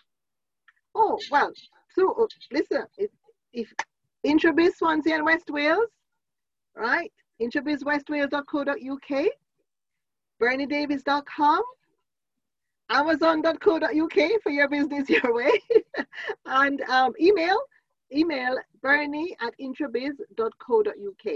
Oh 0.93 1.17
well, 1.31 1.51
so 1.95 2.13
uh, 2.13 2.27
listen, 2.51 2.85
if, 2.97 3.09
if 3.53 3.73
Introbiz 4.25 4.75
Swansea 4.75 5.15
and 5.15 5.25
West 5.25 5.49
Wales, 5.49 5.89
right? 6.75 7.11
Introbizwestwales.co.uk, 7.41 9.25
BernieDavies.com, 10.41 11.63
amazon.co.uk 12.89 14.41
for 14.41 14.49
your 14.49 14.69
business 14.69 15.09
your 15.09 15.33
way 15.33 15.51
and 16.45 16.81
um, 16.83 17.13
email 17.19 17.59
email 18.13 18.57
bernie 18.81 19.35
at 19.41 19.53
introbiz.co.uk 19.59 21.33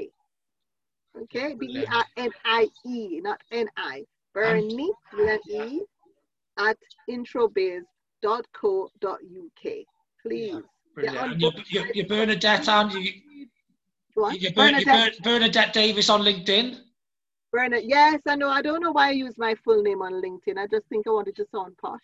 okay 1.19 1.55
b-e-r-n-i-e 1.55 3.21
not 3.21 3.41
n-i 3.51 4.05
bernie 4.33 4.91
with 5.13 5.29
an 5.29 5.39
e 5.49 5.81
at 6.57 6.77
introbiz.co.uk 7.09 7.85
please 10.21 10.55
yeah, 11.01 11.33
you're, 11.37 11.53
you're, 11.69 11.87
you're 11.93 12.05
Bernadette 12.05 12.67
and 12.67 12.91
you, 12.91 13.13
you're 14.33 14.51
Bernadette. 14.51 15.13
Bernadette 15.23 15.73
Davies 15.73 16.09
on 16.09 16.21
LinkedIn 16.21 16.77
Bernard, 17.51 17.83
yes, 17.83 18.21
I 18.27 18.35
know. 18.35 18.49
I 18.49 18.61
don't 18.61 18.81
know 18.81 18.91
why 18.91 19.09
I 19.09 19.11
use 19.11 19.37
my 19.37 19.55
full 19.65 19.81
name 19.81 20.01
on 20.01 20.13
LinkedIn. 20.13 20.57
I 20.57 20.67
just 20.67 20.87
think 20.87 21.05
I 21.05 21.11
wanted 21.11 21.35
to 21.35 21.45
sound 21.53 21.77
posh. 21.77 21.99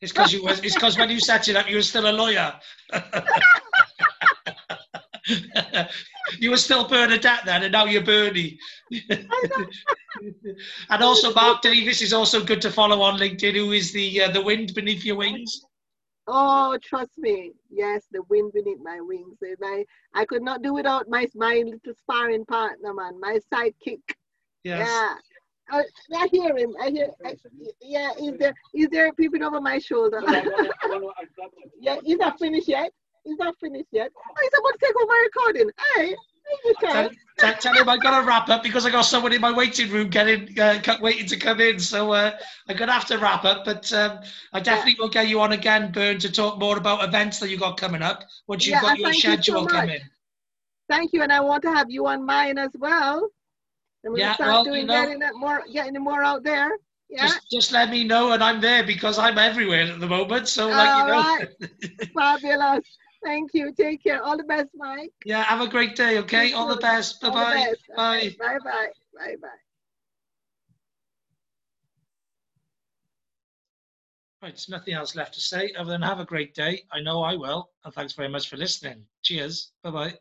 It's 0.00 0.12
because 0.12 0.32
you 0.32 0.44
was. 0.44 0.60
It's 0.60 0.74
because 0.74 0.96
when 0.96 1.10
you 1.10 1.18
set 1.18 1.48
it 1.48 1.56
up, 1.56 1.68
you 1.68 1.76
were 1.76 1.82
still 1.82 2.08
a 2.08 2.12
lawyer. 2.12 2.54
you 6.38 6.50
were 6.50 6.56
still 6.56 6.86
Bernadette 6.86 7.44
then, 7.44 7.62
and 7.62 7.72
now 7.72 7.84
you're 7.84 8.02
Bernie. 8.02 8.58
and 9.10 11.02
also, 11.02 11.32
Mark 11.32 11.62
Davies 11.62 12.02
is 12.02 12.12
also 12.12 12.44
good 12.44 12.60
to 12.62 12.70
follow 12.70 13.00
on 13.02 13.18
LinkedIn. 13.18 13.54
Who 13.54 13.72
is 13.72 13.92
the 13.92 14.22
uh, 14.22 14.30
the 14.30 14.42
wind 14.42 14.74
beneath 14.74 15.04
your 15.04 15.16
wings? 15.16 15.64
Oh, 16.26 16.78
trust 16.82 17.18
me. 17.18 17.52
Yes, 17.70 18.06
the 18.10 18.22
wind 18.28 18.52
beneath 18.54 18.80
my 18.82 19.00
wings. 19.00 19.38
I 19.62 19.84
I 20.14 20.24
could 20.24 20.42
not 20.42 20.62
do 20.62 20.74
without 20.74 21.08
my 21.08 21.26
my 21.34 21.62
little 21.64 21.94
sparring 21.94 22.44
partner, 22.46 22.94
man, 22.94 23.20
my 23.20 23.38
sidekick. 23.52 24.02
Yes. 24.62 24.88
Yeah. 24.88 25.14
I, 25.70 25.82
I 26.14 26.28
hear 26.30 26.56
him. 26.56 26.74
I 26.80 26.90
hear. 26.90 27.08
I, 27.24 27.36
yeah, 27.80 28.10
is 28.20 28.36
there 28.38 28.54
is 28.74 28.88
there 28.90 29.12
peeping 29.14 29.42
over 29.42 29.60
my 29.60 29.78
shoulder? 29.78 30.22
yeah, 31.80 31.96
is 32.04 32.18
that 32.18 32.38
finished 32.38 32.68
yet. 32.68 32.92
He's 33.24 33.38
not 33.38 33.54
finished 33.58 33.88
yet. 33.90 34.12
Oh, 34.16 34.34
he's 34.40 34.50
about 34.58 34.72
to 34.72 34.78
take 34.80 34.96
over 34.96 35.06
my 35.06 35.22
recording. 35.24 35.70
Hey, 35.96 36.14
tell, 36.80 37.10
tell, 37.38 37.54
tell, 37.54 37.74
him 37.74 37.88
I 37.88 37.96
got 37.96 38.20
to 38.20 38.26
wrap 38.26 38.48
up 38.48 38.62
because 38.62 38.84
I 38.84 38.90
got 38.90 39.02
someone 39.02 39.32
in 39.32 39.40
my 39.40 39.52
waiting 39.52 39.90
room 39.90 40.08
getting 40.08 40.58
uh, 40.60 40.80
waiting 41.00 41.26
to 41.28 41.36
come 41.36 41.60
in. 41.60 41.78
So 41.78 42.12
uh, 42.12 42.32
I'm 42.68 42.76
gonna 42.76 42.92
have 42.92 43.06
to 43.06 43.18
wrap 43.18 43.44
up. 43.44 43.64
But 43.64 43.90
um, 43.92 44.20
I 44.52 44.60
definitely 44.60 44.92
yeah. 44.92 44.96
will 45.00 45.08
get 45.08 45.28
you 45.28 45.40
on 45.40 45.52
again, 45.52 45.90
Bern, 45.90 46.18
to 46.18 46.30
talk 46.30 46.58
more 46.58 46.76
about 46.76 47.04
events 47.04 47.38
that 47.40 47.48
you 47.48 47.58
got 47.58 47.78
coming 47.78 48.02
up 48.02 48.24
once 48.46 48.66
you've 48.66 48.74
yeah, 48.74 48.82
got 48.82 48.98
your 48.98 49.12
schedule 49.14 49.62
you 49.62 49.68
so 49.68 49.74
coming. 49.74 50.00
Thank 50.88 51.12
you, 51.14 51.22
and 51.22 51.32
I 51.32 51.40
want 51.40 51.62
to 51.62 51.72
have 51.72 51.90
you 51.90 52.06
on 52.06 52.26
mine 52.26 52.58
as 52.58 52.70
well. 52.78 53.30
And 54.02 54.12
we're 54.12 54.18
yeah, 54.18 54.34
start 54.34 54.50
well, 54.50 54.64
doing 54.64 54.82
you 54.82 54.86
know, 54.86 55.02
getting 55.02 55.18
that 55.20 55.34
more, 55.34 55.62
getting 55.72 55.94
more 55.94 56.22
out 56.22 56.42
there. 56.42 56.70
Yeah. 57.08 57.28
Just, 57.28 57.50
just 57.50 57.72
let 57.72 57.90
me 57.90 58.04
know, 58.04 58.32
and 58.32 58.42
I'm 58.42 58.60
there 58.60 58.84
because 58.84 59.18
I'm 59.18 59.38
everywhere 59.38 59.84
at 59.84 60.00
the 60.00 60.06
moment. 60.06 60.48
So, 60.48 60.68
like 60.68 60.88
All 60.88 61.00
you 61.00 61.06
know. 61.06 61.20
Right. 61.22 62.10
Fabulous. 62.14 62.84
Thank 63.24 63.54
you. 63.54 63.72
Take 63.72 64.02
care. 64.02 64.22
All 64.22 64.36
the 64.36 64.44
best, 64.44 64.68
Mike. 64.76 65.12
Yeah. 65.24 65.42
Have 65.42 65.60
a 65.60 65.68
great 65.68 65.96
day. 65.96 66.18
Okay. 66.18 66.52
All 66.52 66.68
the 66.68 66.76
best. 66.76 67.20
Bye 67.20 67.30
bye. 67.30 67.74
Bye. 67.96 68.36
Bye 68.38 68.58
bye. 68.62 68.88
Bye 69.18 69.36
bye. 69.40 69.48
Right, 74.42 74.52
there's 74.52 74.68
nothing 74.68 74.92
else 74.92 75.16
left 75.16 75.32
to 75.34 75.40
say 75.40 75.72
other 75.72 75.90
than 75.90 76.02
have 76.02 76.20
a 76.20 76.24
great 76.26 76.54
day. 76.54 76.82
I 76.92 77.00
know 77.00 77.22
I 77.22 77.34
will. 77.34 77.70
And 77.82 77.94
thanks 77.94 78.12
very 78.12 78.28
much 78.28 78.50
for 78.50 78.58
listening. 78.58 79.06
Cheers. 79.22 79.72
Bye 79.82 79.90
bye. 79.90 80.14